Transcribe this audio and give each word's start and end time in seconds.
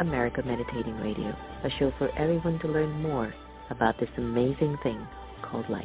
America 0.00 0.42
Meditating 0.44 0.96
Radio, 0.96 1.36
a 1.62 1.70
show 1.78 1.92
for 1.98 2.10
everyone 2.18 2.58
to 2.60 2.68
learn 2.68 3.00
more 3.00 3.32
about 3.70 3.98
this 4.00 4.08
amazing 4.16 4.76
thing 4.82 5.06
called 5.42 5.68
life. 5.70 5.84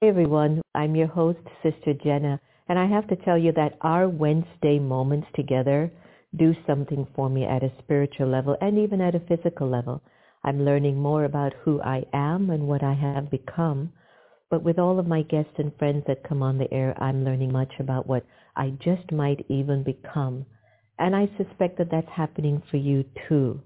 Hey 0.00 0.08
everyone, 0.10 0.60
I'm 0.74 0.96
your 0.96 1.06
host, 1.06 1.38
Sister 1.62 1.94
Jenna, 2.04 2.40
and 2.68 2.78
I 2.78 2.86
have 2.86 3.06
to 3.08 3.16
tell 3.16 3.38
you 3.38 3.52
that 3.52 3.78
our 3.80 4.08
Wednesday 4.08 4.78
moments 4.78 5.28
together 5.34 5.90
do 6.36 6.54
something 6.66 7.06
for 7.14 7.30
me 7.30 7.44
at 7.44 7.62
a 7.62 7.72
spiritual 7.78 8.28
level 8.28 8.56
and 8.60 8.78
even 8.78 9.00
at 9.00 9.14
a 9.14 9.20
physical 9.20 9.70
level. 9.70 10.02
I'm 10.44 10.64
learning 10.64 10.98
more 11.00 11.24
about 11.24 11.54
who 11.64 11.80
I 11.80 12.04
am 12.12 12.50
and 12.50 12.68
what 12.68 12.82
I 12.82 12.92
have 12.92 13.30
become. 13.30 13.92
But 14.50 14.62
with 14.62 14.78
all 14.78 14.98
of 14.98 15.06
my 15.06 15.22
guests 15.22 15.54
and 15.56 15.74
friends 15.78 16.04
that 16.06 16.28
come 16.28 16.42
on 16.42 16.58
the 16.58 16.72
air, 16.72 16.94
I'm 17.02 17.24
learning 17.24 17.50
much 17.50 17.72
about 17.80 18.06
what 18.06 18.26
I 18.54 18.70
just 18.84 19.10
might 19.10 19.46
even 19.48 19.82
become. 19.82 20.44
And 20.98 21.16
I 21.16 21.30
suspect 21.38 21.78
that 21.78 21.90
that's 21.90 22.10
happening 22.10 22.62
for 22.70 22.76
you 22.76 23.04
too. 23.26 23.62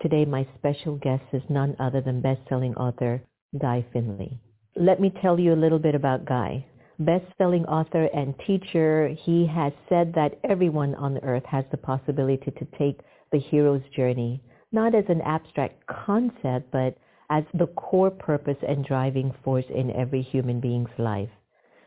Today, 0.00 0.24
my 0.24 0.46
special 0.58 0.96
guest 0.96 1.22
is 1.34 1.42
none 1.50 1.76
other 1.78 2.00
than 2.00 2.22
best-selling 2.22 2.74
author 2.76 3.22
Guy 3.60 3.84
Finley. 3.92 4.40
Let 4.74 5.00
me 5.00 5.12
tell 5.22 5.38
you 5.38 5.52
a 5.52 5.62
little 5.62 5.78
bit 5.78 5.94
about 5.94 6.24
Guy. 6.24 6.64
Best-selling 6.98 7.66
author 7.66 8.08
and 8.14 8.34
teacher, 8.46 9.08
he 9.08 9.46
has 9.46 9.72
said 9.88 10.14
that 10.14 10.40
everyone 10.48 10.94
on 10.94 11.18
earth 11.18 11.44
has 11.44 11.66
the 11.70 11.76
possibility 11.76 12.50
to 12.50 12.66
take 12.78 13.00
the 13.32 13.38
hero's 13.38 13.82
journey 13.94 14.42
not 14.72 14.94
as 14.94 15.04
an 15.08 15.20
abstract 15.20 15.86
concept, 15.86 16.70
but 16.72 16.96
as 17.30 17.44
the 17.54 17.66
core 17.68 18.10
purpose 18.10 18.58
and 18.66 18.84
driving 18.84 19.32
force 19.44 19.64
in 19.74 19.90
every 19.92 20.22
human 20.22 20.60
being's 20.60 20.90
life. 20.98 21.30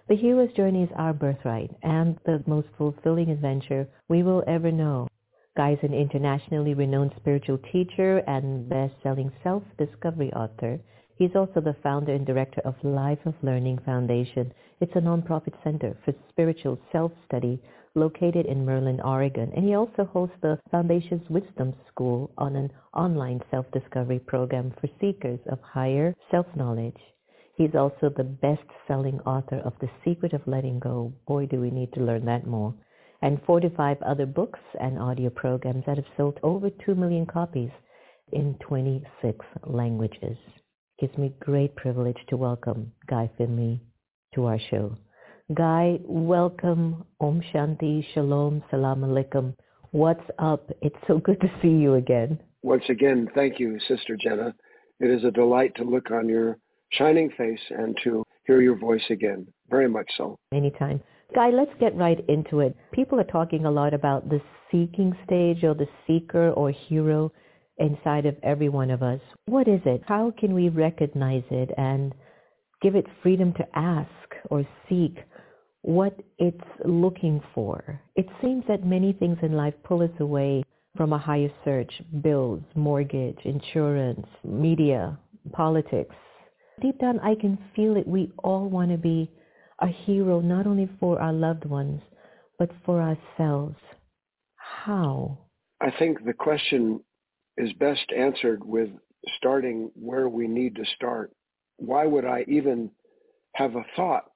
The 0.07 0.15
hero's 0.15 0.53
journey 0.53 0.83
is 0.83 0.89
our 0.95 1.13
birthright 1.13 1.71
and 1.81 2.17
the 2.25 2.43
most 2.45 2.67
fulfilling 2.77 3.29
adventure 3.31 3.87
we 4.07 4.23
will 4.23 4.43
ever 4.47 4.71
know. 4.71 5.07
Guy 5.57 5.71
is 5.71 5.79
an 5.83 5.93
internationally 5.93 6.73
renowned 6.73 7.13
spiritual 7.15 7.57
teacher 7.71 8.17
and 8.27 8.69
best-selling 8.69 9.31
self-discovery 9.41 10.31
author. 10.33 10.79
He's 11.17 11.35
also 11.35 11.61
the 11.61 11.75
founder 11.81 12.13
and 12.13 12.25
director 12.25 12.61
of 12.65 12.75
Life 12.83 13.25
of 13.25 13.33
Learning 13.41 13.79
Foundation. 13.85 14.51
It's 14.81 14.95
a 14.95 14.99
nonprofit 14.99 15.53
center 15.63 15.95
for 16.03 16.13
spiritual 16.29 16.77
self-study 16.91 17.61
located 17.95 18.45
in 18.45 18.65
Merlin, 18.65 19.01
Oregon. 19.01 19.51
And 19.55 19.65
he 19.65 19.73
also 19.73 20.05
hosts 20.05 20.35
the 20.41 20.59
Foundation's 20.69 21.27
Wisdom 21.29 21.73
School 21.87 22.31
on 22.37 22.55
an 22.55 22.71
online 22.93 23.41
self-discovery 23.49 24.19
program 24.19 24.73
for 24.79 24.87
seekers 24.99 25.39
of 25.49 25.59
higher 25.61 26.13
self-knowledge. 26.29 26.99
He's 27.57 27.73
also 27.73 28.09
the 28.09 28.23
best-selling 28.23 29.21
author 29.21 29.59
of 29.59 29.73
The 29.79 29.89
Secret 30.03 30.33
of 30.33 30.45
Letting 30.45 30.79
Go. 30.79 31.13
Boy, 31.25 31.45
do 31.45 31.61
we 31.61 31.71
need 31.71 31.93
to 31.93 32.03
learn 32.03 32.25
that 32.25 32.45
more. 32.45 32.73
And 33.21 33.41
45 33.47 34.01
other 34.01 34.25
books 34.25 34.59
and 34.79 34.99
audio 34.99 35.29
programs 35.29 35.85
that 35.87 35.95
have 35.97 36.05
sold 36.17 36.37
over 36.43 36.69
2 36.69 36.95
million 36.95 37.25
copies 37.25 37.71
in 38.33 38.55
26 38.67 39.45
languages. 39.65 40.37
It 40.97 41.07
gives 41.07 41.17
me 41.17 41.33
great 41.39 41.75
privilege 41.75 42.19
to 42.27 42.37
welcome 42.37 42.91
Guy 43.07 43.29
Finley 43.37 43.81
to 44.33 44.45
our 44.45 44.59
show. 44.69 44.97
Guy, 45.53 45.99
welcome. 46.05 47.05
Om 47.21 47.39
Shanti, 47.53 48.03
Shalom, 48.15 48.63
Salam 48.71 49.01
Alaikum. 49.01 49.53
What's 49.91 50.27
up? 50.39 50.71
It's 50.81 50.95
so 51.05 51.19
good 51.19 51.39
to 51.39 51.47
see 51.61 51.67
you 51.67 51.93
again. 51.93 52.39
Once 52.63 52.85
again, 52.89 53.29
thank 53.35 53.59
you, 53.59 53.79
Sister 53.87 54.17
Jenna. 54.19 54.55
It 54.99 55.11
is 55.11 55.23
a 55.23 55.29
delight 55.29 55.75
to 55.75 55.83
look 55.83 56.09
on 56.09 56.27
your 56.27 56.57
shining 56.93 57.29
face 57.37 57.59
and 57.69 57.95
to 58.03 58.23
hear 58.47 58.59
your 58.59 58.75
voice 58.75 59.03
again. 59.11 59.45
Very 59.69 59.87
much 59.87 60.09
so. 60.17 60.39
Anytime. 60.51 60.99
Guy, 61.35 61.51
let's 61.51 61.79
get 61.79 61.95
right 61.95 62.25
into 62.27 62.61
it. 62.61 62.75
People 62.91 63.19
are 63.19 63.25
talking 63.25 63.65
a 63.65 63.71
lot 63.71 63.93
about 63.93 64.27
the 64.27 64.41
seeking 64.71 65.15
stage 65.27 65.63
or 65.63 65.75
the 65.75 65.87
seeker 66.07 66.49
or 66.53 66.71
hero 66.71 67.31
inside 67.77 68.25
of 68.25 68.35
every 68.41 68.69
one 68.69 68.89
of 68.89 69.03
us. 69.03 69.19
What 69.45 69.67
is 69.67 69.81
it? 69.85 70.01
How 70.07 70.33
can 70.39 70.55
we 70.55 70.69
recognize 70.69 71.43
it 71.51 71.69
and 71.77 72.15
give 72.81 72.95
it 72.95 73.05
freedom 73.21 73.53
to 73.53 73.67
ask 73.77 74.09
or 74.49 74.67
seek 74.89 75.19
what 75.85 76.19
it's 76.39 76.57
looking 76.83 77.39
for. 77.53 78.01
It 78.15 78.25
seems 78.41 78.63
that 78.67 78.83
many 78.83 79.13
things 79.13 79.37
in 79.43 79.53
life 79.53 79.75
pull 79.83 80.01
us 80.01 80.09
away 80.19 80.63
from 80.97 81.13
a 81.13 81.17
higher 81.19 81.51
search, 81.63 82.01
bills, 82.23 82.63
mortgage, 82.73 83.37
insurance, 83.43 84.25
media, 84.43 85.15
politics. 85.51 86.15
Deep 86.81 86.97
down, 86.97 87.19
I 87.19 87.35
can 87.35 87.59
feel 87.75 87.97
it. 87.97 88.07
We 88.07 88.31
all 88.43 88.67
want 88.67 88.89
to 88.91 88.97
be 88.97 89.29
a 89.79 89.87
hero, 89.87 90.39
not 90.39 90.65
only 90.65 90.89
for 90.99 91.21
our 91.21 91.33
loved 91.33 91.65
ones, 91.65 92.01
but 92.57 92.71
for 92.83 92.99
ourselves. 92.99 93.77
How? 94.55 95.37
I 95.81 95.91
think 95.99 96.25
the 96.25 96.33
question 96.33 96.99
is 97.57 97.71
best 97.73 98.11
answered 98.17 98.65
with 98.65 98.89
starting 99.37 99.91
where 99.93 100.29
we 100.29 100.47
need 100.47 100.77
to 100.77 100.85
start. 100.95 101.31
Why 101.77 102.07
would 102.07 102.25
I 102.25 102.43
even 102.47 102.89
have 103.53 103.75
a 103.75 103.85
thought 103.95 104.31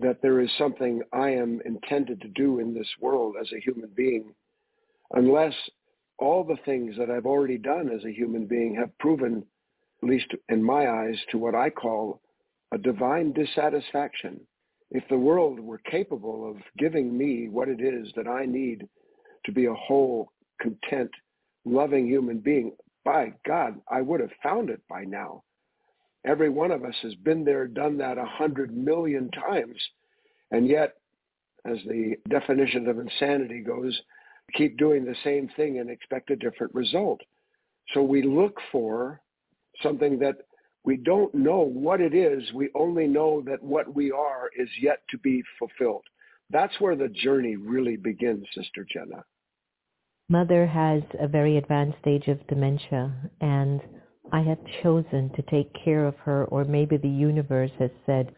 that 0.00 0.22
there 0.22 0.40
is 0.40 0.50
something 0.58 1.02
I 1.12 1.30
am 1.30 1.60
intended 1.64 2.20
to 2.20 2.28
do 2.28 2.58
in 2.58 2.74
this 2.74 2.88
world 3.00 3.36
as 3.40 3.50
a 3.52 3.60
human 3.60 3.90
being, 3.94 4.34
unless 5.12 5.54
all 6.18 6.44
the 6.44 6.58
things 6.64 6.94
that 6.98 7.10
I've 7.10 7.26
already 7.26 7.58
done 7.58 7.90
as 7.90 8.04
a 8.04 8.12
human 8.12 8.46
being 8.46 8.74
have 8.76 8.96
proven, 8.98 9.44
at 10.02 10.08
least 10.08 10.32
in 10.48 10.62
my 10.62 10.88
eyes, 10.88 11.16
to 11.30 11.38
what 11.38 11.54
I 11.54 11.70
call 11.70 12.20
a 12.72 12.78
divine 12.78 13.32
dissatisfaction. 13.32 14.40
If 14.90 15.04
the 15.08 15.18
world 15.18 15.60
were 15.60 15.80
capable 15.90 16.48
of 16.48 16.56
giving 16.78 17.16
me 17.16 17.48
what 17.48 17.68
it 17.68 17.80
is 17.80 18.12
that 18.16 18.26
I 18.26 18.44
need 18.44 18.88
to 19.46 19.52
be 19.52 19.66
a 19.66 19.74
whole, 19.74 20.32
content, 20.60 21.10
loving 21.64 22.06
human 22.06 22.38
being, 22.38 22.72
by 23.04 23.32
God, 23.46 23.80
I 23.90 24.02
would 24.02 24.20
have 24.20 24.32
found 24.42 24.68
it 24.68 24.82
by 24.88 25.04
now. 25.04 25.42
Every 26.24 26.50
one 26.50 26.70
of 26.70 26.84
us 26.84 26.94
has 27.02 27.14
been 27.16 27.44
there, 27.44 27.66
done 27.66 27.96
that 27.98 28.18
a 28.18 28.24
hundred 28.24 28.76
million 28.76 29.30
times. 29.30 29.76
And 30.50 30.66
yet, 30.66 30.94
as 31.64 31.78
the 31.86 32.16
definition 32.28 32.88
of 32.88 32.98
insanity 32.98 33.60
goes, 33.60 33.98
keep 34.54 34.76
doing 34.76 35.04
the 35.04 35.16
same 35.24 35.48
thing 35.56 35.78
and 35.78 35.90
expect 35.90 36.30
a 36.30 36.36
different 36.36 36.74
result. 36.74 37.20
So 37.94 38.02
we 38.02 38.22
look 38.22 38.58
for 38.70 39.20
something 39.82 40.18
that 40.18 40.36
we 40.84 40.96
don't 40.96 41.34
know 41.34 41.60
what 41.60 42.00
it 42.00 42.14
is. 42.14 42.52
We 42.54 42.70
only 42.74 43.06
know 43.06 43.42
that 43.46 43.62
what 43.62 43.94
we 43.94 44.10
are 44.10 44.50
is 44.56 44.68
yet 44.80 45.02
to 45.10 45.18
be 45.18 45.42
fulfilled. 45.58 46.04
That's 46.50 46.80
where 46.80 46.96
the 46.96 47.08
journey 47.08 47.56
really 47.56 47.96
begins, 47.96 48.46
Sister 48.54 48.86
Jenna. 48.90 49.24
Mother 50.28 50.66
has 50.66 51.02
a 51.18 51.28
very 51.28 51.56
advanced 51.56 51.98
stage 52.00 52.28
of 52.28 52.46
dementia, 52.46 53.12
and 53.40 53.80
I 54.32 54.42
have 54.42 54.58
chosen 54.82 55.30
to 55.30 55.42
take 55.50 55.72
care 55.84 56.06
of 56.06 56.16
her, 56.18 56.44
or 56.46 56.64
maybe 56.64 56.96
the 56.96 57.08
universe 57.08 57.72
has 57.78 57.90
said, 58.06 58.32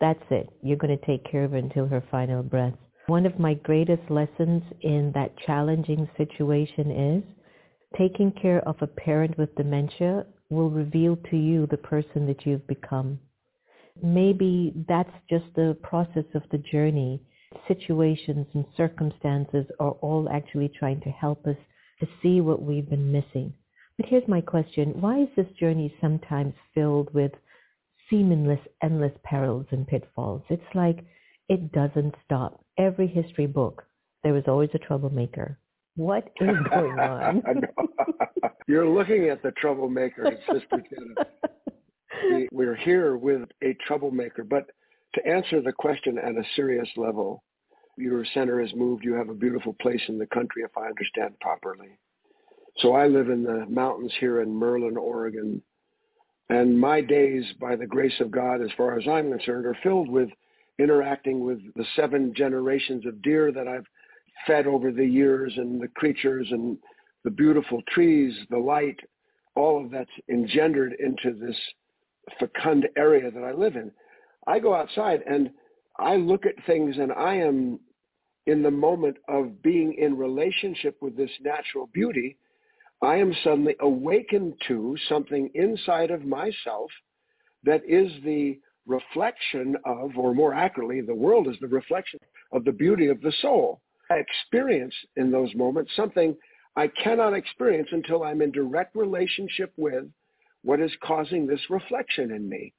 that's 0.00 0.22
it. 0.30 0.48
You're 0.62 0.76
going 0.76 0.96
to 0.96 1.06
take 1.06 1.24
care 1.30 1.44
of 1.44 1.52
her 1.52 1.56
until 1.56 1.86
her 1.86 2.02
final 2.10 2.42
breath. 2.42 2.74
One 3.06 3.26
of 3.26 3.38
my 3.38 3.54
greatest 3.54 4.08
lessons 4.10 4.62
in 4.80 5.12
that 5.14 5.36
challenging 5.46 6.08
situation 6.16 6.90
is 6.90 7.24
taking 7.98 8.32
care 8.32 8.60
of 8.68 8.76
a 8.80 8.86
parent 8.86 9.36
with 9.36 9.54
dementia 9.56 10.26
will 10.50 10.70
reveal 10.70 11.16
to 11.30 11.36
you 11.36 11.66
the 11.66 11.76
person 11.76 12.26
that 12.26 12.46
you've 12.46 12.66
become. 12.66 13.18
Maybe 14.02 14.72
that's 14.88 15.12
just 15.28 15.44
the 15.54 15.76
process 15.82 16.24
of 16.34 16.42
the 16.50 16.58
journey. 16.58 17.20
Situations 17.68 18.46
and 18.54 18.64
circumstances 18.76 19.66
are 19.80 19.92
all 20.00 20.28
actually 20.30 20.70
trying 20.78 21.00
to 21.00 21.10
help 21.10 21.46
us 21.46 21.56
to 22.00 22.06
see 22.22 22.40
what 22.40 22.62
we've 22.62 22.88
been 22.88 23.12
missing. 23.12 23.52
But 24.02 24.08
here's 24.08 24.26
my 24.26 24.40
question. 24.40 25.00
Why 25.00 25.20
is 25.20 25.28
this 25.36 25.46
journey 25.60 25.94
sometimes 26.00 26.54
filled 26.74 27.14
with 27.14 27.30
seamless, 28.10 28.58
endless 28.82 29.12
perils 29.22 29.66
and 29.70 29.86
pitfalls? 29.86 30.42
It's 30.48 30.74
like 30.74 31.04
it 31.48 31.70
doesn't 31.70 32.16
stop. 32.24 32.64
Every 32.78 33.06
history 33.06 33.46
book, 33.46 33.84
there 34.24 34.36
is 34.36 34.42
always 34.48 34.70
a 34.74 34.78
troublemaker. 34.78 35.56
What 35.94 36.24
is 36.40 36.56
going 36.68 36.98
on? 36.98 37.42
You're 38.66 38.88
looking 38.88 39.28
at 39.28 39.40
the 39.40 39.52
troublemaker, 39.52 40.32
Sister 40.52 40.82
Jenna. 40.90 42.48
we're 42.50 42.74
here 42.74 43.16
with 43.16 43.48
a 43.62 43.76
troublemaker. 43.86 44.42
But 44.42 44.68
to 45.14 45.24
answer 45.24 45.60
the 45.60 45.72
question 45.72 46.18
at 46.18 46.34
a 46.34 46.42
serious 46.56 46.88
level, 46.96 47.44
your 47.96 48.24
center 48.34 48.60
has 48.60 48.74
moved. 48.74 49.04
You 49.04 49.14
have 49.14 49.28
a 49.28 49.34
beautiful 49.34 49.76
place 49.80 50.02
in 50.08 50.18
the 50.18 50.26
country, 50.26 50.64
if 50.64 50.76
I 50.76 50.86
understand 50.86 51.38
properly. 51.38 52.00
So 52.78 52.94
I 52.94 53.06
live 53.06 53.28
in 53.28 53.42
the 53.42 53.66
mountains 53.68 54.12
here 54.18 54.40
in 54.40 54.54
Merlin, 54.54 54.96
Oregon. 54.96 55.62
And 56.48 56.78
my 56.78 57.00
days, 57.00 57.44
by 57.60 57.76
the 57.76 57.86
grace 57.86 58.18
of 58.20 58.30
God, 58.30 58.60
as 58.60 58.70
far 58.76 58.98
as 58.98 59.06
I'm 59.06 59.30
concerned, 59.30 59.66
are 59.66 59.76
filled 59.82 60.08
with 60.08 60.28
interacting 60.78 61.44
with 61.44 61.60
the 61.76 61.84
seven 61.96 62.34
generations 62.34 63.06
of 63.06 63.22
deer 63.22 63.52
that 63.52 63.68
I've 63.68 63.86
fed 64.46 64.66
over 64.66 64.90
the 64.90 65.06
years 65.06 65.52
and 65.56 65.80
the 65.80 65.88
creatures 65.88 66.48
and 66.50 66.76
the 67.24 67.30
beautiful 67.30 67.82
trees, 67.88 68.34
the 68.50 68.58
light, 68.58 68.98
all 69.54 69.84
of 69.84 69.90
that's 69.90 70.10
engendered 70.28 70.94
into 70.98 71.38
this 71.38 71.56
fecund 72.38 72.88
area 72.96 73.30
that 73.30 73.44
I 73.44 73.52
live 73.52 73.76
in. 73.76 73.90
I 74.46 74.58
go 74.58 74.74
outside 74.74 75.22
and 75.28 75.50
I 75.98 76.16
look 76.16 76.46
at 76.46 76.54
things 76.66 76.96
and 76.98 77.12
I 77.12 77.34
am 77.34 77.78
in 78.46 78.62
the 78.62 78.70
moment 78.70 79.18
of 79.28 79.62
being 79.62 79.94
in 79.94 80.16
relationship 80.16 80.96
with 81.00 81.16
this 81.16 81.30
natural 81.40 81.88
beauty. 81.92 82.36
I 83.02 83.16
am 83.16 83.34
suddenly 83.42 83.74
awakened 83.80 84.54
to 84.68 84.96
something 85.08 85.50
inside 85.54 86.12
of 86.12 86.24
myself 86.24 86.90
that 87.64 87.82
is 87.86 88.10
the 88.24 88.58
reflection 88.86 89.76
of, 89.84 90.16
or 90.16 90.34
more 90.34 90.54
accurately, 90.54 91.00
the 91.00 91.14
world 91.14 91.48
is 91.48 91.56
the 91.60 91.68
reflection 91.68 92.20
of 92.52 92.64
the 92.64 92.72
beauty 92.72 93.08
of 93.08 93.20
the 93.20 93.32
soul. 93.40 93.80
I 94.10 94.14
experience 94.16 94.94
in 95.16 95.30
those 95.30 95.54
moments 95.54 95.90
something 95.96 96.36
I 96.76 96.88
cannot 96.88 97.34
experience 97.34 97.88
until 97.92 98.22
I'm 98.22 98.40
in 98.40 98.52
direct 98.52 98.94
relationship 98.94 99.72
with 99.76 100.04
what 100.62 100.80
is 100.80 100.92
causing 101.02 101.46
this 101.46 101.60
reflection 101.70 102.30
in 102.30 102.48
me. 102.48 102.72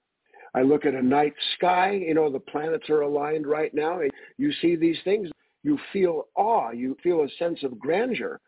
I 0.56 0.62
look 0.62 0.86
at 0.86 0.94
a 0.94 1.02
night 1.02 1.34
sky, 1.56 1.92
you 1.92 2.14
know, 2.14 2.31
the 2.31 2.40
planets 2.40 2.90
are 2.90 3.02
aligned 3.02 3.48
right 3.48 3.74
now. 3.74 4.00
And 4.00 4.12
you 4.38 4.52
see 4.62 4.75
these 4.75 4.98
things, 5.04 5.30
you 5.64 5.78
feel 5.92 6.28
awe, 6.36 6.72
you 6.72 6.96
feel 7.04 7.24
a 7.24 7.30
sense 7.40 7.64
of 7.64 7.80
grandeur. 7.80 8.40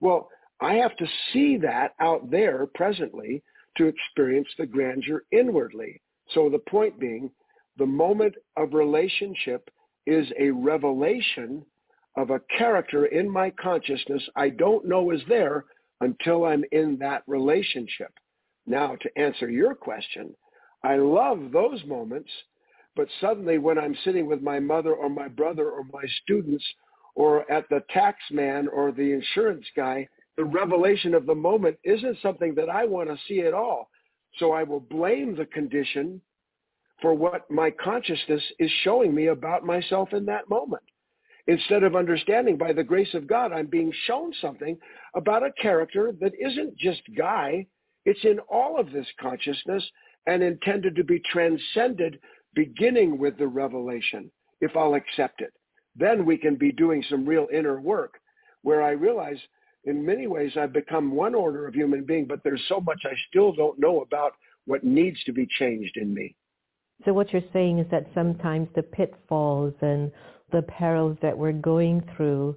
Well, 0.00 0.28
I 0.60 0.74
have 0.74 0.96
to 0.96 1.06
see 1.32 1.56
that 1.58 1.94
out 2.00 2.30
there 2.30 2.66
presently 2.74 3.42
to 3.76 3.86
experience 3.86 4.48
the 4.58 4.66
grandeur 4.66 5.22
inwardly. 5.32 6.00
So 6.34 6.48
the 6.48 6.58
point 6.58 6.98
being, 6.98 7.30
the 7.78 7.86
moment 7.86 8.34
of 8.56 8.74
relationship 8.74 9.70
is 10.06 10.26
a 10.38 10.50
revelation 10.50 11.64
of 12.16 12.30
a 12.30 12.40
character 12.58 13.06
in 13.06 13.28
my 13.30 13.50
consciousness 13.50 14.22
I 14.36 14.50
don't 14.50 14.86
know 14.86 15.10
is 15.10 15.22
there 15.28 15.64
until 16.00 16.44
I'm 16.44 16.64
in 16.72 16.98
that 16.98 17.22
relationship. 17.26 18.12
Now, 18.66 18.96
to 19.00 19.18
answer 19.18 19.48
your 19.48 19.74
question, 19.74 20.34
I 20.82 20.96
love 20.96 21.50
those 21.52 21.84
moments, 21.84 22.30
but 22.96 23.08
suddenly 23.20 23.58
when 23.58 23.78
I'm 23.78 23.96
sitting 24.04 24.26
with 24.26 24.42
my 24.42 24.58
mother 24.58 24.94
or 24.94 25.08
my 25.08 25.28
brother 25.28 25.70
or 25.70 25.84
my 25.92 26.04
students 26.22 26.64
or 27.14 27.50
at 27.50 27.68
the 27.68 27.82
tax 27.90 28.18
man 28.30 28.68
or 28.68 28.92
the 28.92 29.12
insurance 29.12 29.66
guy, 29.76 30.08
the 30.40 30.46
revelation 30.46 31.12
of 31.12 31.26
the 31.26 31.34
moment 31.34 31.76
isn't 31.84 32.16
something 32.22 32.54
that 32.54 32.70
I 32.70 32.86
want 32.86 33.10
to 33.10 33.18
see 33.28 33.40
at 33.40 33.52
all. 33.52 33.90
So 34.38 34.52
I 34.52 34.62
will 34.62 34.80
blame 34.80 35.36
the 35.36 35.44
condition 35.44 36.18
for 37.02 37.12
what 37.12 37.50
my 37.50 37.70
consciousness 37.70 38.42
is 38.58 38.70
showing 38.82 39.14
me 39.14 39.26
about 39.26 39.66
myself 39.66 40.14
in 40.14 40.24
that 40.24 40.48
moment. 40.48 40.82
Instead 41.46 41.82
of 41.82 41.94
understanding 41.94 42.56
by 42.56 42.72
the 42.72 42.82
grace 42.82 43.12
of 43.12 43.26
God, 43.26 43.52
I'm 43.52 43.66
being 43.66 43.92
shown 44.06 44.32
something 44.40 44.78
about 45.14 45.44
a 45.44 45.52
character 45.60 46.10
that 46.22 46.32
isn't 46.40 46.74
just 46.78 47.02
Guy. 47.18 47.66
It's 48.06 48.24
in 48.24 48.38
all 48.50 48.80
of 48.80 48.92
this 48.92 49.08
consciousness 49.20 49.84
and 50.26 50.42
intended 50.42 50.96
to 50.96 51.04
be 51.04 51.20
transcended 51.30 52.18
beginning 52.54 53.18
with 53.18 53.36
the 53.36 53.46
revelation, 53.46 54.30
if 54.62 54.74
I'll 54.74 54.94
accept 54.94 55.42
it. 55.42 55.52
Then 55.96 56.24
we 56.24 56.38
can 56.38 56.54
be 56.54 56.72
doing 56.72 57.04
some 57.10 57.26
real 57.26 57.46
inner 57.52 57.78
work 57.78 58.14
where 58.62 58.82
I 58.82 58.92
realize 58.92 59.38
in 59.84 60.04
many 60.04 60.26
ways 60.26 60.52
I've 60.56 60.72
become 60.72 61.12
one 61.12 61.34
order 61.34 61.66
of 61.66 61.74
human 61.74 62.04
being, 62.04 62.26
but 62.26 62.42
there's 62.44 62.62
so 62.68 62.80
much 62.80 63.02
I 63.04 63.14
still 63.28 63.52
don't 63.52 63.78
know 63.78 64.02
about 64.02 64.32
what 64.66 64.84
needs 64.84 65.22
to 65.24 65.32
be 65.32 65.48
changed 65.58 65.96
in 65.96 66.12
me. 66.12 66.34
So 67.04 67.12
what 67.12 67.32
you're 67.32 67.42
saying 67.52 67.78
is 67.78 67.86
that 67.90 68.06
sometimes 68.14 68.68
the 68.74 68.82
pitfalls 68.82 69.74
and 69.80 70.12
the 70.52 70.62
perils 70.62 71.16
that 71.22 71.36
we're 71.36 71.52
going 71.52 72.02
through 72.14 72.56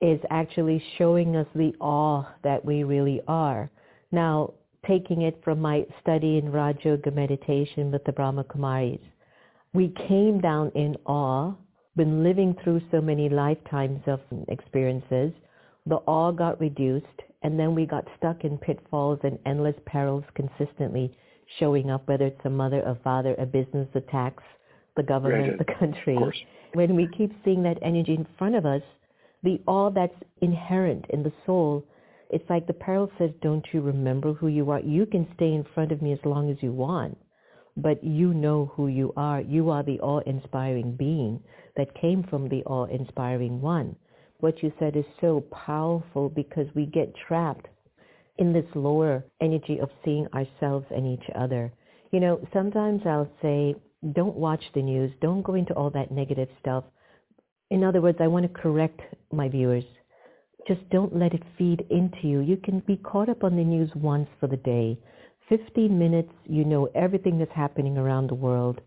is 0.00 0.20
actually 0.30 0.82
showing 0.98 1.36
us 1.36 1.46
the 1.54 1.72
awe 1.80 2.24
that 2.42 2.64
we 2.64 2.82
really 2.82 3.20
are. 3.28 3.70
Now, 4.10 4.54
taking 4.86 5.22
it 5.22 5.40
from 5.44 5.60
my 5.60 5.86
study 6.00 6.38
in 6.38 6.50
Raj 6.50 6.84
Yoga 6.84 7.10
meditation 7.10 7.90
with 7.90 8.04
the 8.04 8.12
Brahma 8.12 8.44
Kumaris, 8.44 9.00
we 9.72 9.92
came 10.08 10.40
down 10.40 10.70
in 10.74 10.96
awe, 11.06 11.54
been 11.96 12.22
living 12.22 12.56
through 12.62 12.80
so 12.90 13.00
many 13.00 13.28
lifetimes 13.28 14.00
of 14.06 14.20
experiences, 14.48 15.32
the 15.86 15.96
awe 16.06 16.32
got 16.32 16.60
reduced, 16.60 17.06
and 17.42 17.58
then 17.58 17.74
we 17.74 17.86
got 17.86 18.06
stuck 18.18 18.44
in 18.44 18.58
pitfalls 18.58 19.20
and 19.22 19.38
endless 19.46 19.76
perils 19.86 20.24
consistently 20.34 21.16
showing 21.58 21.90
up, 21.90 22.08
whether 22.08 22.26
it's 22.26 22.44
a 22.44 22.50
mother, 22.50 22.80
a 22.80 22.96
father, 23.04 23.34
a 23.38 23.46
business, 23.46 23.88
a 23.94 24.00
tax, 24.00 24.42
the 24.96 25.02
government, 25.02 25.50
right. 25.50 25.58
the 25.58 25.74
country. 25.78 26.18
When 26.72 26.96
we 26.96 27.08
keep 27.16 27.32
seeing 27.44 27.62
that 27.62 27.78
energy 27.82 28.14
in 28.14 28.26
front 28.36 28.56
of 28.56 28.66
us, 28.66 28.82
the 29.42 29.60
all 29.66 29.90
that's 29.90 30.16
inherent 30.40 31.04
in 31.10 31.22
the 31.22 31.32
soul, 31.44 31.84
it's 32.30 32.48
like 32.50 32.66
the 32.66 32.72
peril 32.72 33.10
says, 33.18 33.30
don't 33.40 33.64
you 33.72 33.80
remember 33.80 34.32
who 34.32 34.48
you 34.48 34.70
are? 34.70 34.80
You 34.80 35.06
can 35.06 35.28
stay 35.36 35.52
in 35.52 35.64
front 35.74 35.92
of 35.92 36.02
me 36.02 36.12
as 36.12 36.18
long 36.24 36.50
as 36.50 36.56
you 36.60 36.72
want, 36.72 37.16
but 37.76 38.02
you 38.02 38.34
know 38.34 38.72
who 38.74 38.88
you 38.88 39.12
are. 39.16 39.40
You 39.40 39.70
are 39.70 39.84
the 39.84 40.00
awe-inspiring 40.00 40.96
being 40.96 41.40
that 41.76 41.94
came 42.00 42.24
from 42.24 42.48
the 42.48 42.64
awe-inspiring 42.64 43.60
one. 43.60 43.94
What 44.40 44.62
you 44.62 44.72
said 44.78 44.96
is 44.96 45.04
so 45.20 45.40
powerful 45.50 46.28
because 46.28 46.66
we 46.74 46.86
get 46.86 47.14
trapped 47.26 47.68
in 48.38 48.52
this 48.52 48.66
lower 48.74 49.24
energy 49.40 49.78
of 49.80 49.90
seeing 50.04 50.26
ourselves 50.34 50.86
and 50.90 51.06
each 51.06 51.28
other. 51.34 51.72
You 52.12 52.20
know, 52.20 52.46
sometimes 52.52 53.02
I'll 53.06 53.30
say, 53.40 53.74
don't 54.12 54.36
watch 54.36 54.62
the 54.74 54.82
news. 54.82 55.10
Don't 55.20 55.42
go 55.42 55.54
into 55.54 55.72
all 55.74 55.90
that 55.90 56.10
negative 56.10 56.48
stuff. 56.60 56.84
In 57.70 57.82
other 57.82 58.00
words, 58.00 58.18
I 58.20 58.28
want 58.28 58.44
to 58.52 58.60
correct 58.60 59.00
my 59.32 59.48
viewers. 59.48 59.84
Just 60.68 60.88
don't 60.90 61.16
let 61.16 61.32
it 61.32 61.42
feed 61.56 61.86
into 61.90 62.28
you. 62.28 62.40
You 62.40 62.56
can 62.56 62.80
be 62.80 62.96
caught 62.96 63.28
up 63.28 63.42
on 63.42 63.56
the 63.56 63.64
news 63.64 63.90
once 63.94 64.28
for 64.38 64.46
the 64.46 64.56
day. 64.58 64.98
15 65.48 65.96
minutes, 65.98 66.32
you 66.44 66.64
know 66.64 66.88
everything 66.94 67.38
that's 67.38 67.52
happening 67.52 67.96
around 67.96 68.28
the 68.28 68.34
world. 68.34 68.80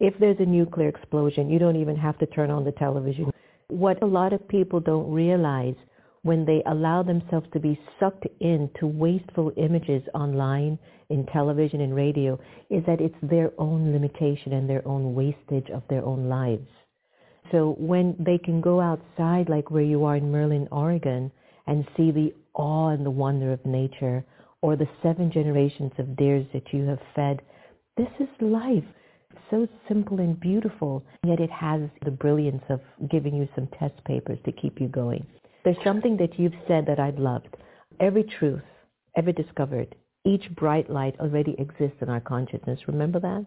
If 0.00 0.14
there's 0.18 0.40
a 0.40 0.46
nuclear 0.46 0.88
explosion, 0.88 1.50
you 1.50 1.58
don't 1.58 1.76
even 1.76 1.96
have 1.96 2.18
to 2.18 2.26
turn 2.26 2.50
on 2.50 2.64
the 2.64 2.72
television. 2.72 3.30
What 3.68 4.02
a 4.02 4.06
lot 4.06 4.32
of 4.32 4.48
people 4.48 4.80
don't 4.80 5.12
realize 5.12 5.74
when 6.22 6.44
they 6.44 6.62
allow 6.66 7.02
themselves 7.02 7.46
to 7.52 7.60
be 7.60 7.78
sucked 8.00 8.26
into 8.40 8.86
wasteful 8.86 9.52
images 9.56 10.02
online, 10.14 10.78
in 11.10 11.26
television 11.26 11.80
and 11.80 11.94
radio, 11.94 12.38
is 12.70 12.84
that 12.86 13.00
it's 13.00 13.14
their 13.22 13.52
own 13.58 13.92
limitation 13.92 14.52
and 14.52 14.68
their 14.68 14.86
own 14.86 15.14
wastage 15.14 15.70
of 15.70 15.82
their 15.88 16.04
own 16.04 16.28
lives. 16.28 16.66
So 17.50 17.76
when 17.78 18.16
they 18.18 18.38
can 18.38 18.60
go 18.60 18.80
outside 18.80 19.48
like 19.48 19.70
where 19.70 19.82
you 19.82 20.04
are 20.04 20.16
in 20.16 20.30
Merlin, 20.30 20.68
Oregon, 20.70 21.30
and 21.66 21.86
see 21.96 22.10
the 22.10 22.34
awe 22.54 22.88
and 22.88 23.06
the 23.06 23.10
wonder 23.10 23.52
of 23.52 23.64
nature, 23.64 24.24
or 24.60 24.76
the 24.76 24.88
seven 25.02 25.30
generations 25.30 25.92
of 25.98 26.16
deers 26.16 26.46
that 26.52 26.72
you 26.72 26.84
have 26.86 27.00
fed, 27.14 27.40
this 27.96 28.08
is 28.20 28.28
life. 28.40 28.84
So 29.50 29.68
simple 29.86 30.18
and 30.20 30.38
beautiful, 30.38 31.04
yet 31.24 31.40
it 31.40 31.50
has 31.50 31.82
the 32.04 32.10
brilliance 32.10 32.62
of 32.68 32.80
giving 33.10 33.34
you 33.34 33.48
some 33.54 33.68
test 33.78 34.02
papers 34.04 34.38
to 34.44 34.52
keep 34.52 34.80
you 34.80 34.88
going. 34.88 35.26
There's 35.64 35.76
something 35.84 36.16
that 36.18 36.38
you've 36.38 36.54
said 36.66 36.86
that 36.86 37.00
I've 37.00 37.18
loved. 37.18 37.56
Every 38.00 38.24
truth 38.24 38.62
ever 39.16 39.32
discovered, 39.32 39.94
each 40.24 40.50
bright 40.54 40.90
light 40.90 41.18
already 41.20 41.54
exists 41.58 41.98
in 42.00 42.08
our 42.08 42.20
consciousness. 42.20 42.80
Remember 42.86 43.20
that? 43.20 43.46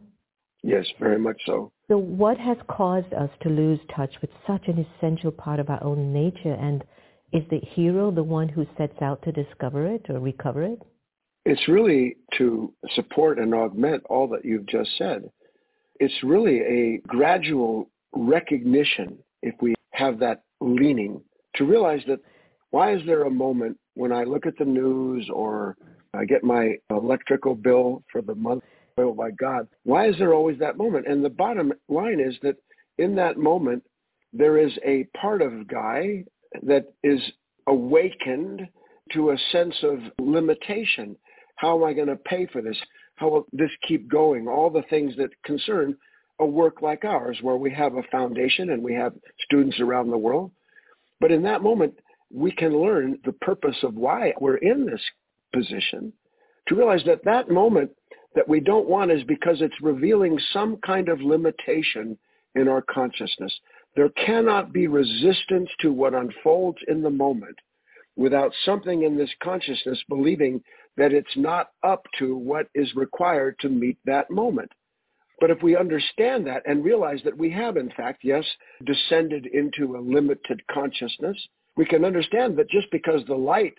Yes, 0.63 0.85
very 0.99 1.17
much 1.17 1.41
so. 1.45 1.71
So 1.89 1.97
what 1.97 2.37
has 2.37 2.57
caused 2.69 3.13
us 3.13 3.29
to 3.41 3.49
lose 3.49 3.79
touch 3.95 4.13
with 4.21 4.29
such 4.45 4.67
an 4.67 4.85
essential 4.85 5.31
part 5.31 5.59
of 5.59 5.69
our 5.69 5.83
own 5.83 6.13
nature? 6.13 6.53
And 6.53 6.83
is 7.33 7.43
the 7.49 7.59
hero 7.59 8.11
the 8.11 8.23
one 8.23 8.47
who 8.47 8.65
sets 8.77 9.01
out 9.01 9.21
to 9.23 9.31
discover 9.31 9.87
it 9.87 10.05
or 10.09 10.19
recover 10.19 10.63
it? 10.63 10.81
It's 11.45 11.67
really 11.67 12.17
to 12.37 12.73
support 12.93 13.39
and 13.39 13.53
augment 13.55 14.03
all 14.09 14.27
that 14.27 14.45
you've 14.45 14.67
just 14.67 14.91
said. 14.97 15.31
It's 16.01 16.23
really 16.23 16.61
a 16.61 16.97
gradual 17.05 17.87
recognition, 18.11 19.19
if 19.43 19.53
we 19.61 19.75
have 19.91 20.17
that 20.17 20.41
leaning, 20.59 21.21
to 21.57 21.63
realize 21.63 22.01
that 22.07 22.19
why 22.71 22.95
is 22.95 23.01
there 23.05 23.25
a 23.25 23.29
moment 23.29 23.77
when 23.93 24.11
I 24.11 24.23
look 24.23 24.47
at 24.47 24.57
the 24.57 24.65
news 24.65 25.29
or 25.31 25.77
I 26.15 26.25
get 26.25 26.43
my 26.43 26.75
electrical 26.89 27.53
bill 27.53 28.03
for 28.11 28.23
the 28.23 28.33
month, 28.33 28.63
oh 28.97 29.13
my 29.13 29.29
God, 29.29 29.67
why 29.83 30.09
is 30.09 30.15
there 30.17 30.33
always 30.33 30.57
that 30.57 30.75
moment? 30.75 31.05
And 31.05 31.23
the 31.23 31.29
bottom 31.29 31.71
line 31.87 32.19
is 32.19 32.35
that 32.41 32.55
in 32.97 33.13
that 33.17 33.37
moment, 33.37 33.83
there 34.33 34.57
is 34.57 34.71
a 34.83 35.05
part 35.15 35.43
of 35.43 35.67
Guy 35.67 36.23
that 36.63 36.85
is 37.03 37.21
awakened 37.67 38.67
to 39.13 39.29
a 39.29 39.37
sense 39.51 39.75
of 39.83 39.99
limitation. 40.19 41.15
How 41.57 41.77
am 41.77 41.83
I 41.83 41.93
going 41.93 42.07
to 42.07 42.15
pay 42.15 42.47
for 42.47 42.63
this? 42.63 42.77
How 43.21 43.29
will 43.29 43.45
this 43.53 43.69
keep 43.87 44.09
going? 44.09 44.47
All 44.47 44.71
the 44.71 44.81
things 44.89 45.15
that 45.17 45.29
concern 45.43 45.95
a 46.39 46.45
work 46.45 46.81
like 46.81 47.05
ours, 47.05 47.37
where 47.43 47.55
we 47.55 47.71
have 47.71 47.93
a 47.93 48.03
foundation 48.11 48.71
and 48.71 48.81
we 48.81 48.95
have 48.95 49.13
students 49.45 49.79
around 49.79 50.09
the 50.09 50.17
world. 50.17 50.49
But 51.19 51.31
in 51.31 51.43
that 51.43 51.61
moment, 51.61 51.93
we 52.33 52.51
can 52.51 52.81
learn 52.81 53.19
the 53.23 53.33
purpose 53.33 53.77
of 53.83 53.93
why 53.93 54.33
we're 54.41 54.57
in 54.57 54.87
this 54.87 55.01
position 55.53 56.11
to 56.67 56.75
realize 56.75 57.03
that 57.05 57.23
that 57.25 57.51
moment 57.51 57.91
that 58.33 58.49
we 58.49 58.59
don't 58.59 58.89
want 58.89 59.11
is 59.11 59.23
because 59.25 59.61
it's 59.61 59.81
revealing 59.83 60.39
some 60.51 60.77
kind 60.77 61.07
of 61.07 61.21
limitation 61.21 62.17
in 62.55 62.67
our 62.67 62.81
consciousness. 62.81 63.53
There 63.95 64.09
cannot 64.25 64.73
be 64.73 64.87
resistance 64.87 65.69
to 65.81 65.93
what 65.93 66.15
unfolds 66.15 66.79
in 66.87 67.03
the 67.03 67.11
moment 67.11 67.57
without 68.15 68.51
something 68.65 69.03
in 69.03 69.15
this 69.15 69.29
consciousness 69.43 70.01
believing 70.09 70.63
that 70.97 71.13
it's 71.13 71.35
not 71.35 71.69
up 71.83 72.05
to 72.19 72.35
what 72.35 72.67
is 72.75 72.93
required 72.95 73.55
to 73.59 73.69
meet 73.69 73.97
that 74.05 74.29
moment. 74.29 74.71
But 75.39 75.49
if 75.49 75.63
we 75.63 75.75
understand 75.75 76.45
that 76.47 76.61
and 76.67 76.85
realize 76.85 77.19
that 77.23 77.37
we 77.37 77.49
have, 77.51 77.77
in 77.77 77.89
fact, 77.91 78.21
yes, 78.23 78.45
descended 78.85 79.47
into 79.47 79.95
a 79.95 79.99
limited 79.99 80.61
consciousness, 80.67 81.37
we 81.75 81.85
can 81.85 82.05
understand 82.05 82.57
that 82.57 82.69
just 82.69 82.91
because 82.91 83.21
the 83.25 83.35
light 83.35 83.73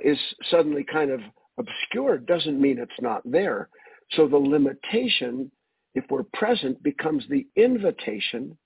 is 0.00 0.18
suddenly 0.50 0.84
kind 0.84 1.10
of 1.10 1.20
obscured 1.58 2.26
doesn't 2.26 2.60
mean 2.60 2.78
it's 2.78 3.00
not 3.00 3.22
there. 3.24 3.70
So 4.12 4.28
the 4.28 4.36
limitation, 4.36 5.50
if 5.94 6.04
we're 6.10 6.24
present, 6.34 6.82
becomes 6.82 7.24
the 7.30 7.46
invitation 7.56 8.56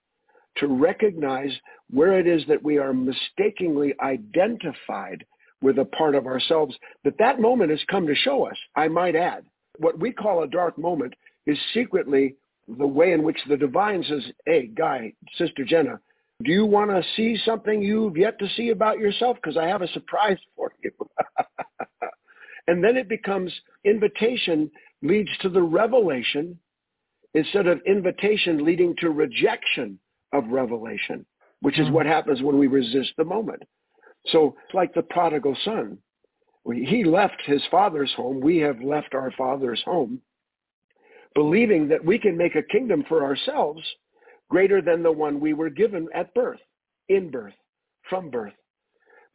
to 0.56 0.66
recognize 0.66 1.52
where 1.88 2.18
it 2.18 2.26
is 2.26 2.42
that 2.48 2.62
we 2.62 2.78
are 2.78 2.92
mistakenly 2.92 3.94
identified 4.00 5.24
with 5.62 5.78
a 5.78 5.84
part 5.84 6.14
of 6.14 6.26
ourselves 6.26 6.76
that 7.04 7.18
that 7.18 7.40
moment 7.40 7.70
has 7.70 7.80
come 7.90 8.06
to 8.06 8.14
show 8.14 8.46
us, 8.46 8.56
I 8.76 8.88
might 8.88 9.16
add. 9.16 9.44
What 9.78 9.98
we 9.98 10.12
call 10.12 10.42
a 10.42 10.48
dark 10.48 10.78
moment 10.78 11.14
is 11.46 11.58
secretly 11.74 12.36
the 12.78 12.86
way 12.86 13.12
in 13.12 13.22
which 13.22 13.38
the 13.48 13.56
divine 13.56 14.04
says, 14.04 14.22
hey, 14.46 14.66
Guy, 14.66 15.12
Sister 15.36 15.64
Jenna, 15.64 16.00
do 16.42 16.52
you 16.52 16.64
want 16.64 16.90
to 16.90 17.02
see 17.16 17.36
something 17.44 17.82
you've 17.82 18.16
yet 18.16 18.38
to 18.38 18.48
see 18.56 18.70
about 18.70 18.98
yourself? 18.98 19.36
Because 19.36 19.56
I 19.56 19.66
have 19.66 19.82
a 19.82 19.88
surprise 19.88 20.38
for 20.56 20.72
you. 20.82 20.90
and 22.66 22.82
then 22.82 22.96
it 22.96 23.08
becomes 23.08 23.52
invitation 23.84 24.70
leads 25.02 25.30
to 25.42 25.48
the 25.48 25.62
revelation 25.62 26.58
instead 27.34 27.66
of 27.66 27.80
invitation 27.86 28.64
leading 28.64 28.94
to 28.98 29.10
rejection 29.10 29.98
of 30.32 30.48
revelation, 30.48 31.26
which 31.60 31.78
is 31.78 31.88
hmm. 31.88 31.94
what 31.94 32.06
happens 32.06 32.42
when 32.42 32.58
we 32.58 32.66
resist 32.66 33.12
the 33.16 33.24
moment. 33.24 33.62
So 34.26 34.54
like 34.74 34.94
the 34.94 35.02
prodigal 35.02 35.56
son, 35.64 35.98
he 36.72 37.04
left 37.04 37.40
his 37.46 37.62
father's 37.70 38.12
home. 38.14 38.40
We 38.40 38.58
have 38.58 38.80
left 38.82 39.14
our 39.14 39.32
father's 39.32 39.82
home, 39.84 40.20
believing 41.34 41.88
that 41.88 42.04
we 42.04 42.18
can 42.18 42.36
make 42.36 42.54
a 42.54 42.62
kingdom 42.62 43.04
for 43.08 43.24
ourselves 43.24 43.82
greater 44.50 44.82
than 44.82 45.02
the 45.02 45.12
one 45.12 45.40
we 45.40 45.54
were 45.54 45.70
given 45.70 46.08
at 46.14 46.34
birth, 46.34 46.60
in 47.08 47.30
birth, 47.30 47.54
from 48.08 48.30
birth. 48.30 48.52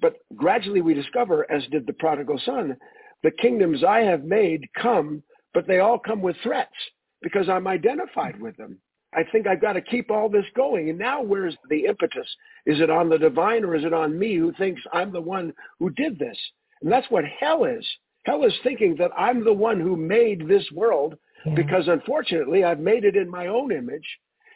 But 0.02 0.18
gradually 0.36 0.82
we 0.82 0.94
discover, 0.94 1.50
as 1.50 1.66
did 1.72 1.88
the 1.88 1.94
prodigal 1.94 2.40
son, 2.46 2.78
the 3.24 3.32
kingdoms 3.32 3.84
I 3.84 4.00
have 4.00 4.24
made 4.24 4.68
come, 4.80 5.24
but 5.54 5.68
they 5.68 5.80
all 5.80 5.98
come 5.98 6.22
with 6.22 6.36
threats 6.44 6.76
because 7.22 7.50
I'm 7.50 7.66
identified 7.66 8.40
with 8.40 8.56
them. 8.58 8.78
I 9.16 9.24
think 9.24 9.48
I've 9.48 9.62
got 9.62 9.74
to 9.74 9.82
keep 9.82 10.12
all 10.12 10.30
this 10.30 10.46
going. 10.56 10.90
And 10.90 11.00
now 11.00 11.22
where's 11.22 11.56
the 11.70 11.86
impetus? 11.86 12.28
Is 12.66 12.82
it 12.82 12.90
on 12.90 13.10
the 13.10 13.18
divine 13.18 13.64
or 13.64 13.76
is 13.76 13.86
it 13.86 13.94
on 13.94 14.18
me 14.18 14.36
who 14.36 14.52
thinks 14.54 14.82
I'm 14.92 15.12
the 15.12 15.22
one 15.22 15.54
who 15.80 15.90
did 15.92 16.20
this? 16.20 16.38
And 16.82 16.92
that's 16.92 17.10
what 17.10 17.24
hell 17.40 17.64
is. 17.64 17.86
Hell 18.24 18.44
is 18.44 18.54
thinking 18.64 18.96
that 18.98 19.12
I'm 19.18 19.44
the 19.44 19.54
one 19.54 19.80
who 19.80 19.96
made 19.96 20.48
this 20.48 20.70
world 20.72 21.16
yeah. 21.46 21.54
because 21.56 21.88
unfortunately 21.88 22.64
I've 22.64 22.80
made 22.80 23.06
it 23.06 23.16
in 23.16 23.30
my 23.30 23.48
own 23.48 23.72
image 23.72 24.08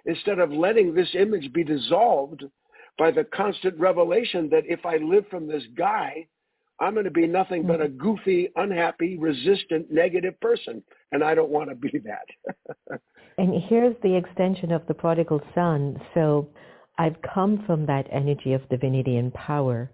instead 0.06 0.40
of 0.40 0.52
letting 0.52 0.94
this 0.94 1.10
image 1.14 1.54
be 1.54 1.64
dissolved 1.64 2.44
by 2.98 3.12
the 3.12 3.24
constant 3.24 3.80
revelation 3.80 4.50
that 4.50 4.66
if 4.68 4.86
I 4.86 4.98
live 4.98 5.26
from 5.30 5.48
this 5.48 5.64
guy, 5.78 6.28
I'm 6.82 6.94
going 6.94 7.06
to 7.06 7.12
be 7.12 7.28
nothing 7.28 7.68
but 7.68 7.82
a 7.82 7.90
goofy, 7.90 8.50
unhappy, 8.56 9.18
resistant, 9.18 9.92
negative 9.92 10.40
person. 10.40 10.82
And 11.12 11.24
I 11.24 11.36
don't 11.36 11.50
want 11.50 11.70
to 11.70 11.76
be 11.76 11.92
that. 12.00 13.00
and 13.38 13.62
here's 13.68 13.96
the 14.02 14.16
extension 14.16 14.72
of 14.72 14.86
the 14.88 14.94
prodigal 14.94 15.42
son. 15.54 16.00
So 16.14 16.50
I've 16.98 17.18
come 17.34 17.64
from 17.66 17.86
that 17.88 18.08
energy 18.12 18.54
of 18.54 18.68
divinity 18.70 19.18
and 19.18 19.34
power. 19.34 19.92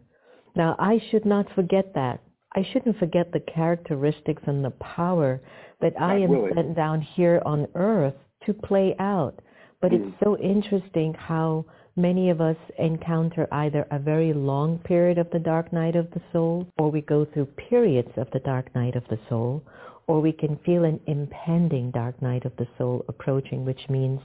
Now, 0.55 0.75
I 0.79 1.01
should 1.09 1.25
not 1.25 1.47
forget 1.55 1.93
that. 1.95 2.21
I 2.55 2.65
shouldn't 2.71 2.97
forget 2.99 3.31
the 3.31 3.41
characteristics 3.41 4.43
and 4.45 4.63
the 4.63 4.71
power 4.71 5.41
that 5.81 5.93
not 5.99 6.11
I 6.11 6.15
am 6.19 6.29
willing. 6.29 6.53
sent 6.55 6.75
down 6.75 7.01
here 7.01 7.41
on 7.45 7.67
earth 7.75 8.13
to 8.45 8.53
play 8.53 8.95
out. 8.99 9.39
But 9.81 9.91
mm. 9.91 10.07
it's 10.07 10.17
so 10.23 10.37
interesting 10.37 11.13
how 11.15 11.65
many 11.95 12.29
of 12.29 12.41
us 12.41 12.57
encounter 12.77 13.47
either 13.51 13.87
a 13.91 13.99
very 13.99 14.33
long 14.33 14.79
period 14.79 15.17
of 15.17 15.29
the 15.31 15.39
dark 15.39 15.71
night 15.71 15.95
of 15.95 16.09
the 16.11 16.21
soul, 16.31 16.67
or 16.77 16.91
we 16.91 17.01
go 17.01 17.25
through 17.25 17.45
periods 17.69 18.11
of 18.17 18.27
the 18.31 18.39
dark 18.39 18.73
night 18.75 18.95
of 18.95 19.03
the 19.09 19.19
soul, 19.29 19.63
or 20.07 20.21
we 20.21 20.31
can 20.31 20.57
feel 20.65 20.83
an 20.83 20.99
impending 21.07 21.91
dark 21.91 22.21
night 22.21 22.45
of 22.45 22.55
the 22.57 22.67
soul 22.77 23.03
approaching, 23.07 23.65
which 23.65 23.89
means 23.89 24.19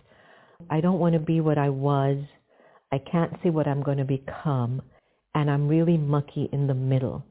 I 0.68 0.80
don't 0.80 0.98
want 0.98 1.14
to 1.14 1.20
be 1.20 1.40
what 1.40 1.58
I 1.58 1.70
was. 1.70 2.18
I 2.92 2.98
can't 2.98 3.32
see 3.42 3.50
what 3.50 3.68
I'm 3.68 3.82
going 3.82 3.98
to 3.98 4.04
become. 4.04 4.82
And 5.34 5.48
I'm 5.50 5.68
really 5.68 5.96
mucky 5.96 6.48
in 6.52 6.66
the 6.66 6.74
middle. 6.74 7.24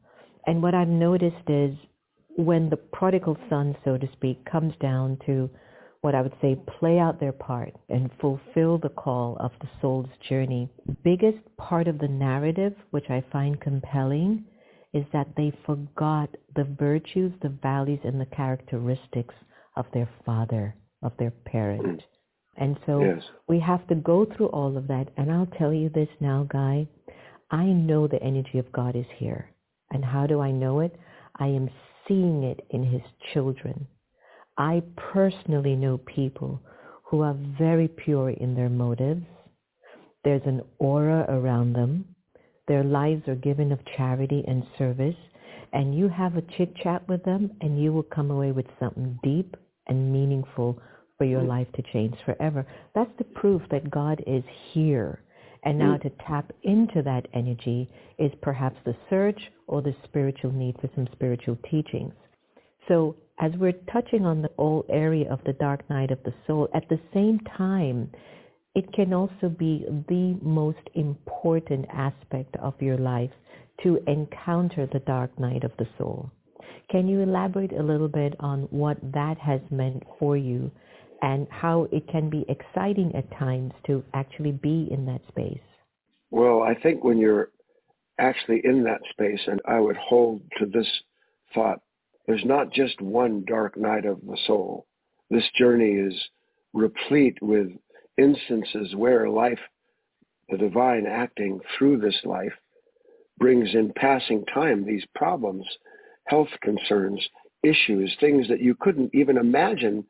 And 0.48 0.63
what 0.63 0.74
I've 0.74 0.88
noticed 0.88 1.48
is 1.48 1.75
when 2.38 2.69
the 2.69 2.77
prodigal 2.77 3.38
son, 3.50 3.75
so 3.84 3.98
to 3.98 4.08
speak, 4.13 4.43
comes 4.50 4.74
down 4.81 5.17
to 5.25 5.50
what 6.01 6.15
I 6.15 6.22
would 6.22 6.36
say 6.41 6.58
play 6.79 6.98
out 6.98 7.20
their 7.20 7.34
part 7.34 7.74
and 7.89 8.10
fulfill 8.22 8.77
the 8.77 8.89
call 8.89 9.36
of 9.39 9.51
the 9.60 9.70
soul's 9.82 10.10
journey. 10.27 10.70
Biggest 11.03 11.39
part 11.58 11.88
of 11.88 12.00
the 12.00 12.08
narrative, 12.08 12.74
which 12.91 13.10
I 13.10 13.24
find 13.32 13.60
compelling, 13.60 14.46
is 14.94 15.06
that 15.13 15.27
they 15.36 15.51
forgot 15.65 16.29
the 16.56 16.63
virtues, 16.79 17.34
the 17.41 17.50
values, 17.50 18.00
and 18.03 18.20
the 18.20 18.25
characteristics 18.25 19.36
of 19.75 19.86
their 19.94 20.10
father, 20.25 20.75
of 21.03 21.12
their 21.20 21.32
parent. 21.32 21.84
Mm. 21.84 22.03
And 22.58 22.77
so 22.86 23.01
yes. 23.01 23.24
we 23.48 23.60
have 23.60 23.86
to 23.88 23.96
go 23.96 24.25
through 24.25 24.48
all 24.48 24.77
of 24.77 24.88
that. 24.88 25.10
And 25.18 25.32
I'll 25.32 25.50
tell 25.58 25.74
you 25.74 25.89
this 25.89 26.10
now, 26.20 26.48
Guy. 26.50 26.88
I 27.51 27.65
know 27.65 28.08
the 28.08 28.22
energy 28.22 28.60
of 28.60 28.72
God 28.72 28.96
is 28.96 29.06
here. 29.18 29.50
And 29.91 30.03
how 30.06 30.27
do 30.27 30.39
I 30.39 30.51
know 30.51 30.82
it? 30.82 30.96
I 31.38 31.48
am 31.48 31.70
seeing 32.08 32.44
it 32.44 32.65
in 32.70 32.84
his 32.84 33.01
children. 33.34 33.88
I 34.60 34.84
personally 34.98 35.75
know 35.75 35.98
people 36.00 36.62
who 37.06 37.22
are 37.22 37.36
very 37.58 37.88
pure 37.88 38.32
in 38.32 38.54
their 38.56 38.70
motives. 38.70 39.25
There's 40.25 40.46
an 40.46 40.62
aura 40.80 41.25
around 41.30 41.74
them. 41.74 42.04
Their 42.68 42.84
lives 42.84 43.28
are 43.30 43.36
given 43.36 43.72
of 43.72 43.80
charity 43.96 44.44
and 44.48 44.63
service. 44.78 45.16
And 45.72 45.98
you 45.98 46.10
have 46.10 46.36
a 46.36 46.44
chit 46.58 46.75
chat 46.84 47.08
with 47.08 47.24
them 47.24 47.51
and 47.62 47.82
you 47.82 47.94
will 47.94 48.04
come 48.04 48.32
away 48.32 48.51
with 48.51 48.66
something 48.80 49.18
deep 49.24 49.56
and 49.88 50.12
meaningful 50.12 50.78
for 51.18 51.24
your 51.24 51.42
mm. 51.42 51.48
life 51.48 51.68
to 51.75 51.84
change 51.94 52.16
forever. 52.25 52.66
That's 52.94 53.12
the 53.18 53.24
proof 53.24 53.62
that 53.72 53.89
God 53.89 54.22
is 54.28 54.44
here. 54.74 55.22
And 55.63 55.80
now 55.80 55.96
mm. 55.96 56.01
to 56.01 56.12
tap 56.28 56.51
into 56.63 57.01
that 57.04 57.28
energy 57.34 57.89
is 58.18 58.32
perhaps 58.42 58.78
the 58.86 58.96
search 59.10 59.39
or 59.68 59.82
the 59.82 59.96
spiritual 60.04 60.51
need 60.51 60.75
for 60.82 60.89
some 60.96 61.08
spiritual 61.13 61.58
teachings. 61.70 62.13
So 62.88 63.16
as 63.39 63.51
we're 63.58 63.74
touching 63.91 64.25
on 64.25 64.41
the 64.41 64.50
whole 64.58 64.86
area 64.89 65.31
of 65.31 65.39
the 65.46 65.53
dark 65.53 65.89
night 65.89 66.12
of 66.12 66.22
the 66.24 66.34
soul, 66.46 66.67
at 66.74 66.88
the 66.89 67.00
same 67.13 67.39
time, 67.58 68.10
it 68.75 68.91
can 68.93 69.13
also 69.13 69.50
be 69.50 69.86
the 70.08 70.38
most 70.41 70.79
important 70.96 71.86
aspect 71.91 72.55
of 72.62 72.74
your 72.81 72.98
life 72.98 73.31
to 73.84 74.00
encounter 74.08 74.88
the 74.91 75.00
dark 75.00 75.38
night 75.39 75.63
of 75.63 75.72
the 75.79 75.88
soul. 75.98 76.29
Can 76.91 77.08
you 77.08 77.22
elaborate 77.22 77.72
a 77.72 77.84
little 77.84 78.08
bit 78.08 78.36
on 78.39 78.63
what 78.72 78.98
that 79.13 79.38
has 79.38 79.62
meant 79.69 80.03
for 80.17 80.36
you 80.36 80.69
and 81.22 81.48
how 81.50 81.88
it 81.91 82.08
can 82.08 82.29
be 82.29 82.46
exciting 82.50 83.13
at 83.15 83.29
times 83.38 83.74
to 83.88 84.03
actually 84.13 84.51
be 84.51 84.88
in 84.91 85.05
that 85.05 85.22
space? 85.29 85.60
Well, 86.31 86.62
I 86.62 86.75
think 86.75 87.03
when 87.03 87.17
you're 87.17 87.50
actually 88.19 88.62
in 88.63 88.84
that 88.84 89.01
space, 89.12 89.39
and 89.48 89.62
I 89.65 89.79
would 89.79 89.98
hold 89.98 90.41
to 90.60 90.65
this 90.65 90.88
thought 91.53 91.79
there's 92.29 92.45
not 92.45 92.71
just 92.71 93.01
one 93.01 93.43
dark 93.48 93.75
night 93.75 94.05
of 94.05 94.21
the 94.21 94.38
soul. 94.45 94.86
This 95.31 95.50
journey 95.57 95.93
is 95.93 96.13
replete 96.74 97.39
with 97.41 97.69
instances 98.19 98.93
where 98.95 99.27
life, 99.27 99.57
the 100.50 100.57
divine 100.57 101.07
acting 101.07 101.59
through 101.75 101.98
this 101.98 102.19
life, 102.24 102.53
brings 103.39 103.74
in 103.74 103.91
passing 103.95 104.45
time 104.45 104.86
these 104.86 105.03
problems, 105.15 105.65
health 106.25 106.50
concerns, 106.62 107.27
issues, 107.63 108.15
things 108.19 108.48
that 108.48 108.62
you 108.62 108.75
couldn't 108.79 109.09
even 109.15 109.36
imagine 109.36 110.05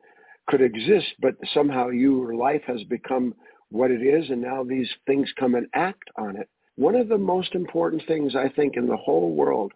could 0.46 0.60
exist, 0.60 1.14
but 1.22 1.36
somehow 1.54 1.88
your 1.88 2.34
life 2.34 2.62
has 2.66 2.84
become 2.84 3.34
what 3.70 3.90
it 3.90 4.02
is, 4.02 4.28
and 4.28 4.42
now 4.42 4.62
these 4.62 4.90
things 5.06 5.32
come 5.38 5.54
and 5.54 5.68
act 5.72 6.10
on 6.18 6.36
it. 6.36 6.50
One 6.76 6.96
of 6.96 7.08
the 7.08 7.16
most 7.16 7.54
important 7.54 8.02
things 8.06 8.36
I 8.36 8.50
think 8.50 8.76
in 8.76 8.88
the 8.88 8.96
whole 8.98 9.34
world 9.34 9.72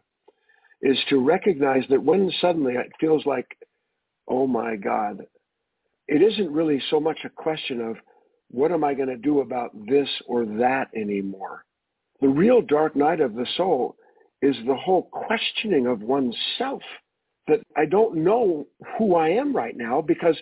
is 0.85 0.99
to 1.09 1.19
recognize 1.19 1.83
that 1.89 2.03
when 2.03 2.31
suddenly 2.41 2.75
it 2.75 2.93
feels 3.01 3.25
like, 3.25 3.47
oh 4.29 4.47
my 4.47 4.77
God, 4.77 5.25
it 6.07 6.21
isn't 6.21 6.53
really 6.53 6.81
so 6.91 7.01
much 7.01 7.19
a 7.25 7.31
question 7.31 7.81
of 7.81 7.97
what 8.51 8.71
am 8.71 8.85
I 8.85 8.93
going 8.93 9.09
to 9.09 9.17
do 9.17 9.41
about 9.41 9.71
this 9.89 10.09
or 10.27 10.45
that 10.45 10.89
anymore. 10.95 11.65
The 12.21 12.29
real 12.29 12.61
dark 12.61 12.95
night 12.95 13.21
of 13.21 13.35
the 13.35 13.47
soul 13.57 13.97
is 14.43 14.55
the 14.67 14.77
whole 14.77 15.09
questioning 15.11 15.87
of 15.87 16.03
oneself 16.03 16.83
that 17.49 17.61
I 17.77 17.87
don't 17.87 18.17
know 18.17 18.67
who 18.99 19.17
I 19.17 19.31
am 19.31 19.57
right 19.57 19.77
now 19.77 20.03
because 20.03 20.37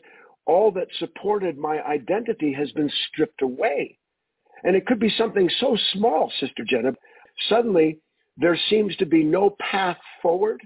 all 0.44 0.72
that 0.72 0.88
supported 0.98 1.56
my 1.56 1.80
identity 1.82 2.52
has 2.52 2.70
been 2.72 2.90
stripped 3.08 3.42
away. 3.42 3.96
And 4.64 4.74
it 4.74 4.86
could 4.86 4.98
be 4.98 5.14
something 5.16 5.48
so 5.60 5.76
small, 5.92 6.32
Sister 6.40 6.64
Jenna. 6.66 6.94
Suddenly, 7.48 8.00
there 8.36 8.58
seems 8.70 8.96
to 8.96 9.06
be 9.06 9.22
no 9.22 9.56
path 9.70 9.98
forward, 10.20 10.62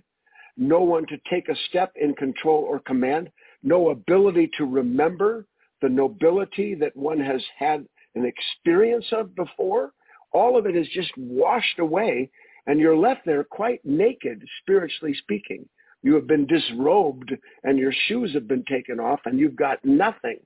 no 0.56 0.80
one 0.80 1.06
to 1.06 1.18
take 1.28 1.48
a 1.48 1.56
step 1.68 1.92
in 1.96 2.14
control 2.14 2.62
or 2.62 2.80
command, 2.80 3.30
no 3.62 3.90
ability 3.90 4.50
to 4.56 4.64
remember 4.64 5.46
the 5.82 5.88
nobility 5.88 6.74
that 6.74 6.96
one 6.96 7.20
has 7.20 7.42
had 7.58 7.86
an 8.14 8.24
experience 8.24 9.06
of 9.12 9.34
before. 9.34 9.92
All 10.32 10.56
of 10.56 10.66
it 10.66 10.76
is 10.76 10.88
just 10.94 11.10
washed 11.16 11.78
away, 11.78 12.30
and 12.66 12.80
you're 12.80 12.96
left 12.96 13.22
there 13.26 13.44
quite 13.44 13.84
naked, 13.84 14.42
spiritually 14.62 15.14
speaking. 15.14 15.68
You 16.02 16.14
have 16.14 16.26
been 16.26 16.46
disrobed, 16.46 17.32
and 17.64 17.78
your 17.78 17.92
shoes 18.06 18.32
have 18.34 18.48
been 18.48 18.64
taken 18.64 19.00
off, 19.00 19.20
and 19.24 19.38
you've 19.38 19.56
got 19.56 19.84
nothing. 19.84 20.38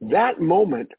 That 0.00 0.40
moment 0.40 0.90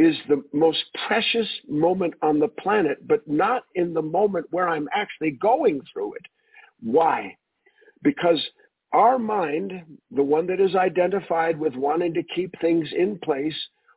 is 0.00 0.16
the 0.28 0.42
most 0.54 0.82
precious 1.06 1.46
moment 1.68 2.14
on 2.22 2.38
the 2.38 2.48
planet, 2.48 3.06
but 3.06 3.26
not 3.28 3.64
in 3.74 3.92
the 3.92 4.00
moment 4.00 4.46
where 4.50 4.66
I'm 4.66 4.88
actually 4.94 5.32
going 5.32 5.82
through 5.92 6.14
it. 6.14 6.22
Why? 6.82 7.36
Because 8.02 8.40
our 8.94 9.18
mind, 9.18 9.72
the 10.10 10.22
one 10.22 10.46
that 10.46 10.58
is 10.58 10.74
identified 10.74 11.58
with 11.58 11.74
wanting 11.74 12.14
to 12.14 12.22
keep 12.34 12.58
things 12.60 12.88
in 12.96 13.18
place, 13.18 13.54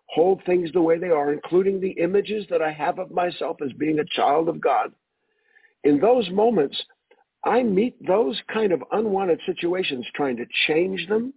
hold 0.07 0.43
things 0.45 0.71
the 0.73 0.81
way 0.81 0.97
they 0.99 1.09
are, 1.09 1.31
including 1.31 1.79
the 1.79 1.91
images 1.91 2.45
that 2.49 2.61
I 2.61 2.73
have 2.73 2.99
of 2.99 3.09
myself 3.09 3.57
as 3.65 3.71
being 3.73 3.99
a 3.99 4.15
child 4.15 4.49
of 4.49 4.59
God, 4.59 4.91
in 5.85 6.01
those 6.01 6.29
moments, 6.31 6.81
I 7.45 7.63
meet 7.63 7.95
those 8.05 8.41
kind 8.53 8.73
of 8.73 8.83
unwanted 8.91 9.39
situations 9.45 10.05
trying 10.15 10.35
to 10.37 10.45
change 10.67 11.07
them, 11.07 11.33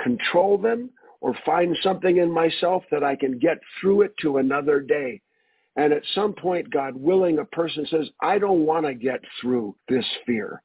control 0.00 0.56
them, 0.56 0.90
or 1.24 1.34
find 1.46 1.74
something 1.82 2.18
in 2.18 2.30
myself 2.30 2.84
that 2.90 3.02
I 3.02 3.16
can 3.16 3.38
get 3.38 3.56
through 3.80 4.02
it 4.02 4.12
to 4.20 4.36
another 4.36 4.78
day. 4.78 5.22
And 5.74 5.90
at 5.90 6.02
some 6.14 6.34
point, 6.34 6.70
God 6.70 6.94
willing, 6.94 7.38
a 7.38 7.46
person 7.46 7.86
says, 7.90 8.10
I 8.20 8.38
don't 8.38 8.66
want 8.66 8.84
to 8.84 8.92
get 8.92 9.22
through 9.40 9.74
this 9.88 10.04
fear. 10.26 10.60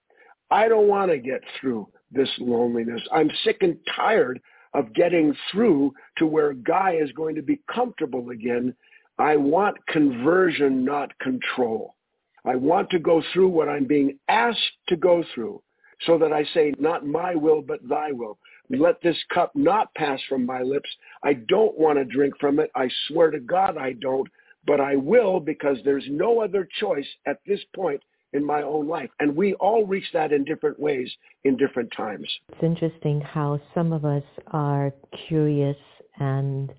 I 0.52 0.68
don't 0.68 0.90
want 0.90 1.12
to 1.12 1.18
get 1.18 1.40
through 1.62 1.88
this 2.12 2.28
loneliness. 2.40 3.02
I'm 3.10 3.32
sick 3.46 3.60
and 3.62 3.78
tired 3.96 4.42
of 4.74 4.94
getting 4.94 5.34
through 5.50 5.94
to 6.18 6.28
where 6.28 6.52
Guy 6.52 6.98
is 7.02 7.14
going 7.14 7.36
to 7.36 7.42
be 7.42 7.62
comfortable 7.74 8.32
again. 8.32 8.76
I 9.18 9.38
want 9.38 9.78
conversion, 9.88 10.84
not 10.84 11.18
control. 11.20 11.96
I 12.44 12.58
want 12.58 12.90
to 12.90 13.00
go 13.00 13.24
through 13.32 13.48
what 13.48 13.70
I'm 13.70 13.86
being 13.86 14.20
asked 14.28 14.60
to 14.90 14.98
go 14.98 15.24
through 15.34 15.62
so 16.06 16.18
that 16.18 16.34
I 16.34 16.44
say, 16.54 16.74
not 16.80 17.08
my 17.08 17.34
will, 17.34 17.62
but 17.62 17.80
thy 17.88 18.12
will. 18.12 18.38
Let 18.70 19.02
this 19.02 19.18
cup 19.34 19.52
not 19.56 19.94
pass 19.96 20.20
from 20.30 20.46
my 20.46 20.62
lips. 20.62 20.90
I 21.24 21.34
don't 21.34 21.78
want 21.78 21.98
to 21.98 22.06
drink 22.06 22.36
from 22.40 22.60
it. 22.60 22.70
I 22.76 22.90
swear 23.08 23.32
to 23.32 23.40
God 23.40 23.78
I 23.78 23.94
don't, 23.94 24.28
but 24.68 24.80
I 24.80 24.96
will 24.96 25.40
because 25.40 25.78
there's 25.84 26.06
no 26.10 26.42
other 26.42 26.68
choice 26.80 27.08
at 27.26 27.40
this 27.48 27.62
point 27.76 28.02
in 28.34 28.46
my 28.46 28.62
own 28.62 28.88
life. 28.88 29.10
And 29.20 29.36
we 29.36 29.56
all 29.56 29.86
reach 29.86 30.06
that 30.14 30.32
in 30.32 30.44
different 30.44 30.80
ways 30.80 31.12
in 31.44 31.58
different 31.58 31.92
times. 31.96 32.28
It's 32.50 32.64
interesting 32.64 33.22
how 33.22 33.60
some 33.74 33.92
of 33.92 34.06
us 34.06 34.24
are 34.48 34.94
curious 35.28 35.78
and 36.20 36.72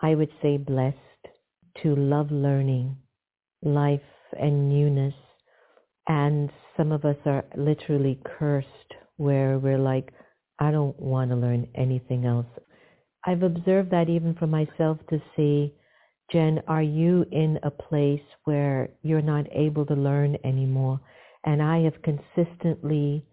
I 0.00 0.14
would 0.14 0.30
say 0.40 0.56
blessed 0.56 0.96
to 1.82 1.94
love 1.94 2.30
learning, 2.30 2.96
life 3.62 4.00
and 4.38 4.68
newness. 4.68 5.14
And 6.08 6.50
some 6.76 6.90
of 6.90 7.04
us 7.04 7.16
are 7.26 7.44
literally 7.56 8.18
cursed 8.24 8.68
where 9.16 9.58
we're 9.58 9.78
like, 9.78 10.12
I 10.62 10.70
don't 10.70 10.98
want 11.00 11.30
to 11.32 11.36
learn 11.36 11.66
anything 11.74 12.24
else. 12.24 12.46
I've 13.26 13.42
observed 13.42 13.90
that 13.90 14.08
even 14.08 14.36
for 14.36 14.46
myself 14.46 14.96
to 15.10 15.20
see, 15.34 15.74
Jen, 16.30 16.62
are 16.68 16.84
you 16.84 17.26
in 17.32 17.58
a 17.64 17.70
place 17.70 18.22
where 18.44 18.90
you're 19.02 19.22
not 19.22 19.46
able 19.50 19.84
to 19.86 19.94
learn 19.94 20.36
anymore? 20.44 21.00
And 21.44 21.60
I 21.60 21.80
have 21.80 22.00
consistently 22.02 23.26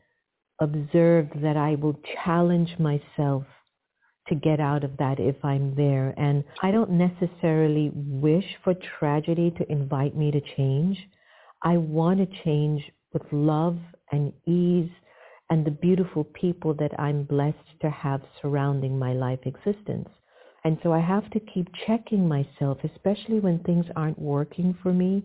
observed 0.59 1.43
that 1.43 1.55
I 1.55 1.75
will 1.75 1.99
challenge 2.25 2.75
myself 2.79 3.43
to 4.27 4.35
get 4.35 4.59
out 4.59 4.83
of 4.83 4.97
that 4.97 5.19
if 5.19 5.35
I'm 5.45 5.75
there. 5.75 6.15
And 6.17 6.43
I 6.63 6.71
don't 6.71 6.91
necessarily 6.91 7.91
wish 7.93 8.45
for 8.63 8.73
tragedy 8.99 9.51
to 9.59 9.71
invite 9.71 10.17
me 10.17 10.31
to 10.31 10.41
change. 10.57 10.97
I 11.61 11.77
want 11.77 12.19
to 12.21 12.43
change 12.43 12.81
with 13.13 13.23
love 13.31 13.77
and 14.11 14.33
ease 14.47 14.89
and 15.49 15.65
the 15.65 15.71
beautiful 15.71 16.23
people 16.23 16.73
that 16.75 16.99
I'm 16.99 17.23
blessed 17.23 17.57
to 17.81 17.89
have 17.89 18.21
surrounding 18.41 18.99
my 18.99 19.13
life 19.13 19.39
existence. 19.45 20.09
And 20.63 20.77
so 20.83 20.91
I 20.91 20.99
have 20.99 21.29
to 21.31 21.39
keep 21.39 21.67
checking 21.87 22.27
myself, 22.27 22.77
especially 22.83 23.39
when 23.39 23.59
things 23.59 23.85
aren't 23.95 24.19
working 24.19 24.77
for 24.83 24.93
me. 24.93 25.23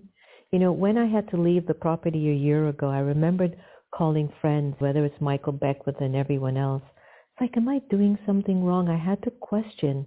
You 0.53 0.59
know, 0.61 0.73
when 0.73 0.97
I 0.97 1.07
had 1.07 1.29
to 1.31 1.37
leave 1.37 1.67
the 1.67 1.75
property 1.75 2.31
a 2.31 2.35
year 2.35 2.69
ago, 2.69 2.89
I 2.89 3.01
remembered 3.01 3.57
calling 3.93 4.33
friends, 4.41 4.77
whether 4.79 5.05
it's 5.05 5.21
Michael 5.21 5.53
Beckwith 5.53 6.01
and 6.01 6.15
everyone 6.15 6.57
else. 6.57 6.83
It's 7.33 7.41
like, 7.41 7.57
am 7.57 7.69
I 7.69 7.81
doing 7.91 8.19
something 8.25 8.65
wrong? 8.65 8.89
I 8.89 8.97
had 8.97 9.23
to 9.25 9.31
question 9.31 10.07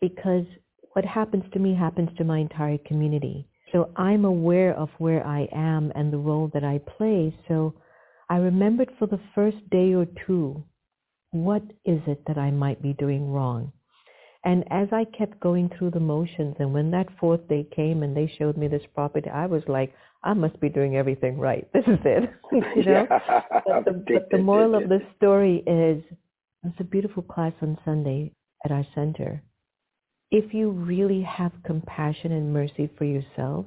because 0.00 0.44
what 0.92 1.04
happens 1.04 1.44
to 1.52 1.58
me 1.58 1.74
happens 1.74 2.10
to 2.18 2.24
my 2.24 2.38
entire 2.38 2.78
community. 2.86 3.46
So 3.72 3.90
I'm 3.96 4.24
aware 4.24 4.74
of 4.74 4.90
where 4.98 5.26
I 5.26 5.48
am 5.52 5.92
and 5.94 6.12
the 6.12 6.18
role 6.18 6.50
that 6.54 6.64
I 6.64 6.78
play. 6.96 7.36
So 7.48 7.74
I 8.28 8.36
remembered 8.36 8.90
for 8.98 9.06
the 9.06 9.20
first 9.34 9.58
day 9.70 9.94
or 9.94 10.06
two, 10.26 10.64
what 11.30 11.62
is 11.84 12.00
it 12.06 12.22
that 12.26 12.38
I 12.38 12.50
might 12.50 12.82
be 12.82 12.92
doing 12.94 13.30
wrong? 13.30 13.72
And 14.44 14.64
as 14.70 14.88
I 14.92 15.04
kept 15.04 15.40
going 15.40 15.70
through 15.76 15.90
the 15.90 16.00
motions, 16.00 16.56
and 16.58 16.72
when 16.72 16.90
that 16.92 17.08
fourth 17.18 17.48
day 17.48 17.66
came 17.74 18.02
and 18.02 18.16
they 18.16 18.32
showed 18.38 18.56
me 18.56 18.68
this 18.68 18.86
property, 18.94 19.28
I 19.28 19.46
was 19.46 19.62
like, 19.66 19.92
I 20.22 20.34
must 20.34 20.60
be 20.60 20.68
doing 20.68 20.96
everything 20.96 21.38
right. 21.38 21.68
This 21.72 21.84
is 21.86 21.98
it. 22.04 22.30
you 22.52 22.60
know? 22.84 23.06
Yeah. 23.10 23.40
But, 23.64 23.84
the, 23.84 24.04
but 24.06 24.30
the 24.30 24.38
moral 24.42 24.74
of 24.76 24.88
the 24.88 25.00
story 25.16 25.64
is 25.66 26.02
it's 26.64 26.80
a 26.80 26.84
beautiful 26.84 27.22
class 27.22 27.52
on 27.60 27.78
Sunday 27.84 28.32
at 28.64 28.72
our 28.72 28.86
center. 28.94 29.42
If 30.30 30.52
you 30.54 30.70
really 30.70 31.22
have 31.22 31.52
compassion 31.64 32.32
and 32.32 32.52
mercy 32.52 32.90
for 32.98 33.04
yourself, 33.04 33.66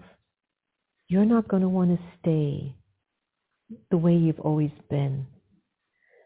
you're 1.08 1.26
not 1.26 1.48
going 1.48 1.62
to 1.62 1.70
want 1.70 1.98
to 1.98 2.06
stay 2.20 2.76
the 3.92 3.98
way 3.98 4.16
you've 4.16 4.40
always 4.40 4.72
been. 4.90 5.26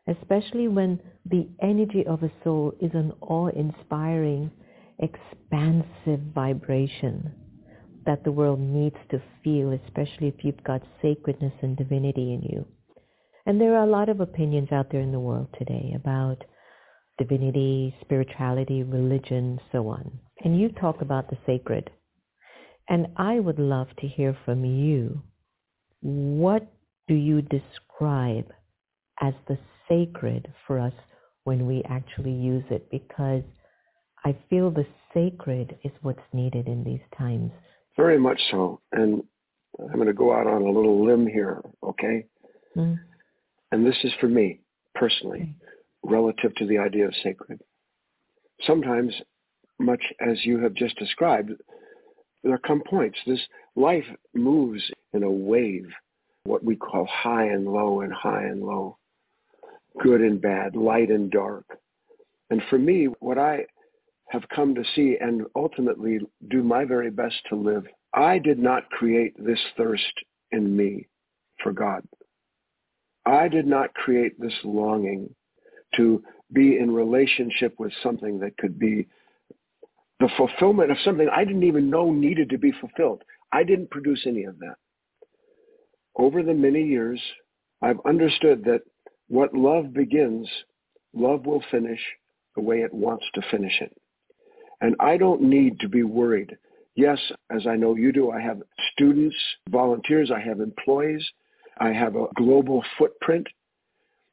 Especially 0.08 0.68
when 0.68 1.00
the 1.26 1.48
energy 1.62 2.06
of 2.06 2.24
a 2.24 2.32
soul 2.44 2.74
is 2.82 2.92
an 2.94 3.14
awe-inspiring, 3.22 4.52
expansive 5.00 6.20
vibration 6.36 7.34
that 8.06 8.24
the 8.24 8.32
world 8.32 8.60
needs 8.60 8.98
to 9.12 9.22
feel, 9.44 9.72
especially 9.72 10.28
if 10.28 10.44
you've 10.44 10.64
got 10.64 10.82
sacredness 11.02 11.54
and 11.62 11.78
divinity 11.78 12.34
in 12.34 12.42
you. 12.42 12.66
And 13.46 13.60
there 13.60 13.76
are 13.76 13.86
a 13.86 13.90
lot 13.90 14.10
of 14.10 14.20
opinions 14.20 14.72
out 14.72 14.92
there 14.92 15.02
in 15.02 15.12
the 15.12 15.20
world 15.20 15.48
today 15.58 15.94
about 15.96 16.44
divinity, 17.18 17.96
spirituality, 18.02 18.84
religion, 18.84 19.60
so 19.72 19.88
on. 19.88 20.20
And 20.44 20.60
you 20.60 20.70
talk 20.70 21.02
about 21.02 21.30
the 21.30 21.38
sacred. 21.46 21.90
And 22.90 23.08
I 23.16 23.40
would 23.40 23.60
love 23.60 23.88
to 24.00 24.08
hear 24.08 24.38
from 24.46 24.66
you. 24.66 25.22
What 26.02 26.68
do 27.08 27.14
you 27.14 27.42
describe 27.42 28.52
as 29.22 29.34
the 29.48 29.58
sacred 29.88 30.52
for 30.66 30.80
us 30.80 30.94
when 31.44 31.66
we 31.68 31.84
actually 31.90 32.32
use 32.32 32.64
it? 32.70 32.90
Because 32.92 33.44
I 34.26 34.36
feel 34.50 34.72
the 34.72 34.88
sacred 35.14 35.78
is 35.84 35.92
what's 36.02 36.20
needed 36.32 36.68
in 36.68 36.84
these 36.84 37.02
times. 37.18 37.52
Very 37.98 38.18
much 38.18 38.40
so. 38.52 38.80
And 38.92 39.24
I'm 39.80 39.96
going 39.96 40.08
to 40.08 40.14
go 40.14 40.34
out 40.34 40.48
on 40.48 40.62
a 40.62 40.72
little 40.72 41.06
limb 41.06 41.28
here, 41.28 41.62
okay? 41.84 42.26
Mm. 42.76 43.00
And 43.72 43.86
this 43.86 43.98
is 44.04 44.12
for 44.20 44.28
me 44.28 44.62
personally, 44.96 45.42
okay. 45.42 45.54
relative 46.04 46.56
to 46.56 46.66
the 46.66 46.78
idea 46.78 47.08
of 47.08 47.14
sacred. 47.24 47.60
Sometimes, 48.66 49.14
much 49.80 50.04
as 50.22 50.46
you 50.46 50.60
have 50.60 50.74
just 50.74 50.98
described, 50.98 51.52
there 52.44 52.58
come 52.60 52.82
points. 52.88 53.18
This 53.26 53.42
life 53.76 54.06
moves 54.34 54.82
in 55.14 55.24
a 55.24 55.32
wave 55.32 55.88
what 56.46 56.64
we 56.64 56.76
call 56.76 57.06
high 57.06 57.46
and 57.46 57.68
low 57.68 58.02
and 58.02 58.14
high 58.14 58.44
and 58.44 58.62
low, 58.62 58.98
good 60.02 60.22
and 60.22 60.42
bad, 60.42 60.76
light 60.76 61.10
and 61.10 61.32
dark. 61.32 61.66
And 62.50 62.62
for 62.70 62.78
me, 62.78 63.08
what 63.20 63.38
I 63.38 63.66
have 64.30 64.44
come 64.54 64.76
to 64.76 64.84
see 64.96 65.18
and 65.20 65.44
ultimately 65.56 66.20
do 66.50 66.64
my 66.64 66.86
very 66.86 67.10
best 67.10 67.36
to 67.50 67.56
live, 67.56 67.86
I 68.14 68.40
did 68.40 68.60
not 68.60 68.90
create 68.90 69.34
this 69.44 69.60
thirst 69.78 70.14
in 70.52 70.76
me 70.76 71.08
for 71.62 71.72
God. 71.72 72.04
I 73.26 73.48
did 73.48 73.66
not 73.66 73.94
create 73.94 74.40
this 74.40 74.54
longing 74.64 75.34
to 75.96 76.22
be 76.52 76.78
in 76.78 76.92
relationship 76.92 77.74
with 77.80 77.94
something 78.04 78.40
that 78.40 78.58
could 78.58 78.78
be 78.78 79.08
the 80.20 80.30
fulfillment 80.38 80.92
of 80.92 80.98
something 81.04 81.28
I 81.30 81.46
didn't 81.46 81.64
even 81.64 81.90
know 81.90 82.12
needed 82.12 82.50
to 82.50 82.58
be 82.58 82.72
fulfilled. 82.80 83.24
I 83.52 83.64
didn't 83.64 83.92
produce 83.92 84.24
any 84.26 84.44
of 84.44 84.60
that. 84.60 84.76
Over 86.16 86.44
the 86.44 86.54
many 86.54 86.84
years, 86.84 87.22
I've 87.82 88.00
understood 88.06 88.64
that 88.66 88.82
what 89.28 89.54
love 89.54 89.94
begins, 89.94 90.48
love 91.14 91.46
will 91.46 91.64
finish 91.72 92.00
the 92.56 92.62
way 92.62 92.82
it 92.82 92.94
wants 92.94 93.26
to 93.34 93.42
finish 93.50 93.82
it. 93.82 93.96
And 94.82 94.96
I 95.00 95.18
don't 95.18 95.42
need 95.42 95.80
to 95.80 95.90
be 95.90 96.04
worried. 96.04 96.56
Yes, 96.96 97.20
as 97.50 97.66
I 97.66 97.76
know 97.76 97.96
you 97.96 98.12
do, 98.12 98.32
I 98.32 98.40
have 98.42 98.62
students, 98.92 99.36
volunteers, 99.70 100.30
I 100.30 100.40
have 100.40 100.60
employees, 100.60 101.26
I 101.80 101.90
have 101.90 102.16
a 102.16 102.28
global 102.36 102.84
footprint. 102.98 103.48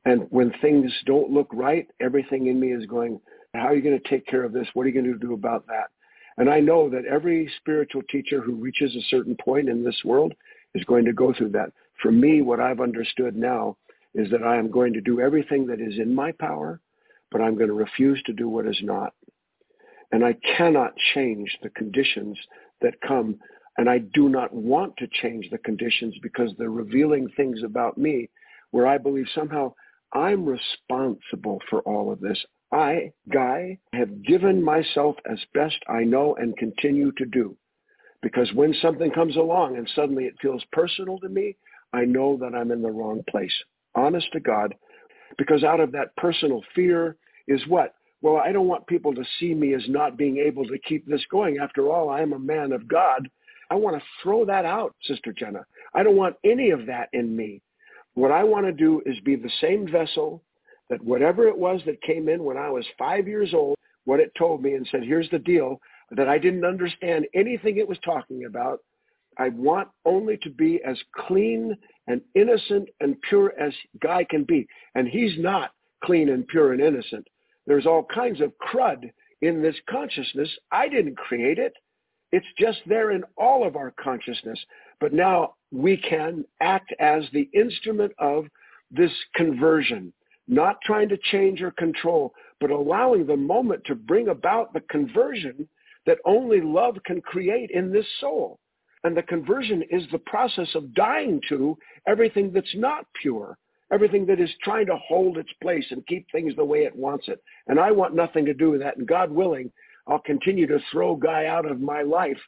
And 0.05 0.27
when 0.31 0.53
things 0.61 0.93
don't 1.07 1.31
look 1.31 1.49
right, 1.53 1.87
everything 2.01 2.49
in 2.49 2.61
me 2.61 2.73
is 2.73 2.85
going, 2.87 3.21
how 3.55 3.69
are 3.69 3.75
you 3.75 3.83
going 3.83 3.99
to 3.99 4.09
take 4.09 4.27
care 4.27 4.45
of 4.45 4.53
this? 4.53 4.69
What 4.75 4.85
are 4.85 4.89
you 4.89 5.01
going 5.01 5.13
to 5.13 5.19
do 5.19 5.35
about 5.35 5.67
that? 5.69 5.89
And 6.37 6.49
I 6.49 6.61
know 6.61 6.89
that 6.91 7.05
every 7.05 7.51
spiritual 7.59 8.03
teacher 8.11 8.41
who 8.41 8.55
reaches 8.55 8.95
a 8.95 9.03
certain 9.09 9.37
point 9.37 9.69
in 9.69 9.85
this 9.85 10.01
world 10.05 10.33
is 10.75 10.85
going 10.85 11.05
to 11.05 11.13
go 11.13 11.33
through 11.33 11.51
that. 11.51 11.73
For 12.03 12.11
me, 12.11 12.43
what 12.43 12.61
I've 12.61 12.81
understood 12.81 13.37
now 13.37 13.77
is 14.15 14.31
that 14.31 14.43
I 14.43 14.57
am 14.57 14.71
going 14.71 14.93
to 14.95 15.01
do 15.01 15.21
everything 15.21 15.67
that 15.67 15.81
is 15.81 15.99
in 15.99 16.15
my 16.15 16.33
power, 16.33 16.81
but 17.31 17.41
I'm 17.41 17.55
going 17.57 17.69
to 17.69 17.75
refuse 17.75 18.23
to 18.27 18.33
do 18.33 18.49
what 18.49 18.67
is 18.67 18.81
not. 18.83 19.15
And 20.13 20.25
I 20.25 20.37
cannot 20.57 20.93
change 21.15 21.57
the 21.63 21.71
conditions 21.71 22.37
that 22.81 23.01
come. 23.07 23.39
And 23.79 23.89
I 23.89 23.99
do 23.99 24.29
not 24.29 24.53
want 24.53 24.97
to 24.99 25.07
change 25.23 25.49
the 25.51 25.59
conditions 25.59 26.17
because 26.23 26.51
they're 26.59 26.71
revealing 26.71 27.29
things 27.37 27.63
about 27.63 27.97
me 27.97 28.29
where 28.73 28.87
I 28.87 28.99
believe 28.99 29.27
somehow 29.35 29.75
I'm 30.13 30.45
responsible 30.45 31.61
for 31.69 31.81
all 31.83 32.13
of 32.13 32.21
this. 32.21 32.45
I, 32.73 33.13
Guy, 33.33 33.79
have 33.93 34.23
given 34.25 34.63
myself 34.63 35.17
as 35.31 35.39
best 35.55 35.77
I 35.89 36.05
know 36.05 36.35
and 36.37 36.57
continue 36.57 37.13
to 37.13 37.27
do. 37.27 37.57
Because 38.23 38.53
when 38.55 38.75
something 38.83 39.11
comes 39.11 39.37
along 39.37 39.77
and 39.77 39.89
suddenly 39.95 40.25
it 40.25 40.35
feels 40.43 40.63
personal 40.73 41.19
to 41.21 41.29
me, 41.29 41.57
I 41.93 42.05
know 42.05 42.37
that 42.39 42.55
I'm 42.55 42.71
in 42.71 42.83
the 42.83 42.91
wrong 42.91 43.23
place. 43.29 43.53
Honest 43.95 44.31
to 44.33 44.41
God. 44.41 44.75
Because 45.39 45.65
out 45.65 45.81
of 45.81 45.93
that 45.93 46.15
personal 46.17 46.63
fear 46.75 47.17
is 47.49 47.67
what? 47.67 47.95
Well, 48.23 48.37
I 48.37 48.53
don't 48.53 48.69
want 48.69 48.87
people 48.87 49.15
to 49.15 49.25
see 49.39 49.55
me 49.55 49.75
as 49.75 49.83
not 49.89 50.19
being 50.19 50.37
able 50.37 50.67
to 50.67 50.79
keep 50.79 51.07
this 51.07 51.25
going. 51.31 51.59
After 51.59 51.91
all, 51.91 52.11
I'm 52.11 52.35
a 52.35 52.39
man 52.39 52.73
of 52.73 52.87
God. 52.87 53.29
I 53.71 53.77
want 53.77 53.97
to 53.97 54.03
throw 54.23 54.45
that 54.45 54.65
out, 54.65 54.95
Sister 55.05 55.33
Jenna. 55.33 55.65
I 55.95 56.03
don't 56.03 56.17
want 56.17 56.37
any 56.45 56.71
of 56.71 56.87
that 56.87 57.09
in 57.13 57.35
me. 57.35 57.63
What 58.15 58.33
I 58.33 58.45
want 58.45 58.67
to 58.67 58.73
do 58.73 59.01
is 59.07 59.19
be 59.21 59.37
the 59.37 59.51
same 59.61 59.91
vessel 59.91 60.43
that 60.91 61.03
whatever 61.03 61.47
it 61.47 61.57
was 61.57 61.81
that 61.87 62.03
came 62.03 62.29
in 62.29 62.45
when 62.45 62.57
I 62.57 62.69
was 62.69 62.85
five 62.99 63.27
years 63.29 63.55
old, 63.55 63.77
what 64.05 64.21
it 64.21 64.33
told 64.37 64.63
me 64.63 64.75
and 64.75 64.87
said, 64.91 65.05
here's 65.05 65.31
the 65.31 65.39
deal, 65.39 65.81
that 66.11 66.29
I 66.29 66.39
didn't 66.39 66.65
understand 66.65 67.27
anything 67.35 67.77
it 67.77 67.89
was 67.89 67.99
talking 68.05 68.45
about. 68.45 68.81
I 69.39 69.51
want 69.51 69.89
only 70.05 70.37
to 70.39 70.51
be 70.51 70.81
as 70.85 70.99
clean 71.15 71.77
and 72.09 72.21
innocent 72.35 72.89
and 73.01 73.21
pure 73.23 73.53
as 73.59 73.73
Guy 74.01 74.25
can 74.25 74.45
be. 74.45 74.67
And 74.95 75.09
he's 75.09 75.39
not 75.39 75.73
clean 76.05 76.31
and 76.31 76.47
pure 76.49 76.73
and 76.73 76.83
innocent. 76.83 77.27
There's 77.67 77.87
all 77.87 78.05
kinds 78.05 78.41
of 78.41 78.53
crud 78.59 79.11
in 79.43 79.63
this 79.63 79.77
consciousness. 79.89 80.49
I 80.73 80.89
didn't 80.89 81.17
create 81.17 81.59
it. 81.59 81.73
It's 82.33 82.47
just 82.59 82.81
there 82.87 83.13
in 83.13 83.25
all 83.37 83.67
of 83.67 83.77
our 83.77 83.93
consciousness. 83.93 84.59
But 85.01 85.13
now 85.13 85.55
we 85.71 85.97
can 85.97 86.45
act 86.61 86.93
as 86.99 87.25
the 87.33 87.49
instrument 87.55 88.13
of 88.19 88.47
this 88.91 89.13
conversion, 89.35 90.13
not 90.49 90.81
trying 90.83 91.09
to 91.09 91.19
change 91.31 91.63
or 91.63 91.71
control, 91.71 92.35
but 92.61 92.71
allowing 92.71 93.27
the 93.27 93.37
moment 93.37 93.85
to 93.85 93.95
bring 93.95 94.29
about 94.29 94.73
the 94.73 94.81
conversion 94.81 95.69
that 96.11 96.19
only 96.25 96.61
love 96.61 96.97
can 97.07 97.21
create 97.21 97.71
in 97.71 97.93
this 97.93 98.07
soul. 98.21 98.59
And 99.05 99.17
the 99.17 99.23
conversion 99.23 99.85
is 99.91 100.03
the 100.11 100.19
process 100.19 100.67
of 100.75 100.93
dying 100.93 101.41
to 101.49 101.79
everything 102.09 102.51
that's 102.53 102.75
not 102.75 103.07
pure, 103.23 103.57
everything 103.93 104.27
that 104.27 104.41
is 104.41 104.51
trying 104.65 104.87
to 104.87 104.97
hold 104.97 105.39
its 105.39 105.53
place 105.63 105.87
and 105.91 106.05
keep 106.09 106.27
things 106.33 106.57
the 106.57 106.65
way 106.65 106.81
it 106.81 106.97
wants 106.97 107.29
it. 107.29 107.41
And 107.69 107.79
I 107.79 107.93
want 107.93 108.17
nothing 108.17 108.45
to 108.47 108.53
do 108.53 108.73
with 108.73 108.81
that. 108.81 108.97
And 108.97 109.07
God 109.07 109.31
willing, 109.31 109.71
I'll 110.09 110.19
continue 110.19 110.67
to 110.67 110.81
throw 110.91 111.15
Guy 111.15 111.47
out 111.47 111.65
of 111.65 111.81
my 111.81 112.03
life 112.03 112.41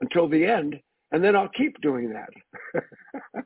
until 0.00 0.28
the 0.28 0.46
end, 0.46 0.76
and 1.10 1.24
then 1.24 1.34
I'll 1.34 1.48
keep 1.48 1.80
doing 1.80 2.12
that. 2.12 2.84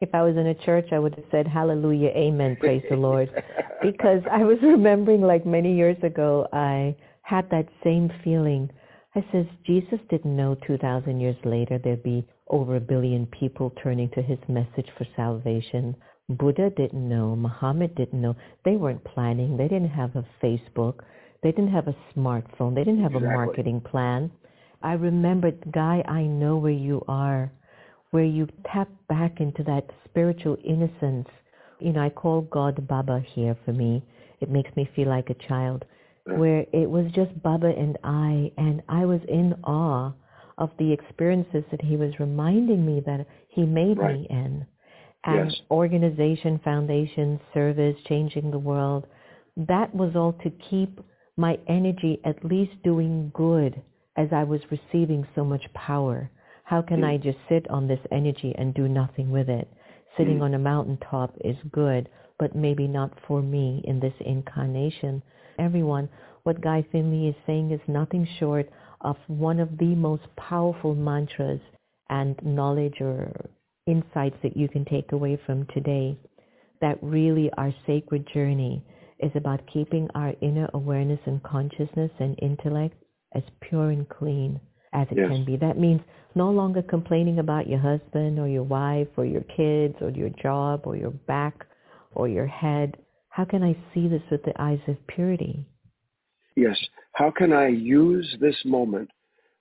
if 0.00 0.08
I 0.14 0.22
was 0.22 0.38
in 0.38 0.46
a 0.46 0.54
church, 0.54 0.86
I 0.90 0.98
would 0.98 1.14
have 1.16 1.26
said, 1.30 1.46
hallelujah, 1.46 2.08
amen, 2.16 2.56
praise 2.58 2.82
the 2.88 2.96
Lord. 2.96 3.30
Because 3.82 4.22
I 4.32 4.42
was 4.44 4.56
remembering 4.62 5.20
like 5.20 5.44
many 5.44 5.76
years 5.76 5.98
ago, 6.02 6.48
I 6.54 6.96
had 7.24 7.48
that 7.50 7.68
same 7.82 8.10
feeling. 8.22 8.70
I 9.14 9.24
says, 9.32 9.46
Jesus 9.66 9.98
didn't 10.10 10.36
know 10.36 10.56
2,000 10.66 11.20
years 11.20 11.36
later 11.44 11.78
there'd 11.82 12.02
be 12.02 12.26
over 12.48 12.76
a 12.76 12.80
billion 12.80 13.26
people 13.26 13.72
turning 13.82 14.10
to 14.10 14.22
his 14.22 14.38
message 14.46 14.88
for 14.98 15.06
salvation. 15.16 15.96
Buddha 16.28 16.70
didn't 16.76 17.08
know. 17.08 17.34
Muhammad 17.34 17.94
didn't 17.94 18.20
know. 18.20 18.36
They 18.64 18.76
weren't 18.76 19.04
planning. 19.04 19.56
They 19.56 19.68
didn't 19.68 19.90
have 19.90 20.14
a 20.16 20.26
Facebook. 20.42 21.00
They 21.42 21.50
didn't 21.50 21.72
have 21.72 21.88
a 21.88 21.96
smartphone. 22.14 22.74
They 22.74 22.84
didn't 22.84 23.02
have 23.02 23.14
exactly. 23.14 23.34
a 23.34 23.36
marketing 23.36 23.80
plan. 23.80 24.30
I 24.82 24.92
remembered, 24.92 25.72
Guy, 25.72 26.04
I 26.06 26.22
know 26.22 26.56
where 26.56 26.72
you 26.72 27.02
are, 27.08 27.50
where 28.10 28.24
you 28.24 28.48
tap 28.70 28.88
back 29.08 29.40
into 29.40 29.62
that 29.64 29.88
spiritual 30.04 30.58
innocence. 30.62 31.28
You 31.80 31.92
know, 31.92 32.02
I 32.02 32.10
call 32.10 32.42
God 32.42 32.86
Baba 32.86 33.24
here 33.34 33.56
for 33.64 33.72
me. 33.72 34.02
It 34.40 34.50
makes 34.50 34.74
me 34.76 34.88
feel 34.94 35.08
like 35.08 35.30
a 35.30 35.48
child, 35.48 35.86
where 36.24 36.64
it 36.72 36.88
was 36.88 37.10
just 37.14 37.42
Baba 37.42 37.68
and 37.76 37.98
I, 38.02 38.50
and 38.56 38.82
I 38.88 39.04
was 39.04 39.20
in 39.28 39.54
awe 39.64 40.12
of 40.58 40.70
the 40.78 40.92
experiences 40.92 41.64
that 41.70 41.82
he 41.82 41.96
was 41.96 42.18
reminding 42.18 42.86
me 42.86 43.02
that 43.06 43.26
he 43.48 43.64
made 43.64 43.98
right. 43.98 44.20
me 44.20 44.26
in 44.30 44.66
and 45.24 45.50
yes. 45.50 45.60
organization, 45.70 46.60
foundation, 46.62 47.40
service, 47.52 47.96
changing 48.08 48.50
the 48.50 48.58
world. 48.58 49.06
That 49.56 49.94
was 49.94 50.14
all 50.14 50.34
to 50.44 50.50
keep 50.70 51.00
my 51.36 51.58
energy 51.68 52.20
at 52.24 52.44
least 52.44 52.72
doing 52.82 53.32
good 53.34 53.80
as 54.16 54.28
I 54.32 54.44
was 54.44 54.60
receiving 54.70 55.26
so 55.34 55.44
much 55.44 55.62
power. 55.74 56.30
How 56.64 56.82
can 56.82 57.00
mm. 57.00 57.06
I 57.06 57.16
just 57.16 57.38
sit 57.48 57.68
on 57.70 57.88
this 57.88 58.00
energy 58.12 58.54
and 58.56 58.74
do 58.74 58.88
nothing 58.88 59.30
with 59.30 59.48
it? 59.48 59.68
Sitting 60.16 60.38
mm. 60.38 60.42
on 60.42 60.54
a 60.54 60.58
mountaintop 60.58 61.34
is 61.44 61.56
good, 61.72 62.08
but 62.38 62.54
maybe 62.54 62.86
not 62.86 63.12
for 63.26 63.42
me 63.42 63.82
in 63.84 64.00
this 64.00 64.14
incarnation. 64.20 65.22
Everyone, 65.58 66.08
what 66.44 66.60
Guy 66.60 66.86
Finley 66.92 67.28
is 67.28 67.34
saying 67.46 67.70
is 67.70 67.80
nothing 67.88 68.26
short 68.38 68.68
of 69.00 69.16
one 69.26 69.60
of 69.60 69.78
the 69.78 69.94
most 69.94 70.24
powerful 70.36 70.94
mantras 70.94 71.60
and 72.10 72.36
knowledge 72.42 73.00
or 73.00 73.30
insights 73.86 74.36
that 74.42 74.56
you 74.56 74.68
can 74.68 74.84
take 74.84 75.12
away 75.12 75.38
from 75.46 75.66
today 75.74 76.16
that 76.80 76.98
really 77.02 77.50
our 77.56 77.72
sacred 77.86 78.26
journey 78.32 78.84
is 79.20 79.30
about 79.34 79.60
keeping 79.72 80.08
our 80.14 80.34
inner 80.42 80.68
awareness 80.74 81.20
and 81.26 81.42
consciousness 81.42 82.10
and 82.18 82.38
intellect 82.42 82.94
as 83.34 83.42
pure 83.62 83.90
and 83.90 84.08
clean 84.08 84.60
as 84.92 85.06
it 85.10 85.18
yes. 85.18 85.28
can 85.28 85.44
be. 85.44 85.56
That 85.56 85.78
means 85.78 86.00
no 86.34 86.50
longer 86.50 86.82
complaining 86.82 87.38
about 87.38 87.68
your 87.68 87.78
husband 87.78 88.38
or 88.38 88.48
your 88.48 88.62
wife 88.64 89.08
or 89.16 89.24
your 89.24 89.44
kids 89.56 89.94
or 90.00 90.10
your 90.10 90.30
job 90.42 90.82
or 90.84 90.96
your 90.96 91.10
back 91.10 91.66
or 92.14 92.28
your 92.28 92.46
head. 92.46 92.96
How 93.34 93.44
can 93.44 93.64
I 93.64 93.76
see 93.92 94.06
this 94.06 94.22
with 94.30 94.44
the 94.44 94.52
eyes 94.62 94.78
of 94.86 94.96
purity? 95.08 95.66
Yes. 96.54 96.78
How 97.14 97.32
can 97.32 97.52
I 97.52 97.66
use 97.66 98.36
this 98.40 98.54
moment 98.64 99.10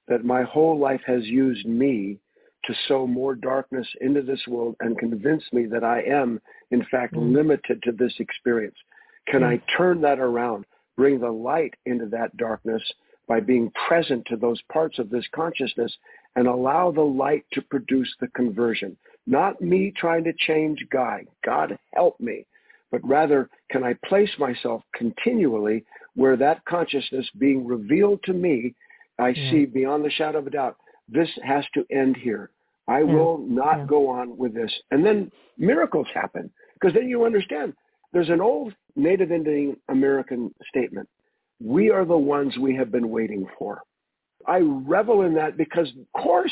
that 0.07 0.23
my 0.23 0.43
whole 0.43 0.77
life 0.77 1.01
has 1.07 1.23
used 1.23 1.65
me 1.65 2.19
to 2.65 2.75
sow 2.87 3.07
more 3.07 3.33
darkness 3.33 3.87
into 3.99 4.21
this 4.21 4.45
world 4.47 4.75
and 4.81 4.95
convince 4.99 5.41
me 5.51 5.65
that 5.65 5.83
I 5.83 6.03
am, 6.03 6.39
in 6.69 6.85
fact, 6.91 7.15
mm. 7.15 7.33
limited 7.33 7.81
to 7.81 7.91
this 7.91 8.13
experience? 8.19 8.75
Can 9.27 9.41
mm. 9.41 9.47
I 9.47 9.61
turn 9.75 10.01
that 10.01 10.19
around, 10.19 10.65
bring 10.95 11.19
the 11.19 11.31
light 11.31 11.73
into 11.87 12.05
that 12.09 12.37
darkness 12.37 12.83
by 13.27 13.39
being 13.39 13.71
present 13.87 14.23
to 14.27 14.35
those 14.35 14.61
parts 14.71 14.99
of 14.99 15.09
this 15.09 15.25
consciousness 15.33 15.91
and 16.35 16.45
allow 16.45 16.91
the 16.91 17.01
light 17.01 17.43
to 17.53 17.61
produce 17.63 18.13
the 18.21 18.27
conversion? 18.35 18.95
Not 19.25 19.61
me 19.61 19.91
trying 19.97 20.25
to 20.25 20.33
change 20.33 20.85
God. 20.91 21.21
God 21.43 21.75
help 21.95 22.19
me. 22.19 22.45
But 22.93 23.01
rather, 23.03 23.49
can 23.71 23.83
I 23.83 23.95
place 24.05 24.29
myself 24.37 24.83
continually 24.95 25.83
where 26.13 26.37
that 26.37 26.63
consciousness 26.65 27.27
being 27.39 27.65
revealed 27.65 28.21
to 28.25 28.33
me, 28.33 28.75
I 29.19 29.29
yeah. 29.29 29.49
see 29.49 29.65
beyond 29.65 30.05
the 30.05 30.11
shadow 30.11 30.37
of 30.37 30.45
a 30.45 30.51
doubt, 30.51 30.77
this 31.09 31.27
has 31.43 31.65
to 31.73 31.83
end 31.91 32.17
here. 32.17 32.51
I 32.87 32.99
yeah. 32.99 33.05
will 33.05 33.39
not 33.39 33.79
yeah. 33.79 33.85
go 33.87 34.07
on 34.07 34.37
with 34.37 34.53
this. 34.53 34.71
And 34.91 35.03
then 35.03 35.31
miracles 35.57 36.05
happen 36.13 36.51
because 36.75 36.93
then 36.93 37.09
you 37.09 37.25
understand. 37.25 37.73
There's 38.11 38.29
an 38.29 38.41
old 38.41 38.75
Native 38.95 39.31
Indian 39.31 39.75
American 39.89 40.53
statement. 40.69 41.09
We 41.59 41.89
are 41.89 42.05
the 42.05 42.15
ones 42.15 42.59
we 42.59 42.75
have 42.75 42.91
been 42.91 43.09
waiting 43.09 43.47
for. 43.57 43.81
I 44.45 44.59
revel 44.59 45.23
in 45.23 45.33
that 45.33 45.57
because, 45.57 45.87
of 45.89 46.21
course, 46.21 46.51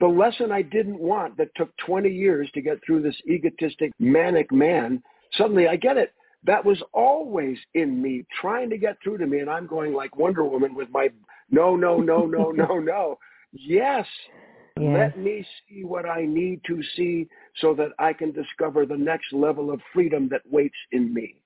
The 0.00 0.06
lesson 0.06 0.52
I 0.52 0.62
didn't 0.62 1.00
want 1.00 1.36
that 1.38 1.48
took 1.56 1.76
20 1.78 2.08
years 2.08 2.48
to 2.54 2.60
get 2.60 2.78
through 2.84 3.02
this 3.02 3.20
egotistic, 3.28 3.92
manic 3.98 4.52
man, 4.52 5.02
suddenly 5.32 5.68
I 5.68 5.76
get 5.76 5.96
it. 5.96 6.14
That 6.44 6.64
was 6.64 6.80
always 6.92 7.58
in 7.74 8.00
me, 8.00 8.24
trying 8.40 8.70
to 8.70 8.78
get 8.78 8.96
through 9.02 9.18
to 9.18 9.26
me. 9.26 9.40
And 9.40 9.50
I'm 9.50 9.66
going 9.66 9.92
like 9.92 10.16
Wonder 10.16 10.44
Woman 10.44 10.74
with 10.74 10.88
my 10.90 11.08
no, 11.50 11.76
no, 11.76 12.00
no, 12.00 12.26
no, 12.26 12.50
no, 12.52 12.78
no. 12.78 13.18
Yes, 13.52 14.06
yes. 14.78 15.12
Let 15.14 15.18
me 15.18 15.44
see 15.68 15.84
what 15.84 16.08
I 16.08 16.24
need 16.24 16.60
to 16.66 16.80
see 16.96 17.26
so 17.60 17.74
that 17.74 17.90
I 17.98 18.12
can 18.12 18.32
discover 18.32 18.86
the 18.86 18.96
next 18.96 19.32
level 19.32 19.70
of 19.70 19.80
freedom 19.92 20.28
that 20.30 20.42
waits 20.50 20.76
in 20.92 21.12
me. 21.12 21.40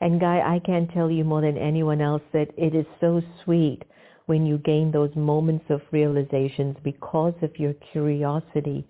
And 0.00 0.20
Guy, 0.20 0.40
I 0.40 0.58
can't 0.58 0.90
tell 0.90 1.10
you 1.10 1.22
more 1.22 1.42
than 1.42 1.56
anyone 1.56 2.00
else 2.00 2.22
that 2.32 2.50
it 2.56 2.74
is 2.74 2.86
so 3.00 3.22
sweet 3.44 3.84
when 4.26 4.46
you 4.46 4.58
gain 4.58 4.90
those 4.90 5.14
moments 5.14 5.64
of 5.68 5.80
realizations 5.92 6.76
because 6.82 7.34
of 7.42 7.58
your 7.58 7.74
curiosity 7.92 8.84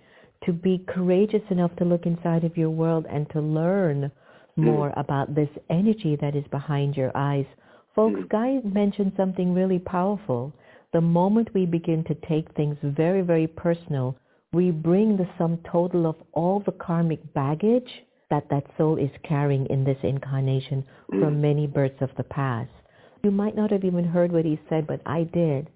to 0.44 0.52
be 0.52 0.84
courageous 0.88 1.42
enough 1.50 1.74
to 1.76 1.84
look 1.84 2.06
inside 2.06 2.44
of 2.44 2.56
your 2.56 2.70
world 2.70 3.06
and 3.10 3.28
to 3.30 3.40
learn 3.40 4.10
more 4.56 4.90
mm. 4.90 5.00
about 5.00 5.34
this 5.34 5.48
energy 5.70 6.16
that 6.20 6.36
is 6.36 6.44
behind 6.50 6.96
your 6.96 7.10
eyes. 7.14 7.46
Folks, 7.94 8.20
mm. 8.20 8.28
Guy 8.28 8.60
mentioned 8.64 9.12
something 9.16 9.54
really 9.54 9.78
powerful. 9.78 10.52
The 10.92 11.00
moment 11.00 11.54
we 11.54 11.66
begin 11.66 12.04
to 12.04 12.14
take 12.28 12.52
things 12.54 12.76
very, 12.82 13.22
very 13.22 13.46
personal, 13.46 14.16
we 14.52 14.70
bring 14.70 15.16
the 15.16 15.28
sum 15.38 15.58
total 15.70 16.06
of 16.06 16.16
all 16.32 16.60
the 16.60 16.72
karmic 16.72 17.32
baggage 17.32 18.04
that 18.30 18.48
that 18.50 18.64
soul 18.76 18.98
is 18.98 19.10
carrying 19.22 19.66
in 19.66 19.84
this 19.84 19.98
incarnation 20.02 20.84
mm. 21.12 21.20
from 21.20 21.40
many 21.40 21.66
births 21.66 22.00
of 22.00 22.10
the 22.16 22.24
past. 22.24 22.70
You 23.22 23.30
might 23.30 23.54
not 23.54 23.70
have 23.70 23.84
even 23.84 24.04
heard 24.04 24.32
what 24.32 24.44
he 24.44 24.60
said, 24.68 24.86
but 24.86 25.00
I 25.06 25.24
did. 25.24 25.68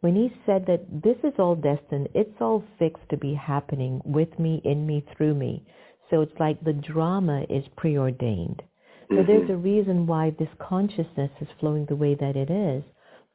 When 0.00 0.14
he 0.14 0.32
said 0.46 0.64
that 0.66 1.02
this 1.02 1.16
is 1.24 1.34
all 1.38 1.56
destined, 1.56 2.08
it's 2.14 2.40
all 2.40 2.62
fixed 2.78 3.08
to 3.10 3.16
be 3.16 3.34
happening 3.34 4.00
with 4.04 4.38
me, 4.38 4.62
in 4.64 4.86
me, 4.86 5.04
through 5.16 5.34
me. 5.34 5.64
So 6.10 6.20
it's 6.22 6.38
like 6.40 6.62
the 6.62 6.72
drama 6.72 7.44
is 7.50 7.64
preordained. 7.76 8.62
So 9.08 9.16
mm-hmm. 9.16 9.26
there's 9.26 9.50
a 9.50 9.56
reason 9.56 10.06
why 10.06 10.30
this 10.38 10.48
consciousness 10.58 11.30
is 11.40 11.48
flowing 11.60 11.86
the 11.86 11.96
way 11.96 12.14
that 12.14 12.36
it 12.36 12.50
is. 12.50 12.82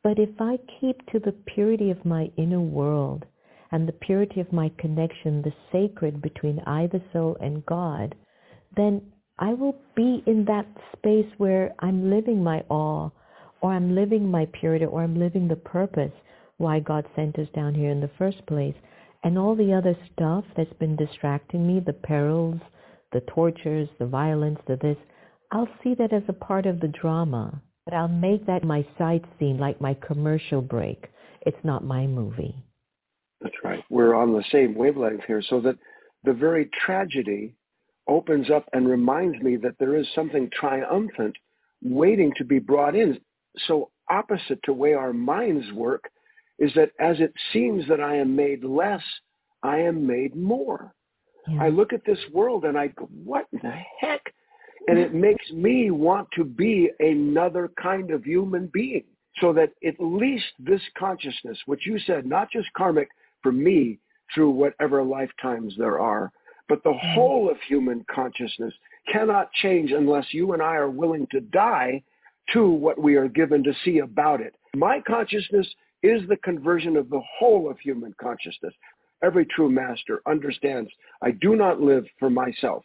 But 0.04 0.20
if 0.20 0.30
I 0.40 0.60
keep 0.80 1.06
to 1.12 1.20
the 1.20 1.32
purity 1.54 1.90
of 1.90 2.06
my 2.06 2.30
inner 2.38 2.62
world 2.62 3.26
and 3.72 3.88
the 3.88 3.94
purity 3.94 4.40
of 4.40 4.52
my 4.52 4.70
connection, 4.78 5.42
the 5.42 5.54
sacred 5.72 6.22
between 6.22 6.60
I, 6.68 6.88
the 6.88 7.02
soul, 7.12 7.38
and 7.40 7.66
God, 7.66 8.14
then 8.76 9.02
I 9.40 9.54
will 9.54 9.76
be 9.96 10.24
in 10.28 10.46
that 10.46 10.68
space 10.96 11.32
where 11.38 11.74
I'm 11.80 12.10
living 12.10 12.44
my 12.44 12.64
awe, 12.70 13.10
or 13.62 13.72
I'm 13.72 13.96
living 13.96 14.30
my 14.30 14.46
purity, 14.60 14.86
or 14.86 15.02
I'm 15.02 15.18
living 15.18 15.48
the 15.48 15.56
purpose 15.56 16.12
why 16.58 16.80
God 16.80 17.06
sent 17.16 17.40
us 17.40 17.48
down 17.56 17.74
here 17.74 17.90
in 17.90 18.02
the 18.02 18.12
first 18.18 18.46
place. 18.46 18.76
And 19.24 19.38
all 19.38 19.56
the 19.56 19.74
other 19.74 19.96
stuff 20.12 20.44
that's 20.56 20.74
been 20.74 20.96
distracting 20.96 21.66
me, 21.66 21.80
the 21.80 21.94
perils, 21.94 22.60
the 23.14 23.22
tortures, 23.22 23.88
the 23.98 24.06
violence, 24.06 24.60
the 24.68 24.76
this, 24.78 24.98
I'll 25.52 25.70
see 25.84 25.96
that 25.96 26.12
as 26.12 26.24
a 26.28 26.34
part 26.34 26.66
of 26.66 26.80
the 26.80 26.90
drama. 26.90 27.62
But 27.86 27.94
I'll 27.94 28.08
make 28.08 28.46
that 28.48 28.64
my 28.64 28.86
side 28.98 29.26
scene, 29.38 29.58
like 29.58 29.80
my 29.80 29.94
commercial 29.94 30.62
break. 30.62 31.08
It's 31.42 31.64
not 31.64 31.84
my 31.84 32.08
movie. 32.08 32.56
That's 33.42 33.56
right. 33.64 33.84
We're 33.90 34.16
on 34.16 34.34
the 34.34 34.44
same 34.52 34.76
wavelength 34.76 35.24
here, 35.26 35.42
so 35.42 35.60
that 35.62 35.78
the 36.24 36.34
very 36.34 36.70
tragedy 36.86 37.56
opens 38.08 38.50
up 38.50 38.66
and 38.74 38.88
reminds 38.88 39.42
me 39.44 39.58
that 39.58 39.76
there 39.80 39.96
is 39.96 40.08
something 40.16 40.50
triumphant 40.54 41.36
waiting 41.82 42.32
to 42.38 42.46
be 42.46 42.60
brought 42.60 42.96
in. 42.96 43.20
So 43.68 43.92
opposite 44.10 44.60
to 44.64 44.74
way 44.74 44.94
our 44.94 45.14
minds 45.14 45.72
work 45.74 46.10
is 46.60 46.72
that 46.76 46.92
as 47.00 47.20
it 47.20 47.34
seems 47.52 47.88
that 47.88 48.00
I 48.00 48.16
am 48.16 48.36
made 48.36 48.63
less, 48.63 49.02
I 49.63 49.80
am 49.80 50.06
made 50.06 50.36
more. 50.36 50.94
Yeah. 51.48 51.63
I 51.63 51.70
look 51.70 51.94
at 51.94 52.06
this 52.06 52.20
world 52.32 52.66
and 52.66 52.78
I 52.78 52.88
go, 52.88 53.10
what 53.24 53.48
in 53.52 53.60
the 53.63 53.74
heck? 54.00 54.34
And 54.88 55.00
it 55.00 55.13
makes 55.13 55.50
me 55.52 55.92
want 55.92 56.28
to 56.36 56.44
be 56.44 56.89
another 57.00 57.72
kind 57.82 58.12
of 58.12 58.24
human 58.26 58.70
being 58.74 59.04
so 59.39 59.54
that 59.54 59.72
at 59.86 59.96
least 60.00 60.46
this 60.60 60.82
consciousness, 60.98 61.58
which 61.66 61.88
you 61.88 61.98
said, 62.00 62.26
not 62.26 62.52
just 62.52 62.72
karmic 62.74 63.10
for 63.42 63.52
me 63.52 64.00
through 64.34 64.52
whatever 64.52 65.04
lifetimes 65.04 65.74
there 65.78 66.00
are, 66.00 66.32
but 66.70 66.84
the 66.84 66.94
whole 66.94 67.50
of 67.50 67.58
human 67.68 68.06
consciousness 68.13 68.74
cannot 69.12 69.52
change 69.54 69.92
unless 69.92 70.26
you 70.34 70.54
and 70.54 70.62
I 70.62 70.76
are 70.76 70.89
willing 70.89 71.28
to 71.32 71.42
die 71.42 72.04
to 72.52 72.68
what 72.68 73.02
we 73.02 73.16
are 73.16 73.28
given 73.28 73.63
to 73.63 73.74
see 73.84 74.00
about 74.00 74.42
it. 74.42 74.56
My 74.76 75.02
consciousness 75.06 75.68
is 76.04 76.28
the 76.28 76.38
conversion 76.38 76.96
of 76.96 77.10
the 77.10 77.22
whole 77.39 77.70
of 77.70 77.80
human 77.80 78.13
consciousness. 78.22 78.74
Every 79.24 79.46
true 79.46 79.70
master 79.70 80.22
understands 80.28 80.92
I 81.22 81.32
do 81.32 81.56
not 81.56 81.82
live 81.82 82.06
for 82.20 82.30
myself. 82.30 82.84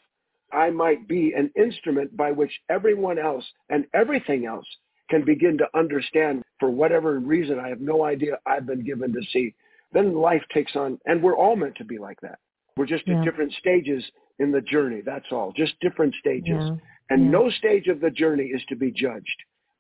I 0.53 0.71
might 0.71 1.07
be 1.09 1.35
an 1.37 1.51
instrument 1.57 2.17
by 2.17 2.31
which 2.33 2.53
everyone 2.71 3.19
else 3.19 3.45
and 3.69 3.85
everything 3.93 4.47
else 4.47 4.67
can 5.11 5.25
begin 5.25 5.59
to 5.59 5.67
understand 5.75 6.43
for 6.61 6.71
whatever 6.71 7.19
reason 7.19 7.59
I 7.59 7.69
have 7.69 7.81
no 7.81 8.05
idea 8.05 8.39
I've 8.47 8.67
been 8.67 8.85
given 8.85 9.13
to 9.13 9.21
see. 9.33 9.55
Then 9.93 10.15
life 10.15 10.43
takes 10.53 10.77
on, 10.77 10.99
and 11.07 11.23
we're 11.23 11.37
all 11.37 11.57
meant 11.57 11.77
to 11.77 11.85
be 11.85 11.99
like 11.99 12.21
that. 12.21 12.39
We're 12.77 12.87
just 12.87 13.05
yeah. 13.07 13.19
at 13.19 13.25
different 13.25 13.53
stages 13.55 14.05
in 14.39 14.53
the 14.53 14.61
journey. 14.61 15.03
That's 15.05 15.27
all. 15.33 15.53
Just 15.57 15.75
different 15.81 16.15
stages. 16.21 16.47
Yeah. 16.49 16.77
And 17.11 17.25
yeah. 17.25 17.31
no 17.31 17.51
stage 17.51 17.89
of 17.89 18.01
the 18.01 18.11
journey 18.11 18.45
is 18.45 18.63
to 18.69 18.77
be 18.77 18.91
judged. 18.91 19.27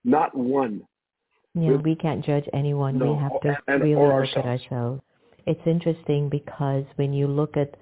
Not 0.05 0.37
one. 0.37 0.83
Yeah, 1.55 1.77
we 1.77 1.95
can't 1.95 2.25
judge 2.25 2.45
anyone. 2.53 2.99
No, 2.99 3.13
we 3.13 3.19
have 3.21 3.41
to 3.41 3.57
and, 3.67 3.83
really 3.83 3.95
look 3.95 4.13
ourselves. 4.13 4.37
at 4.37 4.47
ourselves. 4.47 5.03
It's 5.47 5.67
interesting 5.67 6.29
because 6.29 6.85
when 6.97 7.13
you 7.13 7.27
look 7.27 7.57
at 7.57 7.75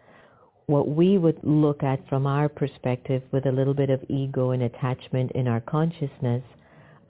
what 0.67 0.89
we 0.89 1.19
would 1.19 1.39
look 1.43 1.83
at 1.83 2.09
from 2.09 2.27
our 2.27 2.49
perspective 2.49 3.23
with 3.33 3.47
a 3.47 3.53
little 3.53 3.75
bit 3.75 3.91
of 3.91 4.05
ego 4.09 4.51
and 4.51 4.63
attachment 4.63 5.33
in 5.33 5.47
our 5.49 5.61
consciousness, 5.61 6.43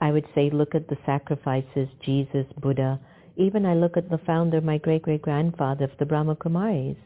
I 0.01 0.11
would 0.11 0.25
say 0.35 0.49
look 0.49 0.75
at 0.75 0.87
the 0.87 0.97
sacrifices, 1.05 1.87
Jesus, 2.01 2.45
Buddha. 2.59 2.99
Even 3.35 3.65
I 3.65 3.73
look 3.73 3.97
at 3.97 4.09
the 4.09 4.19
founder, 4.19 4.61
my 4.61 4.77
great-great-grandfather 4.77 5.85
of 5.85 5.97
the 5.99 6.05
Brahma 6.05 6.35
Kumaris. 6.35 6.97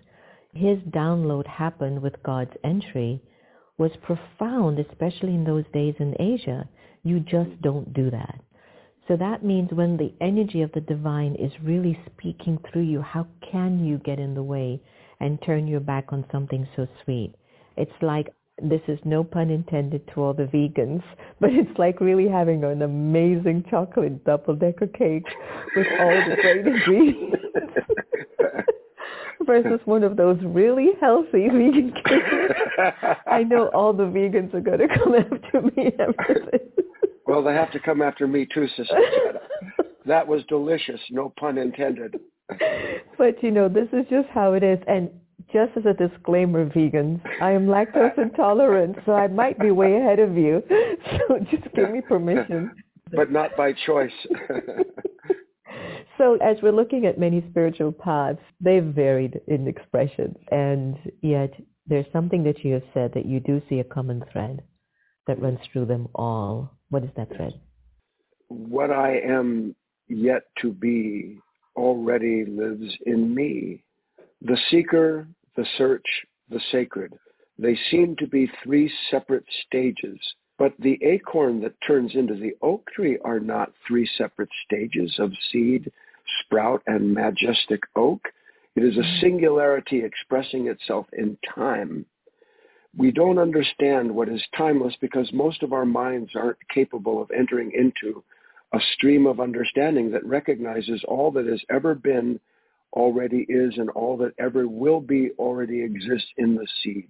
His 0.53 0.79
download 0.79 1.47
happened 1.47 2.01
with 2.01 2.21
God's 2.23 2.51
entry 2.63 3.21
was 3.77 3.91
profound, 4.01 4.79
especially 4.79 5.33
in 5.35 5.43
those 5.43 5.65
days 5.73 5.95
in 5.99 6.15
Asia. 6.19 6.67
You 7.03 7.19
just 7.19 7.49
mm-hmm. 7.49 7.61
don't 7.61 7.93
do 7.93 8.11
that. 8.11 8.39
So 9.07 9.17
that 9.17 9.43
means 9.43 9.71
when 9.71 9.97
the 9.97 10.13
energy 10.21 10.61
of 10.61 10.71
the 10.73 10.81
divine 10.81 11.35
is 11.35 11.51
really 11.63 11.99
speaking 12.05 12.59
through 12.71 12.83
you, 12.83 13.01
how 13.01 13.27
can 13.51 13.83
you 13.83 13.97
get 13.97 14.19
in 14.19 14.35
the 14.35 14.43
way? 14.43 14.81
and 15.21 15.39
turn 15.43 15.67
your 15.67 15.79
back 15.79 16.11
on 16.11 16.25
something 16.31 16.67
so 16.75 16.87
sweet. 17.05 17.33
It's 17.77 17.91
like 18.01 18.33
this 18.61 18.81
is 18.87 18.99
no 19.05 19.23
pun 19.23 19.49
intended 19.49 20.05
to 20.13 20.21
all 20.21 20.33
the 20.33 20.43
vegans, 20.43 21.03
but 21.39 21.51
it's 21.51 21.77
like 21.79 22.01
really 22.01 22.27
having 22.27 22.63
an 22.65 22.81
amazing 22.81 23.63
chocolate 23.69 24.25
double 24.25 24.55
decker 24.55 24.87
cake 24.87 25.25
with 25.75 25.87
all 25.99 26.09
the 26.09 26.35
great 26.41 26.67
ingredients 26.67 27.37
versus 29.45 29.79
one 29.85 30.03
of 30.03 30.17
those 30.17 30.37
really 30.43 30.89
healthy 30.99 31.47
vegan 31.47 31.93
cakes. 31.93 33.15
I 33.27 33.43
know 33.43 33.67
all 33.67 33.93
the 33.93 34.03
vegans 34.03 34.53
are 34.53 34.61
going 34.61 34.79
to 34.79 34.87
come 34.87 35.15
after 35.15 35.61
me 35.61 35.91
after 35.99 36.47
this. 36.51 36.80
Well, 37.31 37.43
they 37.43 37.53
have 37.53 37.71
to 37.71 37.79
come 37.79 38.01
after 38.01 38.27
me 38.27 38.45
too, 38.53 38.67
Sister 38.75 38.93
That 40.05 40.27
was 40.27 40.43
delicious, 40.49 40.99
no 41.11 41.31
pun 41.39 41.57
intended. 41.57 42.19
but 43.17 43.41
you 43.41 43.51
know, 43.51 43.69
this 43.69 43.87
is 43.93 44.05
just 44.09 44.27
how 44.33 44.51
it 44.51 44.63
is. 44.63 44.79
And 44.85 45.09
just 45.53 45.71
as 45.77 45.85
a 45.85 45.93
disclaimer, 45.93 46.69
vegans, 46.69 47.21
I 47.41 47.51
am 47.51 47.67
lactose 47.67 48.17
intolerant, 48.21 48.97
so 49.05 49.13
I 49.13 49.27
might 49.27 49.57
be 49.59 49.71
way 49.71 49.95
ahead 49.95 50.19
of 50.19 50.35
you. 50.35 50.61
So 51.29 51.39
just 51.49 51.73
give 51.73 51.91
me 51.91 52.01
permission. 52.01 52.71
But 53.13 53.31
not 53.31 53.55
by 53.55 53.71
choice. 53.85 54.11
so 56.17 56.35
as 56.43 56.57
we're 56.61 56.73
looking 56.73 57.05
at 57.05 57.17
many 57.17 57.45
spiritual 57.49 57.93
paths, 57.93 58.39
they've 58.59 58.83
varied 58.83 59.39
in 59.47 59.69
expression. 59.69 60.35
And 60.51 60.97
yet 61.21 61.53
there's 61.87 62.11
something 62.11 62.43
that 62.43 62.65
you 62.65 62.73
have 62.73 62.83
said 62.93 63.13
that 63.13 63.25
you 63.25 63.39
do 63.39 63.61
see 63.69 63.79
a 63.79 63.85
common 63.85 64.21
thread 64.33 64.63
that 65.27 65.41
runs 65.41 65.60
through 65.71 65.86
them 65.86 66.07
all. 66.15 66.71
What 66.89 67.03
is 67.03 67.10
that 67.15 67.36
thread? 67.36 67.53
What 68.49 68.91
I 68.91 69.19
am 69.19 69.75
yet 70.07 70.43
to 70.62 70.71
be 70.73 71.39
already 71.75 72.45
lives 72.45 72.95
in 73.05 73.34
me. 73.34 73.84
The 74.41 74.57
seeker, 74.69 75.27
the 75.55 75.65
search, 75.77 76.05
the 76.49 76.60
sacred. 76.71 77.13
They 77.57 77.77
seem 77.89 78.15
to 78.17 78.27
be 78.27 78.51
three 78.63 78.91
separate 79.10 79.45
stages. 79.65 80.19
But 80.57 80.73
the 80.79 80.99
acorn 81.03 81.62
that 81.62 81.73
turns 81.86 82.13
into 82.13 82.36
the 82.36 82.55
oak 82.62 82.88
tree 82.91 83.17
are 83.23 83.39
not 83.39 83.73
three 83.88 84.07
separate 84.17 84.49
stages 84.65 85.15
of 85.17 85.31
seed, 85.51 85.91
sprout, 86.43 86.84
and 86.86 87.13
majestic 87.13 87.81
oak. 87.95 88.27
It 88.75 88.84
is 88.84 88.95
a 88.95 89.01
mm. 89.01 89.21
singularity 89.21 90.03
expressing 90.03 90.67
itself 90.67 91.07
in 91.13 91.38
time. 91.55 92.05
We 92.97 93.12
don't 93.12 93.39
understand 93.39 94.13
what 94.13 94.30
is 94.30 94.43
timeless 94.58 94.95
because 94.99 95.32
most 95.32 95.63
of 95.63 95.73
our 95.73 95.86
minds 95.86 96.32
aren't 96.36 96.58
capable 96.73 97.21
of 97.21 97.32
entering 97.32 97.71
into 97.73 98.23
a 98.73 98.80
stream 98.93 99.25
of 99.25 99.39
understanding 99.39 100.12
that 100.12 100.25
recognizes 100.25 101.04
all 101.08 101.32
that 101.32 101.45
has 101.45 101.62
ever 101.69 101.95
been, 101.95 102.39
already 102.93 103.45
is 103.47 103.77
and 103.77 103.89
all 103.91 104.17
that 104.17 104.34
ever 104.38 104.67
will 104.67 104.99
be 104.99 105.32
already 105.39 105.82
exists 105.82 106.30
in 106.38 106.56
the 106.56 106.67
seed. 106.84 107.08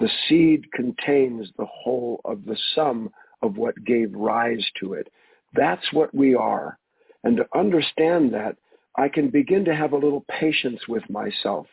The 0.00 0.10
seed 0.28 0.70
contains 0.72 1.48
the 1.56 1.66
whole 1.66 2.20
of 2.24 2.44
the 2.44 2.56
sum 2.74 3.10
of 3.42 3.56
what 3.56 3.84
gave 3.84 4.14
rise 4.14 4.64
to 4.80 4.94
it. 4.94 5.08
That's 5.54 5.92
what 5.92 6.14
we 6.14 6.34
are. 6.34 6.78
And 7.24 7.36
to 7.36 7.46
understand 7.58 8.32
that, 8.34 8.56
I 8.96 9.08
can 9.08 9.30
begin 9.30 9.64
to 9.64 9.74
have 9.74 9.92
a 9.92 9.98
little 9.98 10.24
patience 10.28 10.80
with 10.88 11.08
myself. 11.10 11.66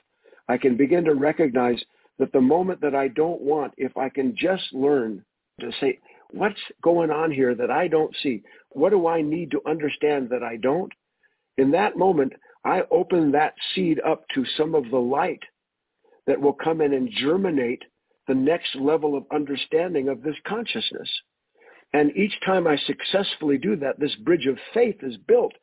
I 0.47 0.57
can 0.57 0.75
begin 0.77 1.03
to 1.05 1.15
recognize 1.15 1.83
that 2.19 2.31
the 2.31 2.41
moment 2.41 2.81
that 2.81 2.95
I 2.95 3.07
don't 3.09 3.41
want, 3.41 3.73
if 3.77 3.95
I 3.97 4.09
can 4.09 4.35
just 4.37 4.73
learn 4.73 5.23
to 5.59 5.71
say, 5.79 5.99
what's 6.31 6.59
going 6.81 7.11
on 7.11 7.31
here 7.31 7.55
that 7.55 7.71
I 7.71 7.87
don't 7.87 8.15
see? 8.21 8.43
What 8.71 8.89
do 8.91 9.07
I 9.07 9.21
need 9.21 9.51
to 9.51 9.61
understand 9.67 10.29
that 10.29 10.43
I 10.43 10.57
don't? 10.57 10.91
In 11.57 11.71
that 11.71 11.97
moment, 11.97 12.33
I 12.65 12.81
open 12.91 13.31
that 13.31 13.53
seed 13.73 13.99
up 14.05 14.25
to 14.33 14.43
some 14.57 14.75
of 14.75 14.89
the 14.89 14.97
light 14.97 15.41
that 16.27 16.39
will 16.39 16.53
come 16.53 16.81
in 16.81 16.93
and 16.93 17.09
germinate 17.09 17.83
the 18.27 18.33
next 18.33 18.75
level 18.75 19.15
of 19.15 19.25
understanding 19.31 20.09
of 20.09 20.23
this 20.23 20.35
consciousness. 20.47 21.09
And 21.93 22.15
each 22.17 22.33
time 22.45 22.67
I 22.67 22.75
successfully 22.87 23.57
do 23.57 23.75
that, 23.77 23.99
this 23.99 24.15
bridge 24.15 24.47
of 24.47 24.57
faith 24.73 24.97
is 25.03 25.15
built 25.27 25.53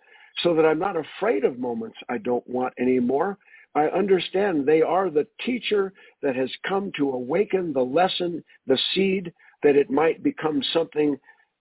so 0.42 0.54
that 0.54 0.64
I'm 0.64 0.78
not 0.78 0.96
afraid 0.96 1.44
of 1.44 1.58
moments 1.58 1.98
I 2.08 2.18
don't 2.18 2.46
want 2.48 2.72
anymore. 2.78 3.36
I 3.74 3.86
understand 3.86 4.66
they 4.66 4.82
are 4.82 5.10
the 5.10 5.26
teacher 5.44 5.92
that 6.22 6.36
has 6.36 6.50
come 6.68 6.92
to 6.96 7.10
awaken 7.10 7.72
the 7.72 7.82
lesson, 7.82 8.44
the 8.66 8.78
seed, 8.94 9.32
that 9.62 9.76
it 9.76 9.90
might 9.90 10.22
become 10.22 10.62
something 10.72 11.18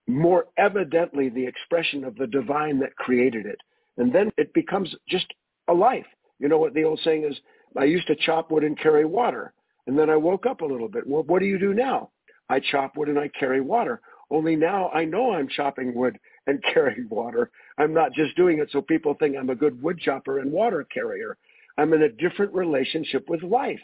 more 0.07 0.47
evidently 0.57 1.29
the 1.29 1.45
expression 1.45 2.03
of 2.03 2.15
the 2.15 2.27
divine 2.27 2.79
that 2.79 2.95
created 2.95 3.45
it. 3.45 3.59
And 3.97 4.13
then 4.13 4.31
it 4.37 4.53
becomes 4.53 4.93
just 5.07 5.27
a 5.67 5.73
life. 5.73 6.05
You 6.39 6.49
know 6.49 6.57
what 6.57 6.73
the 6.73 6.83
old 6.83 6.99
saying 7.03 7.23
is, 7.23 7.37
I 7.77 7.85
used 7.85 8.07
to 8.07 8.15
chop 8.15 8.51
wood 8.51 8.63
and 8.63 8.77
carry 8.77 9.05
water. 9.05 9.53
And 9.87 9.97
then 9.97 10.09
I 10.09 10.15
woke 10.15 10.45
up 10.45 10.61
a 10.61 10.65
little 10.65 10.89
bit. 10.89 11.07
Well, 11.07 11.23
what 11.23 11.39
do 11.39 11.45
you 11.45 11.57
do 11.57 11.73
now? 11.73 12.09
I 12.49 12.59
chop 12.59 12.97
wood 12.97 13.07
and 13.07 13.19
I 13.19 13.29
carry 13.39 13.61
water. 13.61 14.01
Only 14.29 14.55
now 14.55 14.89
I 14.89 15.05
know 15.05 15.33
I'm 15.33 15.47
chopping 15.47 15.93
wood 15.93 16.17
and 16.47 16.63
carrying 16.73 17.07
water. 17.09 17.51
I'm 17.77 17.93
not 17.93 18.13
just 18.13 18.35
doing 18.35 18.59
it 18.59 18.69
so 18.71 18.81
people 18.81 19.13
think 19.13 19.37
I'm 19.37 19.49
a 19.49 19.55
good 19.55 19.81
wood 19.81 19.99
chopper 19.99 20.39
and 20.39 20.51
water 20.51 20.85
carrier. 20.93 21.37
I'm 21.81 21.93
in 21.93 22.03
a 22.03 22.09
different 22.09 22.53
relationship 22.53 23.27
with 23.27 23.41
life. 23.41 23.79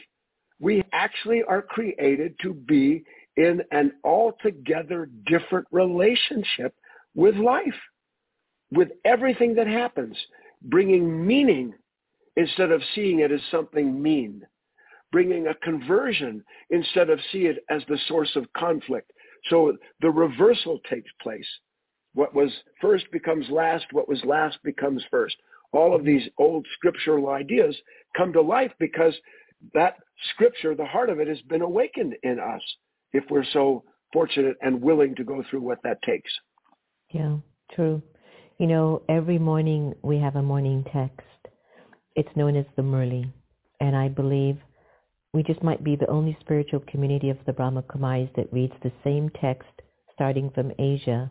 We 0.60 0.84
actually 0.94 1.42
are 1.42 1.64
created 1.64 2.36
to 2.44 2.54
be 2.54 3.04
in 3.38 3.64
an 3.72 3.94
altogether 4.04 5.10
different 5.26 5.66
relationship 5.72 6.76
with 7.16 7.36
life, 7.36 7.80
with 8.72 8.90
everything 9.04 9.56
that 9.56 9.66
happens, 9.66 10.16
bringing 10.62 11.26
meaning 11.26 11.74
instead 12.36 12.70
of 12.70 12.84
seeing 12.94 13.22
it 13.22 13.32
as 13.32 13.42
something 13.50 14.00
mean, 14.00 14.44
bringing 15.12 15.48
a 15.48 15.56
conversion 15.56 16.44
instead 16.70 17.10
of 17.10 17.20
see 17.32 17.48
it 17.48 17.64
as 17.72 17.82
the 17.90 17.98
source 18.08 18.36
of 18.36 18.46
conflict. 18.54 19.12
So 19.50 19.76
the 20.02 20.12
reversal 20.12 20.80
takes 20.88 21.10
place. 21.20 21.48
What 22.14 22.36
was 22.36 22.52
first 22.80 23.06
becomes 23.12 23.50
last, 23.50 23.86
what 23.92 24.08
was 24.08 24.24
last 24.24 24.60
becomes 24.64 25.04
first. 25.10 25.36
All 25.74 25.96
of 25.96 26.04
these 26.04 26.24
old 26.38 26.66
scriptural 26.74 27.30
ideas 27.30 27.76
come 28.16 28.34
to 28.34 28.42
life 28.42 28.72
because 28.80 29.14
that 29.74 29.96
scripture, 30.34 30.76
the 30.76 30.86
heart 30.86 31.10
of 31.10 31.20
it, 31.20 31.28
has 31.28 31.42
been 31.42 31.62
awakened 31.62 32.16
in 32.24 32.40
us 32.40 32.62
if 33.14 33.24
we're 33.30 33.46
so 33.54 33.84
fortunate 34.14 34.56
and 34.62 34.82
willing 34.82 35.16
to 35.16 35.24
go 35.24 35.44
through 35.50 35.62
what 35.62 35.80
that 35.84 36.02
takes. 36.04 36.32
Yeah, 37.12 37.38
true. 37.74 38.02
You 38.58 38.68
know, 38.68 39.04
every 39.10 39.38
morning 39.38 39.94
we 40.02 40.18
have 40.18 40.36
a 40.36 40.42
morning 40.42 40.86
text. 40.92 41.28
It's 42.16 42.36
known 42.36 42.56
as 42.56 42.66
the 42.76 42.82
Murli. 42.82 43.32
And 43.80 43.96
I 43.96 44.08
believe 44.08 44.58
we 45.34 45.44
just 45.44 45.62
might 45.62 45.84
be 45.84 45.96
the 45.96 46.10
only 46.10 46.36
spiritual 46.40 46.82
community 46.88 47.30
of 47.30 47.38
the 47.46 47.54
Brahma 47.54 47.84
Kumaris 47.84 48.34
that 48.36 48.52
reads 48.52 48.74
the 48.82 48.92
same 49.04 49.30
text 49.40 49.70
starting 50.14 50.50
from 50.56 50.72
Asia 50.80 51.30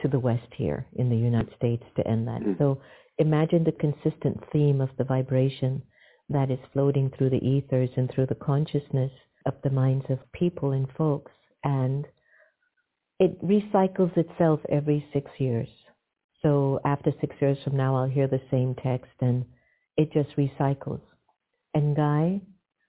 to 0.00 0.08
the 0.08 0.18
West 0.18 0.48
here 0.56 0.86
in 0.94 1.10
the 1.10 1.16
United 1.16 1.54
States 1.56 1.82
to 1.96 2.06
end 2.06 2.26
that. 2.28 2.40
Mm. 2.40 2.56
So 2.58 2.78
imagine 3.18 3.64
the 3.64 3.72
consistent 3.72 4.42
theme 4.52 4.80
of 4.80 4.90
the 4.98 5.04
vibration 5.04 5.82
that 6.28 6.50
is 6.50 6.58
floating 6.72 7.10
through 7.10 7.30
the 7.30 7.44
ethers 7.46 7.90
and 7.96 8.10
through 8.10 8.26
the 8.26 8.34
consciousness 8.34 9.12
of 9.46 9.54
the 9.62 9.70
minds 9.70 10.04
of 10.08 10.18
people 10.32 10.72
and 10.72 10.86
folks. 10.96 11.32
And 11.64 12.06
it 13.18 13.42
recycles 13.44 14.16
itself 14.16 14.60
every 14.68 15.06
six 15.12 15.30
years. 15.38 15.68
So 16.42 16.80
after 16.84 17.12
six 17.20 17.34
years 17.40 17.58
from 17.64 17.76
now, 17.76 17.96
I'll 17.96 18.08
hear 18.08 18.28
the 18.28 18.42
same 18.50 18.74
text 18.82 19.12
and 19.20 19.44
it 19.96 20.12
just 20.12 20.36
recycles. 20.36 21.00
And 21.74 21.96
Guy, 21.96 22.40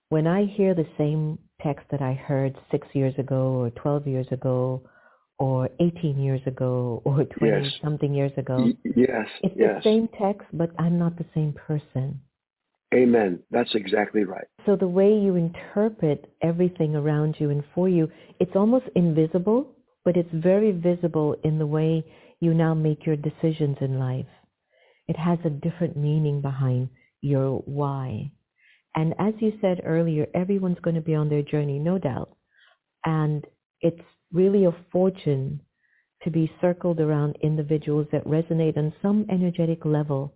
when 0.10 0.28
I 0.28 0.46
hear 0.46 0.74
the 0.74 0.88
same 0.98 1.40
text 1.62 1.86
that 1.92 2.02
I 2.02 2.13
heard 2.13 2.56
six 2.72 2.88
years 2.94 3.13
ago 3.18 3.54
or 3.54 3.70
12 3.72 4.08
years 4.08 4.28
ago 4.32 4.82
or 5.39 5.69
18 5.80 6.19
years 6.19 6.41
ago 6.45 7.02
or 7.06 7.23
20 7.23 7.63
yes. 7.63 7.73
something 7.82 8.13
years 8.13 8.32
ago, 8.38 8.71
yes, 8.95 9.28
it's 9.43 9.56
yes. 9.56 9.82
the 9.84 9.89
same 9.89 10.10
text, 10.19 10.47
but 10.54 10.71
I'm 10.80 10.97
not 10.97 11.17
the 11.17 11.26
same 11.34 11.54
person. 11.54 12.19
Amen. 12.93 13.39
That's 13.52 13.76
exactly 13.76 14.23
right. 14.23 14.47
So 14.65 14.76
the 14.76 14.88
way 14.88 15.13
you 15.13 15.36
interpret 15.36 16.32
everything 16.41 16.95
around 16.95 17.36
you 17.38 17.50
and 17.50 17.63
for 17.76 17.89
you, 17.89 18.10
it's 18.39 18.56
almost 18.56 18.86
invisible, 18.95 19.76
but 20.06 20.15
it's 20.15 20.30
very 20.34 20.71
visible 20.71 21.36
in 21.43 21.60
the 21.60 21.67
way 21.67 22.06
you 22.39 22.54
now 22.54 22.73
make 22.73 23.06
your 23.06 23.17
decisions 23.17 23.78
in 23.82 24.00
life. 24.00 24.26
It 25.08 25.17
has 25.17 25.39
a 25.43 25.50
different 25.50 25.97
meaning 25.97 26.41
behind 26.41 26.89
your 27.21 27.60
why. 27.65 28.32
And 28.95 29.13
as 29.19 29.34
you 29.39 29.54
said 29.62 29.82
earlier, 29.84 30.28
everyone's 30.34 30.80
going 30.82 30.95
to 30.95 31.02
be 31.02 31.15
on 31.15 31.30
their 31.30 31.43
journey, 31.43 31.80
no 31.80 31.97
doubt. 31.97 32.36
And 33.06 33.45
it's 33.82 34.02
really 34.32 34.66
a 34.66 34.76
fortune 34.92 35.62
to 36.24 36.32
be 36.32 36.52
circled 36.60 37.00
around 37.00 37.38
individuals 37.42 38.08
that 38.12 38.26
resonate 38.26 38.78
on 38.78 38.94
some 39.02 39.26
energetic 39.30 39.86
level 39.86 40.36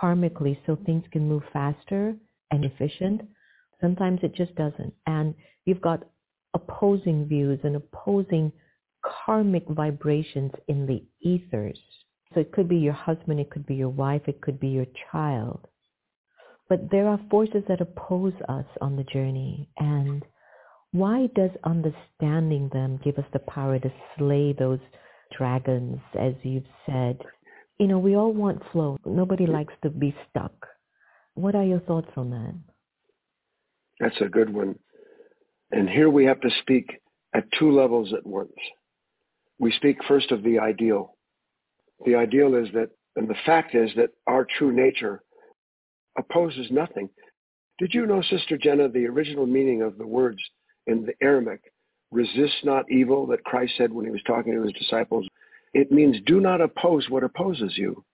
karmically 0.00 0.56
so 0.66 0.76
things 0.76 1.04
can 1.12 1.28
move 1.28 1.42
faster 1.52 2.14
and 2.50 2.64
efficient. 2.64 3.20
Sometimes 3.80 4.20
it 4.22 4.34
just 4.34 4.54
doesn't. 4.54 4.92
And 5.06 5.34
you've 5.64 5.80
got 5.80 6.04
opposing 6.54 7.26
views 7.26 7.60
and 7.62 7.76
opposing 7.76 8.52
karmic 9.04 9.64
vibrations 9.68 10.52
in 10.66 10.86
the 10.86 11.04
ethers. 11.20 11.78
So 12.34 12.40
it 12.40 12.52
could 12.52 12.68
be 12.68 12.76
your 12.76 12.94
husband, 12.94 13.40
it 13.40 13.50
could 13.50 13.66
be 13.66 13.76
your 13.76 13.88
wife, 13.88 14.22
it 14.26 14.40
could 14.40 14.58
be 14.60 14.68
your 14.68 14.86
child. 15.10 15.66
But 16.68 16.90
there 16.90 17.08
are 17.08 17.20
forces 17.30 17.62
that 17.68 17.80
oppose 17.80 18.34
us 18.48 18.66
on 18.80 18.96
the 18.96 19.04
journey. 19.04 19.70
And 19.78 20.22
why 20.92 21.28
does 21.34 21.50
understanding 21.64 22.70
them 22.72 23.00
give 23.04 23.18
us 23.18 23.26
the 23.32 23.40
power 23.40 23.78
to 23.78 23.92
slay 24.16 24.52
those 24.52 24.80
dragons, 25.36 26.00
as 26.18 26.34
you've 26.42 26.64
said, 26.86 27.18
you 27.78 27.86
know, 27.86 27.98
we 27.98 28.16
all 28.16 28.32
want 28.32 28.62
flow. 28.72 28.98
Nobody 29.04 29.46
mm. 29.46 29.52
likes 29.52 29.74
to 29.82 29.90
be 29.90 30.14
stuck. 30.28 30.52
What 31.34 31.54
are 31.54 31.64
your 31.64 31.80
thoughts 31.80 32.10
on 32.16 32.30
that? 32.30 32.54
That's 34.00 34.20
a 34.20 34.28
good 34.28 34.52
one. 34.52 34.76
And 35.70 35.88
here 35.88 36.10
we 36.10 36.24
have 36.24 36.40
to 36.40 36.50
speak 36.62 37.00
at 37.34 37.44
two 37.58 37.70
levels 37.70 38.12
at 38.12 38.26
once. 38.26 38.52
We 39.58 39.72
speak 39.72 39.98
first 40.06 40.32
of 40.32 40.42
the 40.42 40.58
ideal. 40.58 41.16
The 42.06 42.14
ideal 42.14 42.54
is 42.54 42.68
that, 42.74 42.90
and 43.16 43.28
the 43.28 43.36
fact 43.44 43.74
is 43.74 43.90
that 43.96 44.10
our 44.26 44.46
true 44.58 44.72
nature 44.72 45.22
opposes 46.16 46.68
nothing. 46.70 47.10
Did 47.78 47.92
you 47.92 48.06
know, 48.06 48.22
Sister 48.22 48.56
Jenna, 48.56 48.88
the 48.88 49.06
original 49.06 49.46
meaning 49.46 49.82
of 49.82 49.98
the 49.98 50.06
words 50.06 50.38
in 50.88 51.06
the 51.06 51.14
Aramaic, 51.22 51.72
resist 52.10 52.64
not 52.64 52.90
evil, 52.90 53.26
that 53.28 53.44
Christ 53.44 53.74
said 53.76 53.92
when 53.92 54.04
he 54.04 54.10
was 54.10 54.22
talking 54.26 54.52
to 54.52 54.62
his 54.62 54.72
disciples, 54.72 55.26
it 55.74 55.92
means 55.92 56.16
do 56.26 56.40
not 56.40 56.60
oppose 56.60 57.08
what 57.08 57.22
opposes 57.22 57.76
you. 57.76 58.04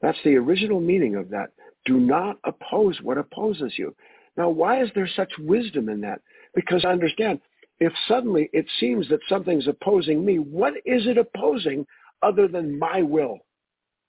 That's 0.00 0.18
the 0.24 0.36
original 0.36 0.80
meaning 0.80 1.16
of 1.16 1.28
that. 1.30 1.50
Do 1.84 1.98
not 1.98 2.38
oppose 2.44 2.98
what 3.02 3.18
opposes 3.18 3.72
you. 3.76 3.94
Now, 4.36 4.48
why 4.48 4.82
is 4.82 4.90
there 4.94 5.08
such 5.16 5.32
wisdom 5.38 5.88
in 5.88 6.00
that? 6.02 6.20
Because 6.54 6.84
I 6.84 6.90
understand, 6.90 7.40
if 7.80 7.92
suddenly 8.06 8.48
it 8.52 8.66
seems 8.78 9.08
that 9.08 9.20
something's 9.28 9.66
opposing 9.66 10.24
me, 10.24 10.38
what 10.38 10.74
is 10.84 11.06
it 11.06 11.18
opposing 11.18 11.86
other 12.22 12.46
than 12.46 12.78
my 12.78 13.02
will? 13.02 13.38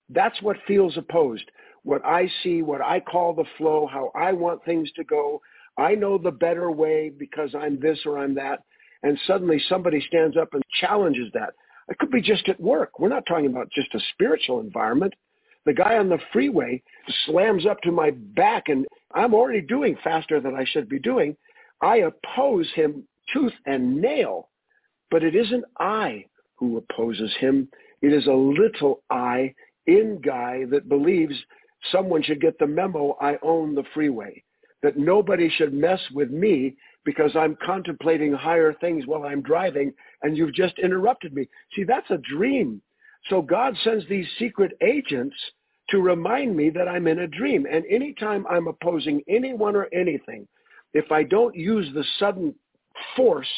That's 0.09 0.41
what 0.41 0.57
feels 0.67 0.97
opposed. 0.97 1.49
What 1.83 2.05
I 2.05 2.29
see, 2.43 2.61
what 2.61 2.81
I 2.81 2.99
call 2.99 3.33
the 3.33 3.45
flow, 3.57 3.87
how 3.87 4.11
I 4.15 4.33
want 4.33 4.63
things 4.65 4.91
to 4.95 5.03
go. 5.03 5.41
I 5.77 5.95
know 5.95 6.17
the 6.17 6.31
better 6.31 6.71
way 6.71 7.09
because 7.09 7.55
I'm 7.55 7.79
this 7.79 7.99
or 8.05 8.17
I'm 8.17 8.35
that. 8.35 8.63
And 9.03 9.17
suddenly 9.25 9.61
somebody 9.69 10.03
stands 10.07 10.35
up 10.35 10.53
and 10.53 10.63
challenges 10.81 11.31
that. 11.33 11.53
It 11.87 11.97
could 11.97 12.11
be 12.11 12.21
just 12.21 12.47
at 12.49 12.59
work. 12.59 12.99
We're 12.99 13.09
not 13.09 13.25
talking 13.25 13.47
about 13.47 13.71
just 13.71 13.93
a 13.95 13.99
spiritual 14.13 14.59
environment. 14.59 15.13
The 15.65 15.73
guy 15.73 15.97
on 15.97 16.09
the 16.09 16.19
freeway 16.31 16.81
slams 17.25 17.65
up 17.65 17.81
to 17.81 17.91
my 17.91 18.11
back 18.11 18.63
and 18.67 18.85
I'm 19.13 19.33
already 19.33 19.61
doing 19.61 19.97
faster 20.03 20.39
than 20.39 20.55
I 20.55 20.65
should 20.65 20.89
be 20.89 20.99
doing. 20.99 21.35
I 21.81 21.97
oppose 21.97 22.69
him 22.75 23.07
tooth 23.33 23.53
and 23.65 24.01
nail. 24.01 24.49
But 25.11 25.23
it 25.23 25.35
isn't 25.35 25.65
I 25.79 26.25
who 26.55 26.77
opposes 26.77 27.33
him. 27.39 27.69
It 28.01 28.13
is 28.13 28.27
a 28.27 28.33
little 28.33 29.01
I 29.09 29.53
in 29.87 30.19
Guy 30.21 30.65
that 30.69 30.89
believes 30.89 31.35
someone 31.91 32.21
should 32.21 32.41
get 32.41 32.59
the 32.59 32.67
memo 32.67 33.17
I 33.19 33.37
own 33.41 33.73
the 33.73 33.83
freeway, 33.93 34.43
that 34.83 34.97
nobody 34.97 35.49
should 35.49 35.73
mess 35.73 35.99
with 36.13 36.31
me 36.31 36.75
because 37.05 37.31
I'm 37.35 37.57
contemplating 37.65 38.33
higher 38.33 38.73
things 38.73 39.05
while 39.07 39.23
I'm 39.23 39.41
driving 39.41 39.93
and 40.21 40.37
you've 40.37 40.53
just 40.53 40.77
interrupted 40.79 41.33
me. 41.33 41.47
See, 41.75 41.83
that's 41.83 42.09
a 42.11 42.17
dream. 42.17 42.81
So 43.29 43.41
God 43.41 43.75
sends 43.83 44.07
these 44.07 44.27
secret 44.37 44.71
agents 44.81 45.35
to 45.89 45.99
remind 45.99 46.55
me 46.55 46.69
that 46.69 46.87
I'm 46.87 47.07
in 47.07 47.19
a 47.19 47.27
dream. 47.27 47.65
And 47.69 47.83
anytime 47.89 48.45
I'm 48.47 48.67
opposing 48.67 49.21
anyone 49.27 49.75
or 49.75 49.87
anything, 49.93 50.47
if 50.93 51.11
I 51.11 51.23
don't 51.23 51.55
use 51.55 51.87
the 51.93 52.05
sudden 52.17 52.53
force 53.15 53.49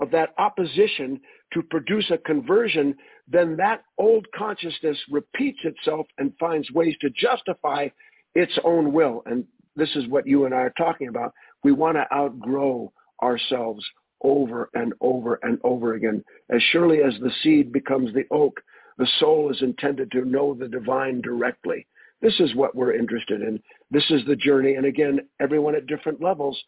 of 0.00 0.10
that 0.10 0.34
opposition 0.38 1.20
to 1.54 1.62
produce 1.62 2.10
a 2.10 2.18
conversion, 2.18 2.94
then 3.28 3.56
that 3.56 3.84
old 3.98 4.26
consciousness 4.34 4.98
repeats 5.10 5.60
itself 5.64 6.06
and 6.18 6.32
finds 6.38 6.70
ways 6.72 6.94
to 7.00 7.10
justify 7.10 7.88
its 8.34 8.52
own 8.64 8.92
will. 8.92 9.22
And 9.26 9.44
this 9.76 9.94
is 9.94 10.08
what 10.08 10.26
you 10.26 10.46
and 10.46 10.54
I 10.54 10.58
are 10.58 10.74
talking 10.76 11.08
about. 11.08 11.32
We 11.62 11.72
want 11.72 11.96
to 11.96 12.12
outgrow 12.14 12.92
ourselves 13.22 13.84
over 14.22 14.70
and 14.74 14.94
over 15.00 15.38
and 15.42 15.58
over 15.62 15.94
again. 15.94 16.24
As 16.50 16.62
surely 16.72 17.02
as 17.02 17.14
the 17.20 17.30
seed 17.42 17.72
becomes 17.72 18.12
the 18.12 18.24
oak, 18.30 18.60
the 18.98 19.08
soul 19.20 19.50
is 19.50 19.60
intended 19.62 20.10
to 20.12 20.24
know 20.24 20.54
the 20.54 20.68
divine 20.68 21.20
directly. 21.20 21.86
This 22.22 22.38
is 22.40 22.54
what 22.54 22.74
we're 22.74 22.94
interested 22.94 23.42
in. 23.42 23.62
This 23.90 24.10
is 24.10 24.22
the 24.26 24.36
journey. 24.36 24.74
And 24.74 24.86
again, 24.86 25.20
everyone 25.40 25.74
at 25.74 25.86
different 25.86 26.22
levels. 26.22 26.58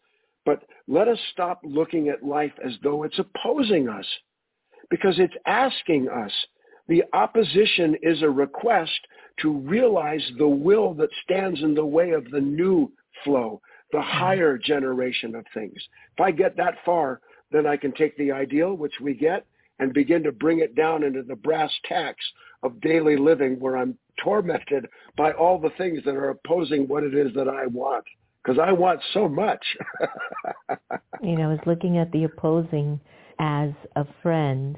But 0.45 0.63
let 0.87 1.07
us 1.07 1.17
stop 1.31 1.61
looking 1.63 2.09
at 2.09 2.23
life 2.23 2.53
as 2.63 2.73
though 2.83 3.03
it's 3.03 3.19
opposing 3.19 3.89
us 3.89 4.05
because 4.89 5.19
it's 5.19 5.33
asking 5.45 6.07
us. 6.09 6.31
The 6.87 7.03
opposition 7.13 7.95
is 8.01 8.21
a 8.21 8.29
request 8.29 8.99
to 9.41 9.51
realize 9.51 10.23
the 10.37 10.47
will 10.47 10.93
that 10.95 11.09
stands 11.23 11.61
in 11.61 11.73
the 11.75 11.85
way 11.85 12.11
of 12.11 12.29
the 12.31 12.41
new 12.41 12.91
flow, 13.23 13.61
the 13.91 13.97
mm-hmm. 13.97 14.17
higher 14.17 14.57
generation 14.57 15.35
of 15.35 15.45
things. 15.53 15.77
If 16.17 16.21
I 16.21 16.31
get 16.31 16.57
that 16.57 16.75
far, 16.85 17.21
then 17.51 17.65
I 17.65 17.77
can 17.77 17.93
take 17.93 18.15
the 18.17 18.31
ideal, 18.31 18.75
which 18.75 18.93
we 19.01 19.13
get, 19.13 19.45
and 19.79 19.93
begin 19.93 20.23
to 20.23 20.31
bring 20.31 20.59
it 20.59 20.75
down 20.75 21.03
into 21.03 21.23
the 21.23 21.35
brass 21.35 21.71
tacks 21.85 22.23
of 22.63 22.81
daily 22.81 23.15
living 23.15 23.59
where 23.59 23.77
I'm 23.77 23.97
tormented 24.23 24.87
by 25.17 25.31
all 25.31 25.57
the 25.57 25.71
things 25.77 26.03
that 26.05 26.15
are 26.15 26.29
opposing 26.29 26.87
what 26.87 27.03
it 27.03 27.15
is 27.15 27.33
that 27.35 27.47
I 27.47 27.65
want. 27.67 28.03
Because 28.43 28.59
I 28.59 28.71
want 28.71 28.99
so 29.13 29.27
much. 29.27 29.63
you 31.21 31.35
know, 31.35 31.43
I 31.43 31.47
was 31.47 31.59
looking 31.65 31.97
at 31.97 32.11
the 32.11 32.25
opposing 32.25 32.99
as 33.39 33.71
a 33.95 34.05
friend 34.21 34.77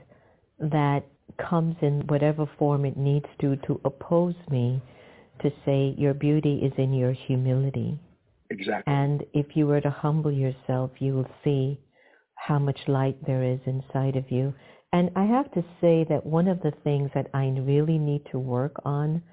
that 0.59 1.03
comes 1.37 1.75
in 1.81 2.01
whatever 2.07 2.49
form 2.57 2.85
it 2.85 2.97
needs 2.97 3.25
to 3.39 3.55
to 3.67 3.79
oppose 3.85 4.35
me 4.49 4.81
to 5.41 5.51
say 5.65 5.95
your 5.97 6.13
beauty 6.13 6.59
is 6.59 6.73
in 6.77 6.93
your 6.93 7.13
humility. 7.13 7.97
Exactly. 8.51 8.93
And 8.93 9.23
if 9.33 9.55
you 9.55 9.65
were 9.65 9.81
to 9.81 9.89
humble 9.89 10.31
yourself, 10.31 10.91
you 10.99 11.13
will 11.13 11.29
see 11.43 11.79
how 12.35 12.59
much 12.59 12.79
light 12.87 13.17
there 13.25 13.43
is 13.43 13.59
inside 13.65 14.17
of 14.17 14.29
you. 14.29 14.53
And 14.93 15.09
I 15.15 15.23
have 15.23 15.49
to 15.53 15.63
say 15.79 16.05
that 16.09 16.25
one 16.25 16.49
of 16.49 16.61
the 16.61 16.73
things 16.83 17.09
that 17.15 17.27
I 17.33 17.45
really 17.45 17.97
need 17.97 18.25
to 18.31 18.39
work 18.39 18.75
on, 18.83 19.23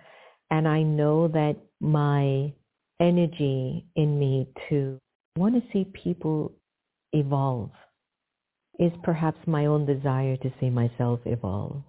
and 0.51 0.69
I 0.69 0.83
know 0.83 1.27
that 1.29 1.57
my 1.81 2.53
energy 3.01 3.85
in 3.97 4.19
me 4.19 4.49
to 4.69 4.99
want 5.37 5.55
to 5.57 5.73
see 5.73 5.85
people 5.85 6.53
evolve 7.13 7.71
is 8.79 8.93
perhaps 9.03 9.39
my 9.47 9.67
own 9.67 9.85
desire 9.85 10.37
to 10.37 10.53
see 10.61 10.71
myself 10.71 11.19
evolve. 11.25 11.83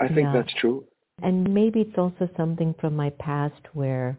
I 0.00 0.06
think 0.06 0.20
yeah. 0.20 0.32
that's 0.32 0.54
true. 0.60 0.84
And 1.22 1.52
maybe 1.52 1.80
it's 1.80 1.98
also 1.98 2.28
something 2.36 2.74
from 2.80 2.94
my 2.94 3.10
past 3.18 3.60
where 3.72 4.16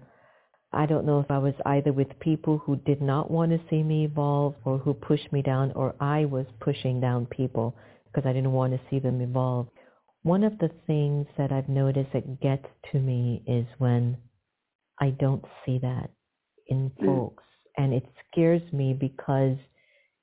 I 0.78 0.86
don't 0.86 1.08
know 1.08 1.20
if 1.20 1.32
I 1.32 1.40
was 1.40 1.56
either 1.66 1.92
with 1.92 2.20
people 2.20 2.60
who 2.60 2.76
did 2.76 3.02
not 3.02 3.32
want 3.32 3.52
to 3.52 3.60
see 3.68 3.82
me 3.82 4.06
evolve 4.06 4.54
or 4.64 4.78
who 4.78 4.94
pushed 4.94 5.34
me 5.34 5.42
down 5.42 5.72
or 5.72 5.96
I 6.00 6.26
was 6.26 6.46
pushing 6.60 7.02
down 7.02 7.26
people 7.26 7.76
because 8.06 8.30
I 8.30 8.34
didn't 8.34 8.52
want 8.52 8.74
to 8.74 8.80
see 8.88 9.00
them 9.00 9.20
evolve. 9.20 9.70
One 10.22 10.44
of 10.44 10.56
the 10.60 10.70
things 10.86 11.26
that 11.36 11.52
I've 11.52 11.68
noticed 11.68 12.14
that 12.14 12.40
gets 12.42 12.68
to 12.92 13.00
me 13.00 13.42
is 13.48 13.66
when 13.80 14.18
I 15.02 15.10
don't 15.10 15.44
see 15.66 15.80
that 15.80 16.12
in 16.68 16.92
mm. 17.02 17.06
folks. 17.06 17.44
And 17.78 17.92
it 17.92 18.06
scares 18.32 18.62
me 18.72 18.94
because 18.94 19.58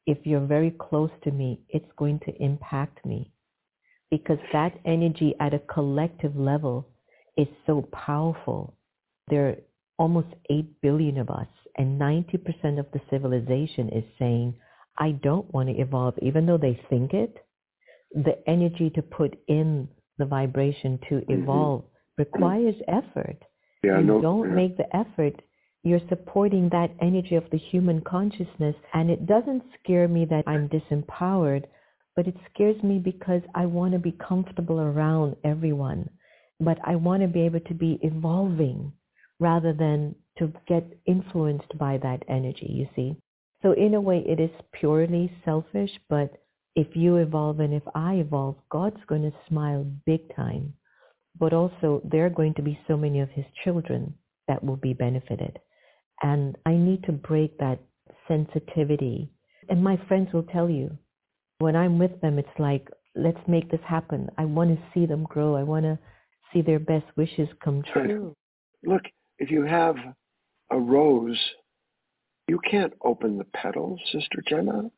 if 0.07 0.19
you're 0.23 0.47
very 0.47 0.71
close 0.71 1.11
to 1.25 1.33
me, 1.33 1.63
it's 1.69 1.91
going 1.99 2.21
to 2.27 2.43
impact 2.43 3.05
me. 3.05 3.33
Because 4.09 4.39
that 4.53 4.79
energy 4.85 5.35
at 5.41 5.53
a 5.53 5.59
collective 5.59 6.37
level 6.37 6.87
is 7.37 7.49
so 7.67 7.89
powerful. 7.93 8.77
There 9.29 9.57
almost 9.99 10.29
8 10.51 10.81
billion 10.81 11.19
of 11.19 11.31
us, 11.31 11.49
and 11.77 12.01
90% 12.01 12.79
of 12.79 12.87
the 12.93 13.01
civilization 13.11 13.89
is 13.91 14.05
saying, 14.19 14.55
I 14.99 15.13
don't 15.23 15.53
want 15.53 15.69
to 15.69 15.81
evolve, 15.81 16.15
even 16.23 16.47
though 16.47 16.59
they 16.59 16.81
think 16.89 17.13
it 17.15 17.45
the 18.15 18.37
energy 18.49 18.91
to 18.91 19.03
put 19.03 19.37
in 19.49 19.89
the 20.19 20.25
vibration 20.25 20.99
to 21.09 21.17
mm-hmm. 21.17 21.43
evolve 21.43 21.83
mm-hmm. 21.83 22.23
requires 22.23 22.77
effort. 22.89 23.37
Yeah, 23.83 23.99
you 23.99 24.07
no, 24.07 24.21
don't 24.21 24.49
yeah. 24.49 24.55
make 24.55 24.77
the 24.77 24.97
effort, 24.97 25.43
you're 25.83 26.01
supporting 26.09 26.69
that 26.71 26.91
energy 27.03 27.35
of 27.35 27.45
the 27.51 27.59
human 27.59 28.01
consciousness. 28.01 28.77
And 28.95 29.11
it 29.11 29.27
doesn't 29.27 29.65
scare 29.83 30.09
me 30.09 30.25
that 30.27 30.45
I'm 30.47 30.69
disempowered, 30.69 31.65
but 32.17 32.27
it 32.27 32.37
scares 32.53 32.81
me 32.83 32.99
because 32.99 33.43
I 33.55 33.67
want 33.67 33.93
to 33.93 33.99
be 33.99 34.17
comfortable 34.27 34.81
around 34.81 35.37
everyone. 35.45 36.09
But 36.61 36.79
I 36.85 36.95
want 36.95 37.23
to 37.23 37.29
be 37.29 37.43
able 37.43 37.61
to 37.61 37.75
be 37.75 37.99
evolving 38.03 38.93
rather 39.41 39.73
than 39.73 40.15
to 40.39 40.53
get 40.67 40.85
influenced 41.07 41.77
by 41.79 41.99
that 41.99 42.23
energy, 42.29 42.67
you 42.69 42.89
see. 42.97 43.17
So 43.63 43.73
in 43.73 43.95
a 43.95 44.01
way, 44.01 44.25
it 44.27 44.41
is 44.41 44.51
purely 44.73 45.33
selfish, 45.45 45.91
but 46.09 46.43
if 46.77 46.89
you 46.95 47.17
evolve 47.17 47.61
and 47.61 47.73
if 47.73 47.83
I 47.95 48.15
evolve, 48.15 48.57
God's 48.71 49.01
going 49.07 49.23
to 49.23 49.33
smile 49.49 49.87
big 50.07 50.35
time. 50.35 50.75
But 51.39 51.53
also, 51.53 52.01
there 52.05 52.27
are 52.27 52.31
going 52.31 52.55
to 52.55 52.63
be 52.63 52.79
so 52.87 52.97
many 52.97 53.21
of 53.21 53.31
his 53.31 53.47
children 53.65 54.15
that 54.49 54.63
will 54.63 54.77
be 54.77 54.93
benefited. 54.93 55.59
And 56.23 56.57
I 56.67 56.73
need 56.75 57.03
to 57.05 57.13
break 57.13 57.59
that 57.59 57.81
sensitivity. 58.29 59.31
And 59.69 59.83
my 59.83 59.99
friends 60.09 60.33
will 60.33 60.45
tell 60.45 60.69
you, 60.69 60.97
when 61.59 61.77
I'm 61.77 61.99
with 61.99 62.21
them, 62.21 62.39
it's 62.39 62.59
like, 62.59 62.89
let's 63.15 63.39
make 63.49 63.71
this 63.71 63.81
happen. 63.87 64.29
I 64.39 64.45
want 64.45 64.71
to 64.71 64.85
see 64.93 65.07
them 65.07 65.25
grow. 65.25 65.57
I 65.57 65.63
want 65.63 65.85
to 65.85 65.99
see 66.53 66.61
their 66.61 66.79
best 66.79 67.07
wishes 67.17 67.49
come 67.65 67.83
true. 67.93 68.35
Look, 68.85 69.03
if 69.39 69.51
you 69.51 69.65
have 69.65 69.97
a 70.71 70.79
rose, 70.79 71.39
you 72.49 72.59
can't 72.71 72.93
open 73.03 73.39
the 73.39 73.45
petals, 73.45 74.01
Sister 74.13 74.43
Jenna. 74.49 74.91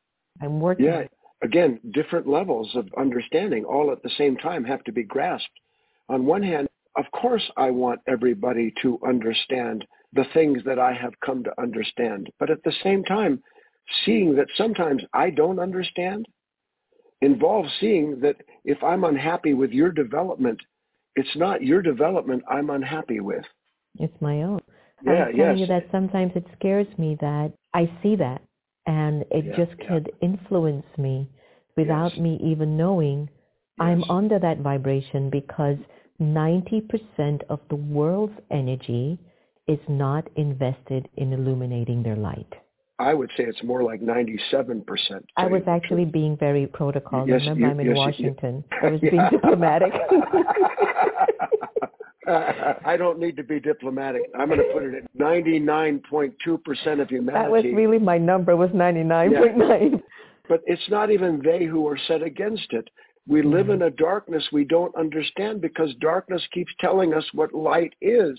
I'm 0.43 0.61
working. 0.61 0.87
Yeah, 0.87 1.05
again, 1.43 1.81
different 1.93 2.27
levels 2.27 2.71
of 2.75 2.89
understanding 2.99 3.65
all 3.65 3.93
at 3.93 4.03
the 4.03 4.11
same 4.19 4.37
time 4.37 4.65
have 4.65 4.85
to 4.85 4.93
be 4.93 5.05
grasped. 5.05 5.49
On 6.09 6.27
one 6.27 6.43
hand, 6.43 6.69
of 6.97 7.05
course, 7.13 7.43
I 7.57 7.71
want 7.71 8.01
everybody 8.07 8.73
to 8.83 8.99
understand 9.07 9.87
the 10.13 10.25
things 10.33 10.63
that 10.65 10.79
I 10.79 10.93
have 10.93 11.13
come 11.25 11.45
to 11.45 11.61
understand. 11.61 12.31
But 12.39 12.51
at 12.51 12.63
the 12.65 12.73
same 12.83 13.05
time, 13.05 13.43
seeing 14.05 14.35
that 14.37 14.49
sometimes 14.57 15.03
I 15.13 15.31
don't 15.31 15.59
understand 15.59 16.27
involves 17.23 17.71
seeing 17.81 18.21
that 18.21 18.37
if 18.65 18.83
I'm 18.83 19.05
unhappy 19.05 19.55
with 19.55 19.71
your 19.71 19.91
development, 19.91 20.61
it's 21.15 21.37
not 21.37 21.63
your 21.63 21.83
development 21.83 22.43
I'm 22.49 22.71
unhappy 22.71 23.21
with. 23.21 23.45
It's 23.99 24.21
my 24.21 24.43
own. 24.43 24.61
Yeah, 25.05 25.13
I'm 25.13 25.37
telling 25.37 25.37
yes. 25.37 25.59
you 25.59 25.67
that 25.67 25.87
sometimes 25.93 26.33
it 26.35 26.47
scares 26.59 26.87
me 26.99 27.17
that 27.21 27.53
I 27.75 27.91
see 28.03 28.17
that 28.17 28.43
and 28.87 29.25
it 29.31 29.45
yeah, 29.45 29.57
just 29.57 29.79
yeah. 29.81 29.89
could 29.89 30.13
influence 30.23 30.87
me 30.97 31.29
without 31.77 32.13
yes. 32.13 32.21
me 32.21 32.41
even 32.43 32.77
knowing 32.77 33.29
yes. 33.79 33.87
I'm 33.87 34.05
under 34.05 34.39
that 34.39 34.59
vibration 34.59 35.29
because 35.31 35.77
90% 36.21 37.43
of 37.51 37.61
the 37.69 37.77
world's 37.77 38.39
energy 38.51 39.19
is 39.69 39.79
not 39.89 40.27
invested 40.37 41.09
in 41.17 41.33
illuminating 41.33 42.03
their 42.03 42.17
light. 42.17 42.53
I 42.99 43.13
would 43.13 43.31
say 43.37 43.45
it's 43.45 43.63
more 43.63 43.83
like 43.83 44.01
97%. 44.01 44.87
I 45.37 45.47
was 45.47 45.63
actually 45.67 46.07
being 46.07 46.35
very 46.39 46.67
protocol. 46.67 47.29
Yes, 47.29 47.43
Remember, 47.43 47.61
you, 47.61 47.67
I'm 47.71 47.81
in 47.81 47.87
yes, 47.89 47.97
Washington. 47.97 48.65
You, 48.73 48.89
I 48.89 48.91
was 48.91 49.01
being 49.03 49.29
diplomatic. 49.31 49.93
I 52.85 52.97
don't 52.97 53.19
need 53.19 53.37
to 53.37 53.45
be 53.45 53.61
diplomatic. 53.61 54.23
I'm 54.37 54.49
going 54.49 54.59
to 54.59 54.73
put 54.73 54.83
it 54.83 54.95
at 54.95 55.19
99.2% 55.19 57.01
of 57.01 57.09
humanity. 57.09 57.33
That 57.33 57.51
was 57.51 57.65
really 57.65 57.99
my 57.99 58.19
number 58.19 58.57
was 58.57 58.71
99.9. 58.71 59.91
Yeah. 59.93 59.99
But 60.49 60.63
it's 60.67 60.89
not 60.89 61.11
even 61.11 61.41
they 61.43 61.65
who 61.65 61.87
are 61.89 61.99
set 62.09 62.23
against 62.23 62.73
it. 62.73 62.89
We 63.29 63.41
mm-hmm. 63.41 63.53
live 63.53 63.71
in 63.71 63.83
a 63.83 63.91
darkness 63.91 64.45
we 64.53 64.65
don't 64.65 64.95
understand 64.97 65.61
because 65.61 65.95
darkness 66.01 66.43
keeps 66.53 66.73
telling 66.81 67.15
us 67.15 67.25
what 67.33 67.55
light 67.55 67.95
is. 68.01 68.39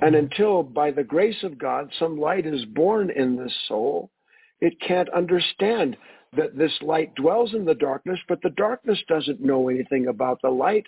And 0.00 0.14
mm-hmm. 0.14 0.24
until, 0.24 0.62
by 0.62 0.90
the 0.90 1.04
grace 1.04 1.42
of 1.42 1.58
God, 1.58 1.90
some 1.98 2.18
light 2.18 2.46
is 2.46 2.64
born 2.66 3.10
in 3.10 3.36
this 3.36 3.54
soul, 3.68 4.10
it 4.60 4.80
can't 4.80 5.08
understand 5.10 5.96
that 6.36 6.56
this 6.56 6.72
light 6.80 7.14
dwells 7.14 7.54
in 7.54 7.64
the 7.64 7.74
darkness, 7.74 8.18
but 8.28 8.40
the 8.42 8.50
darkness 8.50 8.98
doesn't 9.08 9.40
know 9.40 9.68
anything 9.68 10.06
about 10.06 10.40
the 10.42 10.50
light 10.50 10.86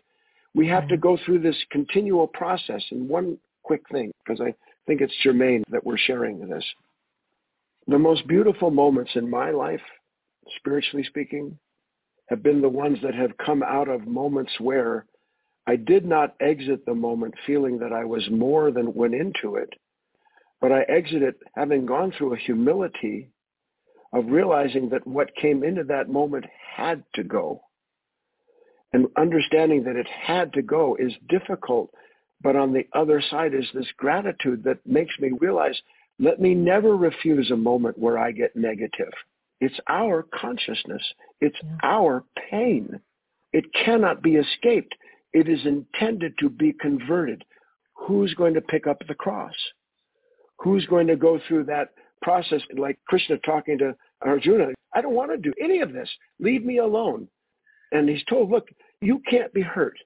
we 0.54 0.68
have 0.68 0.88
to 0.88 0.94
mm-hmm. 0.94 1.02
go 1.02 1.18
through 1.24 1.40
this 1.40 1.56
continual 1.70 2.26
process. 2.26 2.82
And 2.90 3.08
one 3.08 3.38
quick 3.62 3.82
thing, 3.90 4.12
because 4.24 4.40
I 4.40 4.54
think 4.86 5.00
it's 5.00 5.14
germane 5.22 5.64
that 5.70 5.84
we're 5.84 5.98
sharing 5.98 6.48
this. 6.48 6.64
The 7.86 7.98
most 7.98 8.26
beautiful 8.26 8.70
moments 8.70 9.12
in 9.14 9.28
my 9.28 9.50
life, 9.50 9.82
spiritually 10.56 11.04
speaking, 11.04 11.58
have 12.28 12.42
been 12.42 12.62
the 12.62 12.68
ones 12.68 12.98
that 13.02 13.14
have 13.14 13.36
come 13.36 13.62
out 13.62 13.88
of 13.88 14.06
moments 14.06 14.52
where 14.58 15.04
I 15.66 15.76
did 15.76 16.04
not 16.04 16.34
exit 16.40 16.84
the 16.86 16.94
moment 16.94 17.34
feeling 17.46 17.78
that 17.78 17.92
I 17.92 18.04
was 18.04 18.28
more 18.30 18.70
than 18.70 18.94
went 18.94 19.14
into 19.14 19.56
it, 19.56 19.70
but 20.60 20.72
I 20.72 20.82
exited 20.82 21.34
having 21.54 21.84
gone 21.84 22.12
through 22.16 22.34
a 22.34 22.38
humility 22.38 23.30
of 24.12 24.26
realizing 24.26 24.88
that 24.90 25.06
what 25.06 25.34
came 25.34 25.64
into 25.64 25.84
that 25.84 26.08
moment 26.08 26.44
had 26.76 27.02
to 27.14 27.24
go. 27.24 27.62
And 28.94 29.08
understanding 29.18 29.84
that 29.84 29.96
it 29.96 30.06
had 30.08 30.54
to 30.54 30.62
go 30.62 30.96
is 30.98 31.12
difficult, 31.28 31.90
but 32.40 32.56
on 32.56 32.72
the 32.72 32.86
other 32.94 33.22
side 33.30 33.52
is 33.52 33.66
this 33.74 33.92
gratitude 33.98 34.64
that 34.64 34.78
makes 34.86 35.12
me 35.20 35.32
realize, 35.38 35.78
let 36.18 36.40
me 36.40 36.54
never 36.54 36.96
refuse 36.96 37.50
a 37.50 37.56
moment 37.56 37.98
where 37.98 38.16
I 38.16 38.32
get 38.32 38.56
negative. 38.56 39.12
It's 39.60 39.78
our 39.88 40.24
consciousness. 40.34 41.02
It's 41.42 41.58
yeah. 41.62 41.76
our 41.82 42.24
pain. 42.50 42.98
It 43.52 43.66
cannot 43.84 44.22
be 44.22 44.36
escaped. 44.36 44.94
It 45.34 45.46
is 45.46 45.60
intended 45.66 46.32
to 46.38 46.48
be 46.48 46.72
converted. 46.72 47.44
Who's 48.06 48.32
going 48.34 48.54
to 48.54 48.62
pick 48.62 48.86
up 48.86 49.02
the 49.06 49.14
cross? 49.14 49.54
who's 50.58 50.86
going 50.86 51.06
to 51.06 51.16
go 51.16 51.40
through 51.46 51.64
that 51.64 51.90
process 52.22 52.60
like 52.76 52.98
Krishna 53.06 53.36
talking 53.38 53.78
to 53.78 53.94
Arjuna. 54.22 54.68
I 54.94 55.02
don't 55.02 55.14
want 55.14 55.30
to 55.30 55.36
do 55.36 55.52
any 55.62 55.80
of 55.80 55.92
this. 55.92 56.08
Leave 56.40 56.64
me 56.64 56.78
alone. 56.78 57.28
And 57.92 58.08
he's 58.08 58.24
told, 58.24 58.50
look, 58.50 58.68
you 59.04 59.20
can't 59.28 59.52
be 59.52 59.62
hurt. 59.62 59.96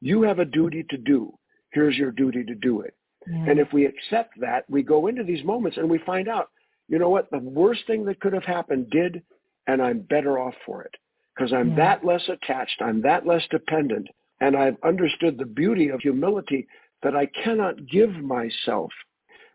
You 0.00 0.22
have 0.22 0.38
a 0.38 0.44
duty 0.44 0.84
to 0.90 0.96
do. 0.96 1.32
Here's 1.72 1.96
your 1.96 2.10
duty 2.10 2.44
to 2.44 2.54
do 2.54 2.80
it. 2.80 2.94
Yeah. 3.26 3.50
And 3.50 3.58
if 3.58 3.72
we 3.72 3.86
accept 3.86 4.38
that, 4.40 4.64
we 4.68 4.82
go 4.82 5.06
into 5.06 5.22
these 5.22 5.44
moments 5.44 5.78
and 5.78 5.88
we 5.88 5.98
find 5.98 6.28
out, 6.28 6.50
you 6.88 6.98
know 6.98 7.08
what, 7.08 7.30
the 7.30 7.38
worst 7.38 7.86
thing 7.86 8.04
that 8.06 8.20
could 8.20 8.32
have 8.32 8.44
happened 8.44 8.90
did, 8.90 9.22
and 9.66 9.80
I'm 9.80 10.00
better 10.00 10.38
off 10.38 10.54
for 10.66 10.82
it 10.82 10.94
because 11.34 11.52
I'm 11.52 11.70
yeah. 11.70 11.76
that 11.76 12.04
less 12.04 12.28
attached. 12.28 12.82
I'm 12.82 13.00
that 13.02 13.26
less 13.26 13.42
dependent. 13.50 14.08
And 14.40 14.56
I've 14.56 14.76
understood 14.82 15.38
the 15.38 15.46
beauty 15.46 15.88
of 15.88 16.00
humility 16.00 16.66
that 17.02 17.16
I 17.16 17.26
cannot 17.26 17.86
give 17.86 18.10
myself 18.10 18.90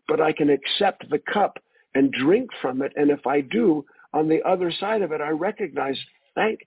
but 0.08 0.20
I 0.20 0.32
can 0.32 0.50
accept 0.50 1.08
the 1.10 1.20
cup 1.32 1.58
and 1.94 2.10
drink 2.10 2.50
from 2.60 2.82
it. 2.82 2.92
And 2.96 3.10
if 3.10 3.26
I 3.26 3.42
do, 3.42 3.84
on 4.14 4.26
the 4.26 4.42
other 4.42 4.72
side 4.72 5.02
of 5.02 5.12
it, 5.12 5.20
I 5.20 5.28
recognize, 5.28 5.98
thank 6.34 6.60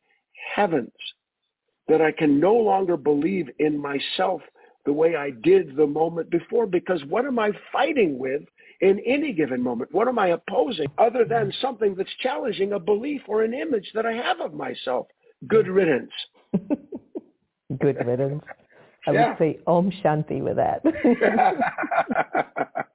heavens, 0.56 0.94
that 1.92 2.02
I 2.02 2.14
can 2.14 2.40
no 2.40 2.54
longer 2.54 2.96
believe 2.96 3.50
in 3.60 3.78
myself 3.78 4.42
the 4.86 4.94
way 4.94 5.18
I 5.18 5.30
did 5.30 5.76
the 5.76 5.86
moment 5.86 6.30
before. 6.30 6.66
Because 6.66 7.04
what 7.10 7.26
am 7.26 7.38
I 7.38 7.52
fighting 7.74 8.18
with 8.18 8.44
in 8.80 9.02
any 9.06 9.34
given 9.34 9.62
moment? 9.62 9.94
What 9.94 10.08
am 10.08 10.18
I 10.18 10.30
opposing 10.30 10.88
other 10.98 11.26
than 11.26 11.52
something 11.62 11.96
that's 11.96 12.10
challenging 12.22 12.72
a 12.72 12.80
belief 12.80 13.24
or 13.28 13.44
an 13.44 13.54
image 13.54 13.92
that 13.94 14.06
I 14.06 14.14
have 14.14 14.40
of 14.40 14.54
myself? 14.54 15.08
Good 15.50 15.68
riddance. 15.68 16.12
Good 17.82 17.98
riddance. 18.06 18.44
I 19.06 19.12
yeah. 19.12 19.30
would 19.30 19.38
say 19.38 19.60
Om 19.68 19.92
Shanti 20.02 20.42
with 20.42 20.56
that. 20.56 20.82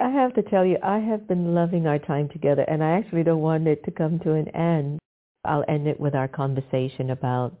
I 0.00 0.10
have 0.10 0.34
to 0.34 0.42
tell 0.42 0.66
you, 0.66 0.76
I 0.82 0.98
have 0.98 1.26
been 1.26 1.54
loving 1.54 1.86
our 1.86 1.98
time 1.98 2.28
together, 2.28 2.66
and 2.68 2.84
I 2.84 2.98
actually 2.98 3.22
don't 3.22 3.40
want 3.40 3.66
it 3.68 3.82
to 3.84 3.90
come 3.90 4.18
to 4.20 4.32
an 4.32 4.48
end. 4.48 4.98
I'll 5.46 5.64
end 5.66 5.86
it 5.86 5.98
with 5.98 6.14
our 6.14 6.28
conversation 6.28 7.10
about 7.10 7.54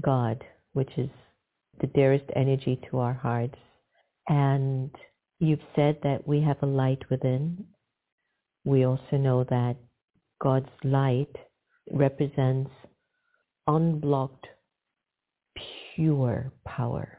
God, 0.00 0.42
which 0.72 0.90
is 0.96 1.10
the 1.80 1.86
dearest 1.88 2.24
energy 2.36 2.80
to 2.90 2.98
our 2.98 3.14
hearts. 3.14 3.58
And 4.28 4.90
you've 5.38 5.60
said 5.74 5.98
that 6.02 6.26
we 6.26 6.40
have 6.42 6.62
a 6.62 6.66
light 6.66 7.02
within. 7.10 7.64
We 8.64 8.86
also 8.86 9.16
know 9.16 9.44
that 9.44 9.76
God's 10.40 10.70
light 10.84 11.34
represents 11.90 12.70
unblocked, 13.66 14.46
pure 15.94 16.52
power. 16.66 17.18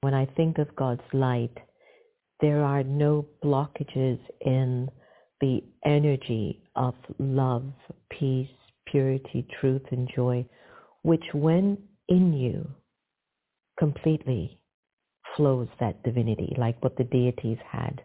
When 0.00 0.14
I 0.14 0.26
think 0.36 0.58
of 0.58 0.74
God's 0.76 1.02
light, 1.12 1.56
there 2.40 2.62
are 2.62 2.82
no 2.82 3.26
blockages 3.42 4.18
in 4.40 4.90
the 5.40 5.62
energy 5.84 6.62
of 6.74 6.94
love, 7.18 7.64
peace, 8.10 8.48
purity, 8.86 9.46
truth, 9.60 9.82
and 9.90 10.10
joy, 10.14 10.44
which 11.06 11.22
when 11.34 11.78
in 12.08 12.32
you 12.32 12.68
completely 13.78 14.58
flows 15.36 15.68
that 15.78 16.02
divinity, 16.02 16.52
like 16.58 16.82
what 16.82 16.96
the 16.96 17.04
deities 17.04 17.58
had, 17.70 18.02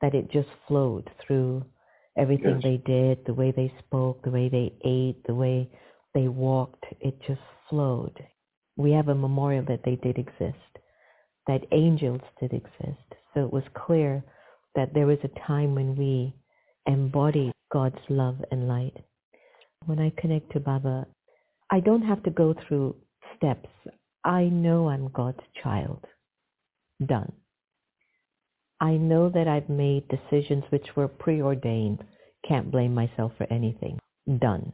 that 0.00 0.14
it 0.14 0.30
just 0.30 0.46
flowed 0.68 1.10
through 1.20 1.64
everything 2.16 2.60
yes. 2.60 2.62
they 2.62 2.76
did, 2.86 3.18
the 3.26 3.34
way 3.34 3.50
they 3.50 3.72
spoke, 3.84 4.22
the 4.22 4.30
way 4.30 4.48
they 4.48 4.72
ate, 4.84 5.20
the 5.26 5.34
way 5.34 5.68
they 6.14 6.28
walked, 6.28 6.84
it 7.00 7.18
just 7.26 7.40
flowed. 7.68 8.16
We 8.76 8.92
have 8.92 9.08
a 9.08 9.14
memorial 9.16 9.64
that 9.66 9.80
they 9.84 9.96
did 9.96 10.16
exist, 10.16 10.70
that 11.48 11.66
angels 11.72 12.20
did 12.38 12.52
exist, 12.52 13.08
so 13.34 13.44
it 13.44 13.52
was 13.52 13.64
clear 13.74 14.22
that 14.76 14.94
there 14.94 15.08
was 15.08 15.18
a 15.24 15.48
time 15.48 15.74
when 15.74 15.96
we 15.96 16.32
embodied 16.86 17.52
God's 17.72 17.98
love 18.08 18.36
and 18.52 18.68
light. 18.68 18.94
When 19.86 19.98
I 19.98 20.12
connect 20.16 20.52
to 20.52 20.60
Baba, 20.60 21.08
I 21.70 21.80
don't 21.80 22.02
have 22.02 22.22
to 22.24 22.30
go 22.30 22.54
through 22.54 22.96
steps. 23.36 23.68
I 24.24 24.44
know 24.44 24.88
I'm 24.88 25.08
God's 25.08 25.42
child. 25.62 26.04
Done. 27.04 27.32
I 28.80 28.92
know 28.92 29.28
that 29.30 29.48
I've 29.48 29.68
made 29.68 30.08
decisions 30.08 30.64
which 30.70 30.96
were 30.96 31.08
preordained. 31.08 32.04
Can't 32.46 32.70
blame 32.70 32.94
myself 32.94 33.32
for 33.36 33.46
anything. 33.50 33.98
Done. 34.38 34.72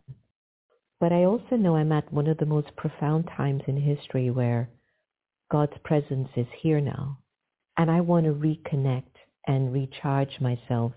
But 1.01 1.12
I 1.12 1.24
also 1.24 1.57
know 1.57 1.76
I'm 1.76 1.93
at 1.93 2.12
one 2.12 2.26
of 2.26 2.38
the 2.38 2.47
most 2.47 2.74
profound 2.76 3.28
times 3.36 3.62
in 3.66 3.76
history 3.76 4.30
where 4.30 4.68
God's 5.51 5.76
presence 5.84 6.28
is 6.36 6.47
here 6.61 6.80
now. 6.80 7.18
And 7.76 7.90
I 7.90 8.01
want 8.01 8.26
to 8.26 8.32
reconnect 8.32 9.12
and 9.47 9.72
recharge 9.72 10.40
myself 10.40 10.93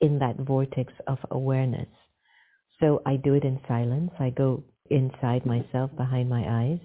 in 0.00 0.18
that 0.18 0.36
vortex 0.36 0.92
of 1.06 1.18
awareness. 1.30 1.88
So 2.80 3.02
I 3.06 3.16
do 3.16 3.34
it 3.34 3.44
in 3.44 3.60
silence. 3.68 4.10
I 4.18 4.30
go 4.30 4.64
inside 4.90 5.46
myself 5.46 5.90
behind 5.96 6.28
my 6.28 6.44
eyes. 6.46 6.78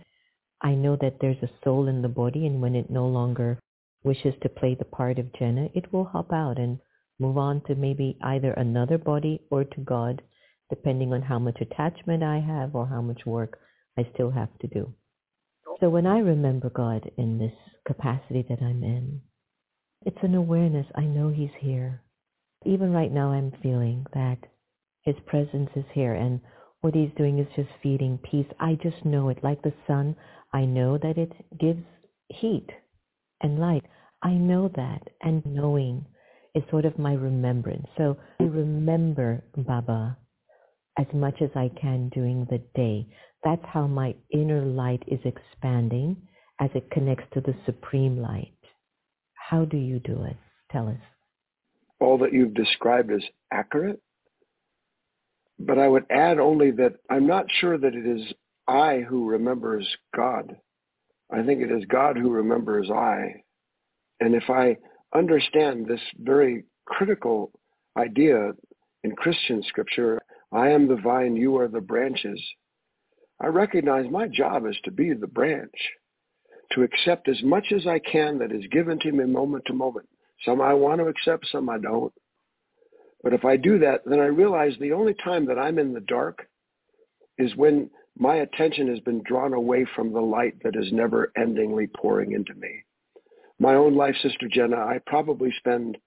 I 0.62 0.74
know 0.76 0.98
that 1.02 1.18
there's 1.22 1.42
a 1.44 1.50
soul 1.64 1.88
in 1.88 2.02
the 2.02 2.08
body 2.08 2.46
and 2.46 2.62
when 2.62 2.76
it 2.76 2.90
no 2.90 3.08
longer 3.08 3.60
wishes 4.04 4.34
to 4.42 4.50
play 4.50 4.76
the 4.76 4.86
part 4.86 5.20
of 5.20 5.34
Jenna, 5.34 5.70
it 5.74 5.92
will 5.92 6.06
hop 6.06 6.32
out 6.32 6.58
and 6.58 6.80
move 7.20 7.38
on 7.38 7.62
to 7.68 7.76
maybe 7.76 8.18
either 8.24 8.52
another 8.54 8.98
body 8.98 9.42
or 9.52 9.64
to 9.64 9.82
God, 9.82 10.22
depending 10.70 11.14
on 11.14 11.22
how 11.22 11.40
much 11.40 11.58
attachment 11.62 12.24
I 12.24 12.40
have 12.40 12.76
or 12.76 12.88
how 12.88 13.02
much 13.02 13.26
work 13.26 13.60
I 13.98 14.08
still 14.14 14.32
have 14.32 14.58
to 14.60 14.68
do. 14.68 14.94
So 15.80 15.90
when 15.90 16.08
I 16.08 16.20
remember 16.20 16.70
God 16.70 17.10
in 17.18 17.38
this 17.38 17.54
capacity 17.86 18.46
that 18.50 18.62
I'm 18.62 18.84
in, 18.84 19.22
it's 20.06 20.18
an 20.24 20.36
awareness. 20.36 20.88
I 20.96 21.02
know 21.02 21.30
he's 21.30 21.54
here. 21.60 22.02
Even 22.66 22.92
right 22.92 23.12
now, 23.12 23.32
I'm 23.32 23.52
feeling 23.62 24.06
that 24.14 24.38
his 25.04 25.16
presence 25.26 25.70
is 25.76 25.86
here 25.94 26.14
and 26.14 26.40
what 26.82 26.94
he's 26.94 27.12
doing 27.18 27.40
is 27.40 27.48
just 27.56 27.70
feeding 27.82 28.20
peace. 28.30 28.48
I 28.60 28.78
just 28.82 29.04
know 29.06 29.30
it. 29.30 29.44
Like 29.44 29.62
the 29.62 29.74
sun, 29.88 30.16
I 30.54 30.66
know 30.66 30.98
that 30.98 31.18
it 31.18 31.32
gives 31.60 31.84
heat 32.30 32.70
and 33.42 33.60
light. 33.60 33.84
I 34.24 34.32
know 34.34 34.70
that. 34.76 35.02
And 35.22 35.46
knowing 35.46 36.06
is 36.56 36.64
sort 36.70 36.86
of 36.86 36.98
my 36.98 37.14
remembrance. 37.14 37.88
So 37.98 38.18
I 38.40 38.44
remember 38.44 39.44
Baba 39.56 40.18
as 40.98 41.08
much 41.14 41.42
as 41.42 41.50
I 41.56 41.70
can 41.80 42.10
during 42.10 42.46
the 42.46 42.62
day. 42.76 43.08
That's 43.44 43.66
how 43.66 43.88
my 43.88 44.16
inner 44.32 44.62
light 44.62 45.04
is 45.08 45.20
expanding 45.26 46.18
as 46.60 46.70
it 46.74 46.90
connects 46.92 47.26
to 47.34 47.42
the 47.42 47.56
supreme 47.66 48.18
light. 48.20 48.54
How 49.34 49.66
do 49.66 49.78
you 49.78 50.00
do 50.00 50.24
it? 50.24 50.36
Tell 50.72 50.88
us. 50.88 50.98
All 52.00 52.18
that 52.20 52.34
you've 52.34 52.54
described 52.54 53.12
is 53.12 53.24
accurate. 53.52 54.02
But 55.60 55.80
I 55.80 55.88
would 55.88 56.06
add 56.10 56.40
only 56.40 56.72
that 56.72 56.96
I'm 57.10 57.28
not 57.28 57.46
sure 57.60 57.78
that 57.78 57.96
it 57.96 58.06
is 58.06 58.34
I 58.68 59.00
who 59.08 59.28
remembers 59.28 59.88
God. 60.16 60.56
I 61.32 61.44
think 61.44 61.62
it 61.62 61.72
is 61.72 61.84
God 61.86 62.18
who 62.18 62.30
remembers 62.30 62.90
I. 62.90 63.44
And 64.20 64.36
if 64.36 64.50
I 64.50 64.78
understand 65.14 65.86
this 65.86 66.02
very 66.20 66.66
critical 66.86 67.52
idea 67.98 68.52
in 69.04 69.16
Christian 69.16 69.64
scripture, 69.68 70.22
I 70.52 70.70
am 70.70 70.88
the 70.88 70.96
vine, 70.96 71.36
you 71.36 71.58
are 71.58 71.68
the 71.68 71.82
branches. 71.82 72.42
I 73.40 73.48
recognize 73.48 74.10
my 74.10 74.28
job 74.28 74.66
is 74.66 74.78
to 74.86 74.92
be 74.92 75.14
the 75.14 75.28
branch 75.28 75.72
to 76.74 76.84
accept 76.84 77.30
as 77.30 77.42
much 77.44 77.72
as 77.74 77.88
I 77.88 78.00
can 78.00 78.38
that 78.40 78.52
is 78.52 78.66
given 78.72 79.00
to 79.00 79.12
me 79.12 79.26
moment 79.26 79.64
to 79.68 79.74
moment. 79.74 80.08
Some 80.46 80.62
I 80.62 80.74
want 80.74 81.00
to 81.00 81.08
accept, 81.08 81.48
some 81.52 81.70
I 81.70 81.78
don't. 81.78 82.14
But 83.28 83.34
if 83.34 83.44
I 83.44 83.58
do 83.58 83.78
that, 83.80 84.04
then 84.06 84.22
I 84.22 84.28
realize 84.28 84.72
the 84.80 84.94
only 84.94 85.14
time 85.14 85.46
that 85.48 85.60
I'm 85.60 85.80
in 85.80 85.94
the 85.94 86.00
dark 86.00 86.48
is 87.38 87.54
when 87.58 87.90
my 88.18 88.36
attention 88.36 88.88
has 88.88 89.02
been 89.02 89.22
drawn 89.24 89.52
away 89.52 89.86
from 89.98 90.14
the 90.14 90.22
light 90.22 90.56
that 90.64 90.78
is 90.78 90.94
never 90.94 91.34
endingly 91.38 91.90
pouring 91.94 92.32
into 92.32 92.54
me. 92.54 92.86
My 93.60 93.76
own 93.76 93.98
life, 93.98 94.16
Sister 94.22 94.48
Jenna, 94.50 94.78
I 94.78 95.02
probably 95.08 95.54
spend 95.58 95.98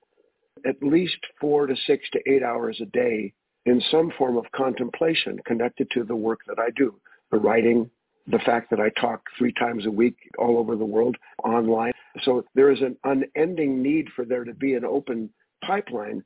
at 0.66 0.82
least 0.82 1.18
four 1.38 1.66
to 1.66 1.76
six 1.86 2.08
to 2.14 2.20
eight 2.26 2.42
hours 2.42 2.80
a 2.80 2.86
day 2.86 3.34
in 3.66 3.82
some 3.90 4.10
form 4.16 4.38
of 4.38 4.50
contemplation 4.56 5.38
connected 5.44 5.90
to 5.90 6.04
the 6.04 6.16
work 6.16 6.40
that 6.46 6.58
I 6.58 6.70
do, 6.74 6.94
the 7.30 7.38
writing, 7.38 7.90
the 8.28 8.38
fact 8.46 8.70
that 8.70 8.80
I 8.80 8.88
talk 8.98 9.24
three 9.36 9.52
times 9.52 9.84
a 9.84 9.90
week 9.90 10.16
all 10.38 10.56
over 10.56 10.74
the 10.74 10.86
world 10.86 11.18
online. 11.44 11.92
So 12.22 12.46
there 12.54 12.70
is 12.70 12.80
an 12.80 12.96
unending 13.04 13.82
need 13.82 14.08
for 14.16 14.24
there 14.24 14.44
to 14.44 14.54
be 14.54 14.72
an 14.72 14.86
open 14.86 15.28
pipeline. 15.62 16.24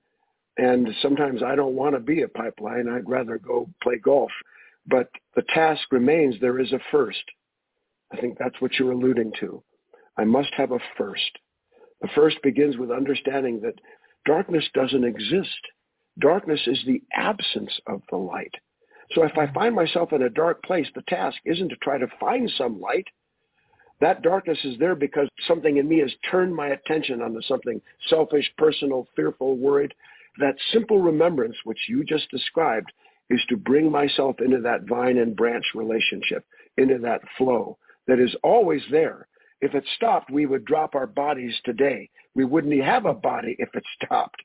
And 0.56 0.88
sometimes 1.02 1.42
I 1.42 1.56
don't 1.56 1.74
want 1.74 1.94
to 1.94 2.00
be 2.00 2.22
a 2.22 2.28
pipeline. 2.28 2.88
I'd 2.88 3.08
rather 3.08 3.38
go 3.38 3.68
play 3.82 3.96
golf. 3.96 4.30
But 4.86 5.08
the 5.34 5.42
task 5.54 5.82
remains 5.90 6.36
there 6.40 6.60
is 6.60 6.72
a 6.72 6.80
first. 6.90 7.24
I 8.12 8.20
think 8.20 8.38
that's 8.38 8.60
what 8.60 8.74
you're 8.78 8.92
alluding 8.92 9.32
to. 9.40 9.62
I 10.16 10.24
must 10.24 10.52
have 10.56 10.70
a 10.70 10.78
first. 10.96 11.38
The 12.00 12.08
first 12.14 12.36
begins 12.42 12.76
with 12.76 12.90
understanding 12.90 13.60
that 13.62 13.80
darkness 14.26 14.64
doesn't 14.74 15.04
exist. 15.04 15.48
Darkness 16.20 16.60
is 16.66 16.80
the 16.86 17.02
absence 17.14 17.72
of 17.86 18.02
the 18.10 18.16
light. 18.16 18.54
So 19.12 19.24
if 19.24 19.36
I 19.36 19.52
find 19.52 19.74
myself 19.74 20.12
in 20.12 20.22
a 20.22 20.30
dark 20.30 20.62
place, 20.62 20.86
the 20.94 21.02
task 21.02 21.38
isn't 21.44 21.68
to 21.68 21.76
try 21.76 21.98
to 21.98 22.06
find 22.20 22.50
some 22.56 22.80
light. 22.80 23.06
That 24.00 24.22
darkness 24.22 24.58
is 24.64 24.78
there 24.78 24.94
because 24.94 25.28
something 25.46 25.76
in 25.76 25.88
me 25.88 26.00
has 26.00 26.12
turned 26.30 26.54
my 26.54 26.68
attention 26.68 27.22
onto 27.22 27.40
something 27.42 27.80
selfish, 28.08 28.50
personal, 28.58 29.08
fearful, 29.16 29.56
worried. 29.56 29.94
That 30.38 30.56
simple 30.72 31.00
remembrance, 31.00 31.56
which 31.64 31.78
you 31.88 32.04
just 32.04 32.30
described, 32.30 32.92
is 33.30 33.40
to 33.48 33.56
bring 33.56 33.90
myself 33.90 34.36
into 34.40 34.60
that 34.60 34.88
vine 34.88 35.18
and 35.18 35.36
branch 35.36 35.64
relationship, 35.74 36.44
into 36.76 36.98
that 36.98 37.22
flow 37.38 37.78
that 38.06 38.18
is 38.18 38.34
always 38.42 38.82
there. 38.90 39.26
If 39.60 39.74
it 39.74 39.84
stopped, 39.96 40.30
we 40.30 40.46
would 40.46 40.64
drop 40.64 40.94
our 40.94 41.06
bodies 41.06 41.54
today. 41.64 42.10
We 42.34 42.44
wouldn't 42.44 42.82
have 42.82 43.06
a 43.06 43.14
body 43.14 43.56
if 43.58 43.70
it 43.74 43.84
stopped. 44.02 44.42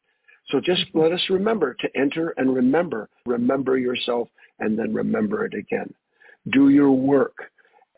So 0.50 0.60
just 0.60 0.82
mm-hmm. 0.88 1.00
let 1.00 1.12
us 1.12 1.24
remember 1.30 1.76
to 1.80 1.90
enter 1.96 2.34
and 2.38 2.56
remember. 2.56 3.10
Remember 3.26 3.78
yourself 3.78 4.30
and 4.60 4.78
then 4.78 4.94
remember 4.94 5.46
it 5.46 5.54
again. 5.54 5.94
Do 6.52 6.70
your 6.70 6.92
work. 6.92 7.36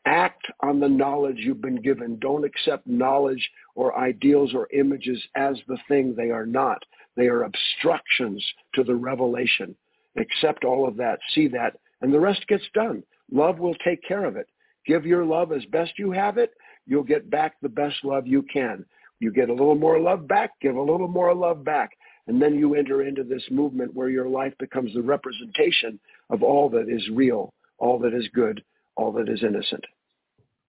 Act 0.06 0.44
on 0.62 0.80
the 0.80 0.90
knowledge 0.90 1.38
you've 1.38 1.62
been 1.62 1.82
given. 1.82 2.18
Don't 2.20 2.44
accept 2.44 2.88
knowledge 2.88 3.48
or 3.76 3.98
ideals 3.98 4.54
or 4.56 4.68
images 4.74 5.22
as 5.36 5.58
the 5.68 5.78
thing 5.88 6.16
they 6.16 6.32
are 6.32 6.46
not. 6.46 6.84
They 7.16 7.28
are 7.28 7.44
obstructions 7.44 8.46
to 8.76 8.84
the 8.84 8.96
revelation. 8.96 9.76
Accept 10.18 10.64
all 10.64 10.88
of 10.88 10.98
that, 10.98 11.20
see 11.34 11.48
that, 11.50 11.78
and 12.02 12.14
the 12.14 12.20
rest 12.20 12.46
gets 12.48 12.64
done. 12.74 13.04
Love 13.32 13.60
will 13.60 13.76
take 13.76 14.04
care 14.04 14.26
of 14.26 14.36
it. 14.36 14.48
Give 14.86 15.06
your 15.06 15.26
love 15.26 15.52
as 15.52 15.64
best 15.66 15.92
you 15.98 16.12
have 16.12 16.38
it. 16.38 16.52
You'll 16.86 17.04
get 17.04 17.30
back 17.30 17.56
the 17.62 17.70
best 17.70 17.96
love 18.04 18.28
you 18.28 18.44
can. 18.52 18.86
You 19.20 19.32
get 19.32 19.50
a 19.50 19.54
little 19.54 19.76
more 19.76 20.00
love 20.00 20.28
back, 20.28 20.52
give 20.62 20.76
a 20.76 20.82
little 20.82 21.08
more 21.08 21.34
love 21.34 21.64
back. 21.64 21.92
And 22.28 22.42
then 22.42 22.56
you 22.58 22.76
enter 22.76 23.04
into 23.04 23.24
this 23.24 23.44
movement 23.52 23.94
where 23.94 24.10
your 24.10 24.28
life 24.28 24.54
becomes 24.60 24.94
the 24.94 25.02
representation 25.02 26.00
of 26.30 26.44
all 26.44 26.70
that 26.70 26.90
is 26.90 27.08
real, 27.14 27.54
all 27.78 28.00
that 28.00 28.14
is 28.14 28.28
good, 28.34 28.64
all 28.96 29.12
that 29.14 29.30
is 29.30 29.44
innocent. 29.44 29.84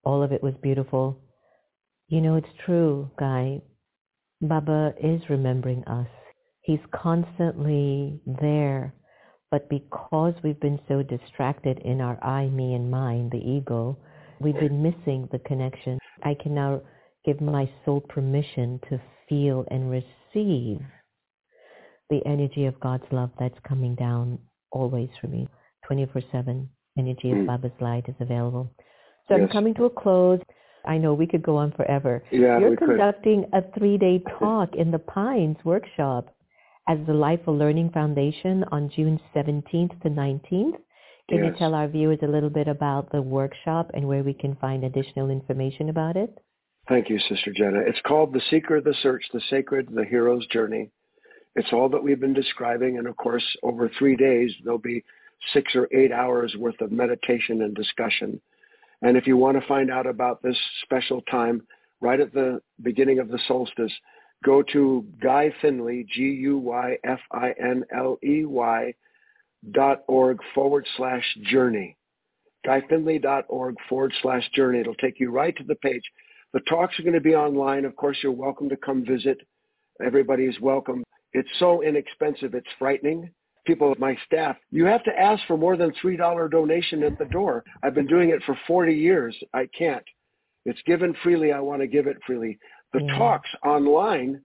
All 0.05 0.23
of 0.23 0.33
it 0.33 0.43
was 0.43 0.55
beautiful. 0.63 1.19
You 2.09 2.21
know, 2.21 2.37
it's 2.37 2.49
true, 2.65 3.11
Guy. 3.19 3.63
Baba 4.41 4.95
is 5.03 5.23
remembering 5.31 5.85
us. 5.85 6.09
He's 6.63 6.81
constantly 6.95 8.21
there. 8.27 8.95
But 9.51 9.69
because 9.69 10.35
we've 10.43 10.61
been 10.61 10.81
so 10.89 11.03
distracted 11.03 11.79
in 11.85 12.01
our 12.01 12.23
I, 12.25 12.47
me, 12.47 12.75
and 12.75 12.91
mine, 12.91 13.29
the 13.31 13.39
ego, 13.39 13.99
we've 14.41 14.59
been 14.59 14.83
missing 14.83 15.29
the 15.31 15.41
connection. 15.41 15.99
I 16.23 16.35
can 16.41 16.55
now 16.55 16.81
give 17.25 17.41
my 17.41 17.69
soul 17.85 18.01
permission 18.01 18.81
to 18.89 19.01
feel 19.29 19.65
and 19.71 19.91
receive 19.91 20.81
the 22.09 22.21
energy 22.27 22.67
of 22.67 22.79
God's 22.81 23.05
love 23.11 23.31
that's 23.39 23.59
coming 23.67 23.95
down 23.95 24.39
always 24.71 25.09
for 25.21 25.29
me. 25.29 25.49
24-7 25.91 26.67
energy 26.99 27.31
of 27.31 27.39
mm. 27.39 27.47
Baba's 27.47 27.73
light 27.81 28.05
is 28.09 28.15
available. 28.21 28.71
So 29.29 29.37
yes. 29.37 29.41
I'm 29.43 29.49
coming 29.49 29.75
to 29.75 29.85
a 29.85 29.91
close. 29.91 30.41
I 30.85 30.99
know 30.99 31.15
we 31.15 31.27
could 31.27 31.43
go 31.43 31.57
on 31.57 31.73
forever. 31.73 32.25
Yeah, 32.31 32.59
You're 32.59 32.77
conducting 32.77 33.45
could. 33.53 33.65
a 33.65 33.79
three-day 33.79 34.23
talk 34.39 34.75
in 34.77 34.91
the 34.91 34.99
Pines 34.99 35.57
workshop 35.65 36.35
as 36.89 36.99
the 37.07 37.15
Life 37.15 37.41
of 37.47 37.57
Learning 37.57 37.91
Foundation 37.91 38.65
on 38.73 38.91
June 38.95 39.21
17th 39.35 40.01
to 40.03 40.09
19th. 40.09 40.77
Can 41.29 41.39
yes. 41.39 41.47
you 41.47 41.53
tell 41.59 41.75
our 41.75 41.89
viewers 41.89 42.19
a 42.23 42.27
little 42.27 42.51
bit 42.51 42.69
about 42.69 43.11
the 43.13 43.23
workshop 43.23 43.91
and 43.95 44.07
where 44.07 44.23
we 44.23 44.35
can 44.35 44.57
find 44.57 44.85
additional 44.85 45.31
information 45.31 45.89
about 45.89 46.17
it? 46.17 46.37
Thank 46.89 47.09
you, 47.09 47.19
Sister 47.21 47.53
Jenna. 47.57 47.79
It's 47.87 48.01
called 48.07 48.33
The 48.33 48.43
Seeker, 48.51 48.77
of 48.77 48.85
The 48.85 48.95
Search, 49.03 49.25
The 49.33 49.41
Sacred, 49.49 49.89
The 49.95 50.05
Hero's 50.05 50.47
Journey. 50.49 50.91
It's 51.55 51.73
all 51.73 51.89
that 51.91 52.03
we've 52.03 52.21
been 52.21 52.35
describing. 52.35 52.99
And 52.99 53.07
of 53.07 53.17
course, 53.17 53.45
over 53.63 53.91
three 53.99 54.17
days, 54.17 54.53
there'll 54.65 54.79
be 54.79 55.05
six 55.53 55.75
or 55.77 55.89
eight 55.93 56.11
hours 56.11 56.55
worth 56.59 56.81
of 56.81 56.91
meditation 56.91 57.63
and 57.63 57.75
discussion. 57.75 58.41
And 59.03 59.17
if 59.17 59.27
you 59.27 59.37
want 59.37 59.61
to 59.61 59.67
find 59.69 59.91
out 59.91 60.07
about 60.07 60.43
this 60.43 60.57
special 60.83 61.21
time, 61.23 61.63
right 62.01 62.21
at 62.21 62.33
the 62.33 62.61
beginning 62.83 63.21
of 63.21 63.29
the 63.29 63.39
solstice, 63.47 63.93
go 64.43 64.63
to 64.73 65.07
Guy 65.23 65.53
Finley, 65.61 66.07
G-U-Y-F-I-N-L-E-Y 66.13 66.55
dot 69.71 70.03
org 70.09 70.39
forward 70.55 70.87
slash 70.97 71.25
journey. 71.45 71.97
GuyFinley.org 72.67 73.77
forward 73.89 74.13
slash 74.23 74.49
journey. 74.55 74.81
It'll 74.81 74.95
take 74.97 75.19
you 75.21 75.31
right 75.31 75.57
to 75.57 75.65
the 75.65 75.77
page. 75.77 76.03
The 76.53 76.61
talks 76.61 76.99
are 76.99 77.03
going 77.03 77.15
to 77.15 77.21
be 77.21 77.35
online. 77.35 77.85
Of 77.85 77.97
course, 77.97 78.19
you're 78.23 78.33
welcome 78.33 78.69
to 78.69 78.77
come 78.77 79.05
visit. 79.05 79.39
Everybody 80.05 80.45
is 80.45 80.61
welcome. 80.61 81.03
It's 81.33 81.49
so 81.59 81.83
inexpensive, 81.83 82.55
it's 82.55 82.69
frightening. 82.79 83.31
People, 83.65 83.95
my 83.99 84.17
staff, 84.27 84.57
you 84.71 84.85
have 84.87 85.05
to 85.05 85.19
ask 85.19 85.47
for 85.47 85.57
more 85.57 85.77
than 85.77 85.93
$3 86.03 86.51
donation 86.51 87.05
at 87.05 87.17
the 87.19 87.25
door. 87.27 87.63
I've 87.83 87.95
been 87.95 88.09
doing 88.09 88.31
it 88.31 88.43
for 88.45 88.59
40 88.67 88.93
years. 88.93 89.37
I 89.55 89.69
can't. 89.77 90.05
It's 90.65 90.83
given 90.85 91.15
freely. 91.23 91.53
I 91.53 91.61
want 91.61 91.81
to 91.81 91.87
give 91.87 92.07
it 92.07 92.19
freely. 92.27 92.59
The 92.93 93.03
yeah. 93.03 93.19
talks 93.19 93.49
online 93.65 94.43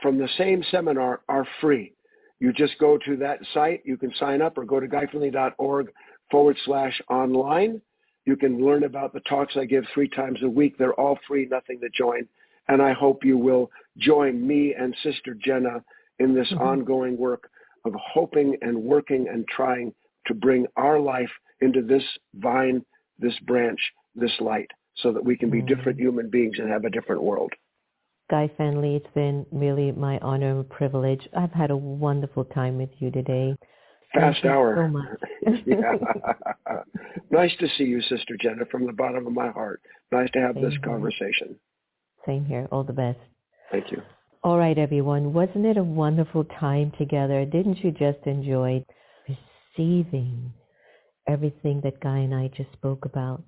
from 0.00 0.18
the 0.18 0.28
same 0.38 0.62
seminar 0.70 1.20
are 1.28 1.46
free. 1.60 1.92
You 2.38 2.52
just 2.52 2.78
go 2.78 2.98
to 3.04 3.16
that 3.16 3.38
site. 3.52 3.82
You 3.84 3.96
can 3.96 4.12
sign 4.18 4.40
up 4.40 4.56
or 4.56 4.64
go 4.64 4.80
to 4.80 4.88
guyfinley.org 4.88 5.92
forward 6.30 6.56
slash 6.64 7.00
online. 7.10 7.80
You 8.24 8.36
can 8.36 8.64
learn 8.64 8.84
about 8.84 9.12
the 9.12 9.20
talks 9.20 9.56
I 9.56 9.64
give 9.64 9.84
three 9.92 10.08
times 10.08 10.38
a 10.42 10.48
week. 10.48 10.78
They're 10.78 10.94
all 10.94 11.18
free, 11.26 11.46
nothing 11.50 11.80
to 11.80 11.88
join. 11.90 12.26
And 12.68 12.80
I 12.80 12.92
hope 12.92 13.24
you 13.24 13.36
will 13.36 13.70
join 13.98 14.46
me 14.46 14.74
and 14.78 14.94
Sister 15.02 15.34
Jenna 15.34 15.82
in 16.18 16.34
this 16.34 16.48
mm-hmm. 16.52 16.62
ongoing 16.62 17.18
work 17.18 17.50
of 17.84 17.92
hoping 17.96 18.56
and 18.62 18.76
working 18.76 19.28
and 19.28 19.46
trying 19.48 19.92
to 20.26 20.34
bring 20.34 20.66
our 20.76 21.00
life 21.00 21.30
into 21.60 21.82
this 21.82 22.04
vine, 22.34 22.84
this 23.18 23.38
branch, 23.46 23.80
this 24.14 24.32
light, 24.40 24.70
so 24.96 25.12
that 25.12 25.24
we 25.24 25.36
can 25.36 25.50
be 25.50 25.58
mm-hmm. 25.58 25.74
different 25.74 25.98
human 25.98 26.30
beings 26.30 26.56
and 26.58 26.70
have 26.70 26.84
a 26.84 26.90
different 26.90 27.22
world. 27.22 27.52
Guy 28.30 28.48
Finley, 28.56 28.94
it's 28.94 29.12
been 29.12 29.44
really 29.50 29.90
my 29.90 30.18
honor 30.20 30.60
and 30.60 30.68
privilege. 30.70 31.28
I've 31.36 31.52
had 31.52 31.72
a 31.72 31.76
wonderful 31.76 32.44
time 32.44 32.78
with 32.78 32.90
you 32.98 33.10
today. 33.10 33.56
Fast 34.14 34.44
hour. 34.44 34.76
So 34.76 34.88
much. 34.88 35.18
nice 37.30 37.50
to 37.58 37.66
see 37.76 37.84
you, 37.84 38.00
Sister 38.02 38.36
Jenna, 38.40 38.64
from 38.70 38.86
the 38.86 38.92
bottom 38.92 39.26
of 39.26 39.32
my 39.32 39.50
heart. 39.50 39.82
Nice 40.12 40.30
to 40.32 40.40
have 40.40 40.54
Same 40.54 40.64
this 40.64 40.72
here. 40.74 40.80
conversation. 40.80 41.56
Same 42.24 42.44
here. 42.44 42.68
All 42.70 42.84
the 42.84 42.92
best. 42.92 43.18
Thank 43.72 43.90
you. 43.90 44.00
All 44.44 44.58
right, 44.58 44.78
everyone. 44.78 45.32
Wasn't 45.32 45.66
it 45.66 45.76
a 45.76 45.82
wonderful 45.82 46.44
time 46.44 46.92
together? 46.98 47.44
Didn't 47.44 47.84
you 47.84 47.90
just 47.90 48.26
enjoy 48.26 48.84
receiving 49.76 50.52
everything 51.28 51.80
that 51.82 52.00
Guy 52.00 52.18
and 52.18 52.34
I 52.34 52.48
just 52.56 52.72
spoke 52.72 53.04
about? 53.04 53.42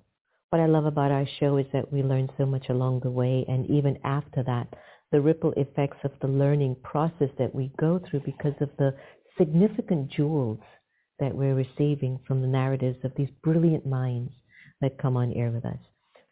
What 0.52 0.60
I 0.60 0.66
love 0.66 0.84
about 0.84 1.10
our 1.10 1.26
show 1.40 1.56
is 1.56 1.64
that 1.72 1.90
we 1.90 2.02
learn 2.02 2.28
so 2.36 2.44
much 2.44 2.68
along 2.68 3.00
the 3.00 3.10
way, 3.10 3.42
and 3.48 3.64
even 3.70 3.98
after 4.04 4.42
that, 4.42 4.68
the 5.10 5.18
ripple 5.18 5.54
effects 5.56 5.96
of 6.04 6.10
the 6.20 6.28
learning 6.28 6.76
process 6.82 7.30
that 7.38 7.54
we 7.54 7.72
go 7.80 7.98
through 7.98 8.20
because 8.20 8.52
of 8.60 8.68
the 8.76 8.94
significant 9.38 10.10
jewels 10.10 10.58
that 11.20 11.34
we're 11.34 11.54
receiving 11.54 12.20
from 12.28 12.42
the 12.42 12.46
narratives 12.46 12.98
of 13.02 13.14
these 13.16 13.30
brilliant 13.42 13.86
minds 13.86 14.30
that 14.82 14.98
come 14.98 15.16
on 15.16 15.32
air 15.32 15.50
with 15.50 15.64
us. 15.64 15.78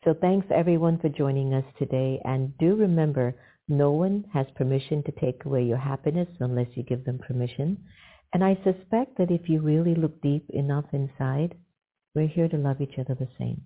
So 0.04 0.12
thanks 0.12 0.46
everyone 0.54 0.98
for 0.98 1.08
joining 1.08 1.54
us 1.54 1.64
today, 1.78 2.20
and 2.26 2.52
do 2.58 2.76
remember 2.76 3.34
no 3.68 3.90
one 3.92 4.26
has 4.34 4.46
permission 4.54 5.02
to 5.04 5.12
take 5.12 5.46
away 5.46 5.62
your 5.62 5.78
happiness 5.78 6.28
unless 6.40 6.68
you 6.74 6.82
give 6.82 7.06
them 7.06 7.20
permission. 7.26 7.78
And 8.34 8.44
I 8.44 8.56
suspect 8.56 9.16
that 9.16 9.30
if 9.30 9.48
you 9.48 9.62
really 9.62 9.94
look 9.94 10.20
deep 10.20 10.44
enough 10.50 10.92
inside, 10.92 11.54
we're 12.14 12.26
here 12.28 12.50
to 12.50 12.58
love 12.58 12.82
each 12.82 12.98
other 12.98 13.14
the 13.14 13.28
same. 13.38 13.62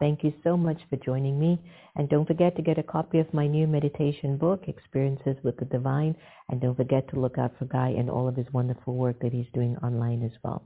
Thank 0.00 0.22
you 0.22 0.32
so 0.44 0.56
much 0.56 0.78
for 0.88 0.96
joining 0.96 1.38
me. 1.38 1.60
And 1.96 2.08
don't 2.08 2.26
forget 2.26 2.54
to 2.56 2.62
get 2.62 2.78
a 2.78 2.82
copy 2.82 3.18
of 3.18 3.32
my 3.34 3.46
new 3.46 3.66
meditation 3.66 4.36
book, 4.36 4.64
Experiences 4.68 5.36
with 5.42 5.56
the 5.56 5.64
Divine. 5.64 6.14
And 6.48 6.60
don't 6.60 6.76
forget 6.76 7.08
to 7.10 7.20
look 7.20 7.38
out 7.38 7.52
for 7.58 7.64
Guy 7.64 7.94
and 7.98 8.08
all 8.08 8.28
of 8.28 8.36
his 8.36 8.46
wonderful 8.52 8.94
work 8.94 9.20
that 9.20 9.32
he's 9.32 9.46
doing 9.52 9.76
online 9.78 10.22
as 10.22 10.32
well. 10.44 10.64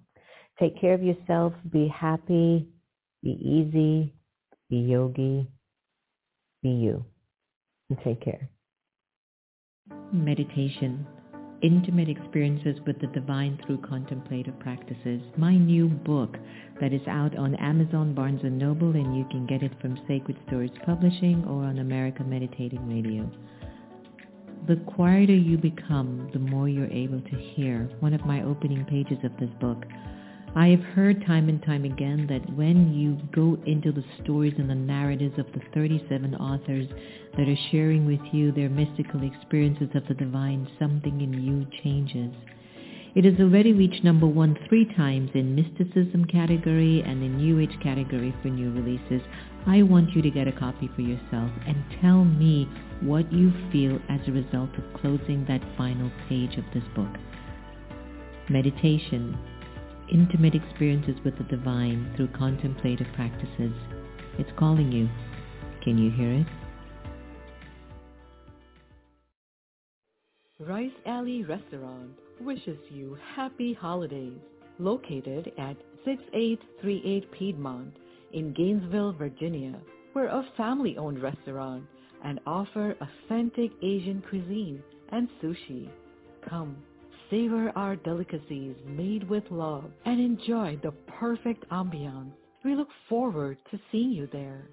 Take 0.61 0.79
care 0.81 0.95
of 0.95 1.03
yourself. 1.03 1.55
Be 1.71 1.89
happy. 1.89 2.69
Be 3.23 3.31
easy. 3.31 4.15
Be 4.69 4.77
yogi. 4.77 5.49
Be 6.63 6.71
you. 6.71 7.05
And 7.89 7.99
take 8.05 8.23
care. 8.23 8.51
Meditation 10.13 11.07
intimate 11.63 12.09
experiences 12.09 12.77
with 12.87 13.01
the 13.01 13.07
divine 13.09 13.59
through 13.65 13.79
contemplative 13.79 14.59
practices. 14.59 15.21
My 15.37 15.57
new 15.57 15.89
book 15.89 16.37
that 16.81 16.93
is 16.93 17.07
out 17.07 17.37
on 17.37 17.55
Amazon, 17.55 18.15
Barnes 18.15 18.41
& 18.43 18.45
Noble, 18.45 18.91
and 18.91 19.17
you 19.17 19.25
can 19.31 19.47
get 19.47 19.63
it 19.63 19.73
from 19.81 19.99
Sacred 20.09 20.37
Stories 20.47 20.73
Publishing 20.85 21.45
or 21.45 21.65
on 21.65 21.79
America 21.79 22.25
Meditating 22.25 22.89
Radio. 22.89 23.31
The 24.67 24.77
quieter 24.95 25.35
you 25.35 25.57
become, 25.57 26.31
the 26.33 26.39
more 26.39 26.69
you're 26.69 26.87
able 26.87 27.21
to 27.21 27.37
hear. 27.37 27.89
One 28.01 28.15
of 28.15 28.25
my 28.25 28.43
opening 28.43 28.85
pages 28.85 29.19
of 29.25 29.37
this 29.39 29.51
book. 29.61 29.85
I 30.55 30.69
have 30.69 30.81
heard 30.81 31.25
time 31.25 31.49
and 31.49 31.63
time 31.63 31.87
again 31.87 32.27
that 32.29 32.55
when 32.55 32.93
you 32.93 33.17
go 33.35 33.57
into 33.65 33.91
the 33.91 34.05
stories 34.23 34.53
and 34.59 34.69
the 34.69 34.75
narratives 34.75 35.39
of 35.39 35.47
the 35.55 35.63
37 35.73 36.35
authors 36.35 36.89
that 37.39 37.49
are 37.49 37.71
sharing 37.71 38.05
with 38.05 38.21
you 38.33 38.53
their 38.53 38.69
mystical 38.69 39.23
experiences 39.23 39.89
of 39.95 40.07
the 40.09 40.15
divine, 40.15 40.69
something 40.79 41.23
in 41.23 41.33
you 41.43 41.67
changes. 41.83 42.35
It 43.15 43.25
has 43.25 43.41
already 43.41 43.73
reached 43.73 44.05
number 44.05 44.27
one 44.27 44.59
three 44.69 44.85
times 44.95 45.31
in 45.33 45.55
mysticism 45.55 46.27
category 46.27 47.03
and 47.03 47.23
in 47.23 47.39
New 47.39 47.59
Age 47.59 47.79
category 47.83 48.35
for 48.43 48.49
new 48.49 48.73
releases. 48.73 49.27
I 49.67 49.83
want 49.83 50.11
you 50.15 50.21
to 50.21 50.31
get 50.31 50.49
a 50.49 50.53
copy 50.53 50.91
for 50.95 51.01
yourself 51.01 51.51
and 51.67 51.83
tell 52.03 52.27
me 52.27 52.69
what 53.01 53.33
you 53.33 53.53
feel 53.73 53.99
as 54.11 54.21
a 54.29 54.33
result 54.33 54.71
of 54.77 55.01
closing 55.01 55.47
that 55.49 55.63
final 55.79 56.11
page 56.29 56.59
of 56.59 56.65
this 56.75 56.85
book. 56.95 57.11
Meditation, 58.51 59.39
intimate 60.13 60.55
experiences 60.55 61.17
with 61.25 61.37
the 61.39 61.45
divine 61.45 62.13
through 62.17 62.29
contemplative 62.29 63.07
practices. 63.15 63.73
It's 64.39 64.51
calling 64.59 64.93
you. 64.93 65.09
Can 65.83 65.99
you 65.99 66.11
hear 66.11 66.33
it? 66.33 66.47
Rice 70.61 70.93
Alley 71.07 71.43
Restaurant 71.43 72.11
wishes 72.41 72.79
you 72.91 73.19
happy 73.35 73.75
holidays. 73.75 74.39
Located 74.79 75.51
at 75.59 75.77
6838 76.05 77.33
Piedmont 77.33 77.97
in 78.33 78.53
Gainesville, 78.53 79.13
Virginia. 79.13 79.79
We're 80.15 80.27
a 80.27 80.47
family-owned 80.57 81.23
restaurant 81.23 81.85
and 82.25 82.41
offer 82.47 82.95
authentic 83.01 83.71
Asian 83.83 84.23
cuisine 84.29 84.83
and 85.11 85.29
sushi. 85.43 85.89
Come, 86.49 86.77
savor 87.33 87.73
our 87.77 87.97
delicacies 87.97 88.77
made 88.87 89.27
with 89.31 89.43
love 89.51 89.85
and 90.05 90.21
enjoy 90.21 90.79
the 90.83 90.93
perfect 91.19 91.67
ambiance. 91.71 92.31
We 92.63 92.75
look 92.75 92.89
forward 93.09 93.57
to 93.71 93.81
seeing 93.91 94.11
you 94.11 94.29
there. 94.31 94.69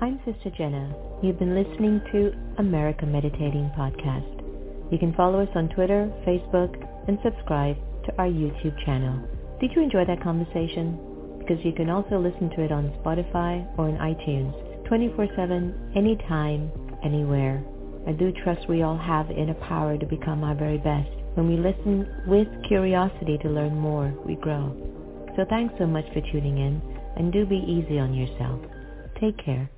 I'm 0.00 0.20
Sister 0.24 0.52
Jenna. 0.56 0.94
You've 1.24 1.40
been 1.40 1.56
listening 1.56 2.00
to 2.12 2.32
America 2.58 3.04
Meditating 3.04 3.72
Podcast. 3.76 4.92
You 4.92 4.98
can 4.98 5.12
follow 5.14 5.42
us 5.42 5.48
on 5.56 5.70
Twitter, 5.70 6.08
Facebook, 6.24 6.72
and 7.08 7.18
subscribe 7.24 7.76
to 8.06 8.16
our 8.18 8.28
YouTube 8.28 8.78
channel. 8.86 9.26
Did 9.60 9.72
you 9.74 9.82
enjoy 9.82 10.04
that 10.06 10.22
conversation? 10.22 11.36
Because 11.40 11.58
you 11.64 11.72
can 11.72 11.90
also 11.90 12.16
listen 12.16 12.48
to 12.50 12.62
it 12.62 12.70
on 12.70 12.94
Spotify 13.02 13.66
or 13.76 13.88
on 13.88 13.98
iTunes 13.98 14.54
24-7, 14.88 15.96
anytime, 15.96 16.70
anywhere. 17.04 17.64
I 18.06 18.12
do 18.12 18.32
trust 18.44 18.68
we 18.68 18.82
all 18.82 18.98
have 18.98 19.30
inner 19.30 19.54
power 19.54 19.98
to 19.98 20.06
become 20.06 20.44
our 20.44 20.54
very 20.54 20.78
best. 20.78 21.10
When 21.34 21.48
we 21.48 21.56
listen 21.56 22.06
with 22.26 22.48
curiosity 22.68 23.38
to 23.42 23.48
learn 23.48 23.76
more, 23.78 24.14
we 24.26 24.36
grow. 24.36 24.74
So 25.36 25.44
thanks 25.48 25.74
so 25.78 25.86
much 25.86 26.04
for 26.12 26.20
tuning 26.32 26.58
in, 26.58 26.80
and 27.16 27.32
do 27.32 27.46
be 27.46 27.56
easy 27.66 27.98
on 27.98 28.14
yourself. 28.14 28.60
Take 29.20 29.36
care. 29.44 29.70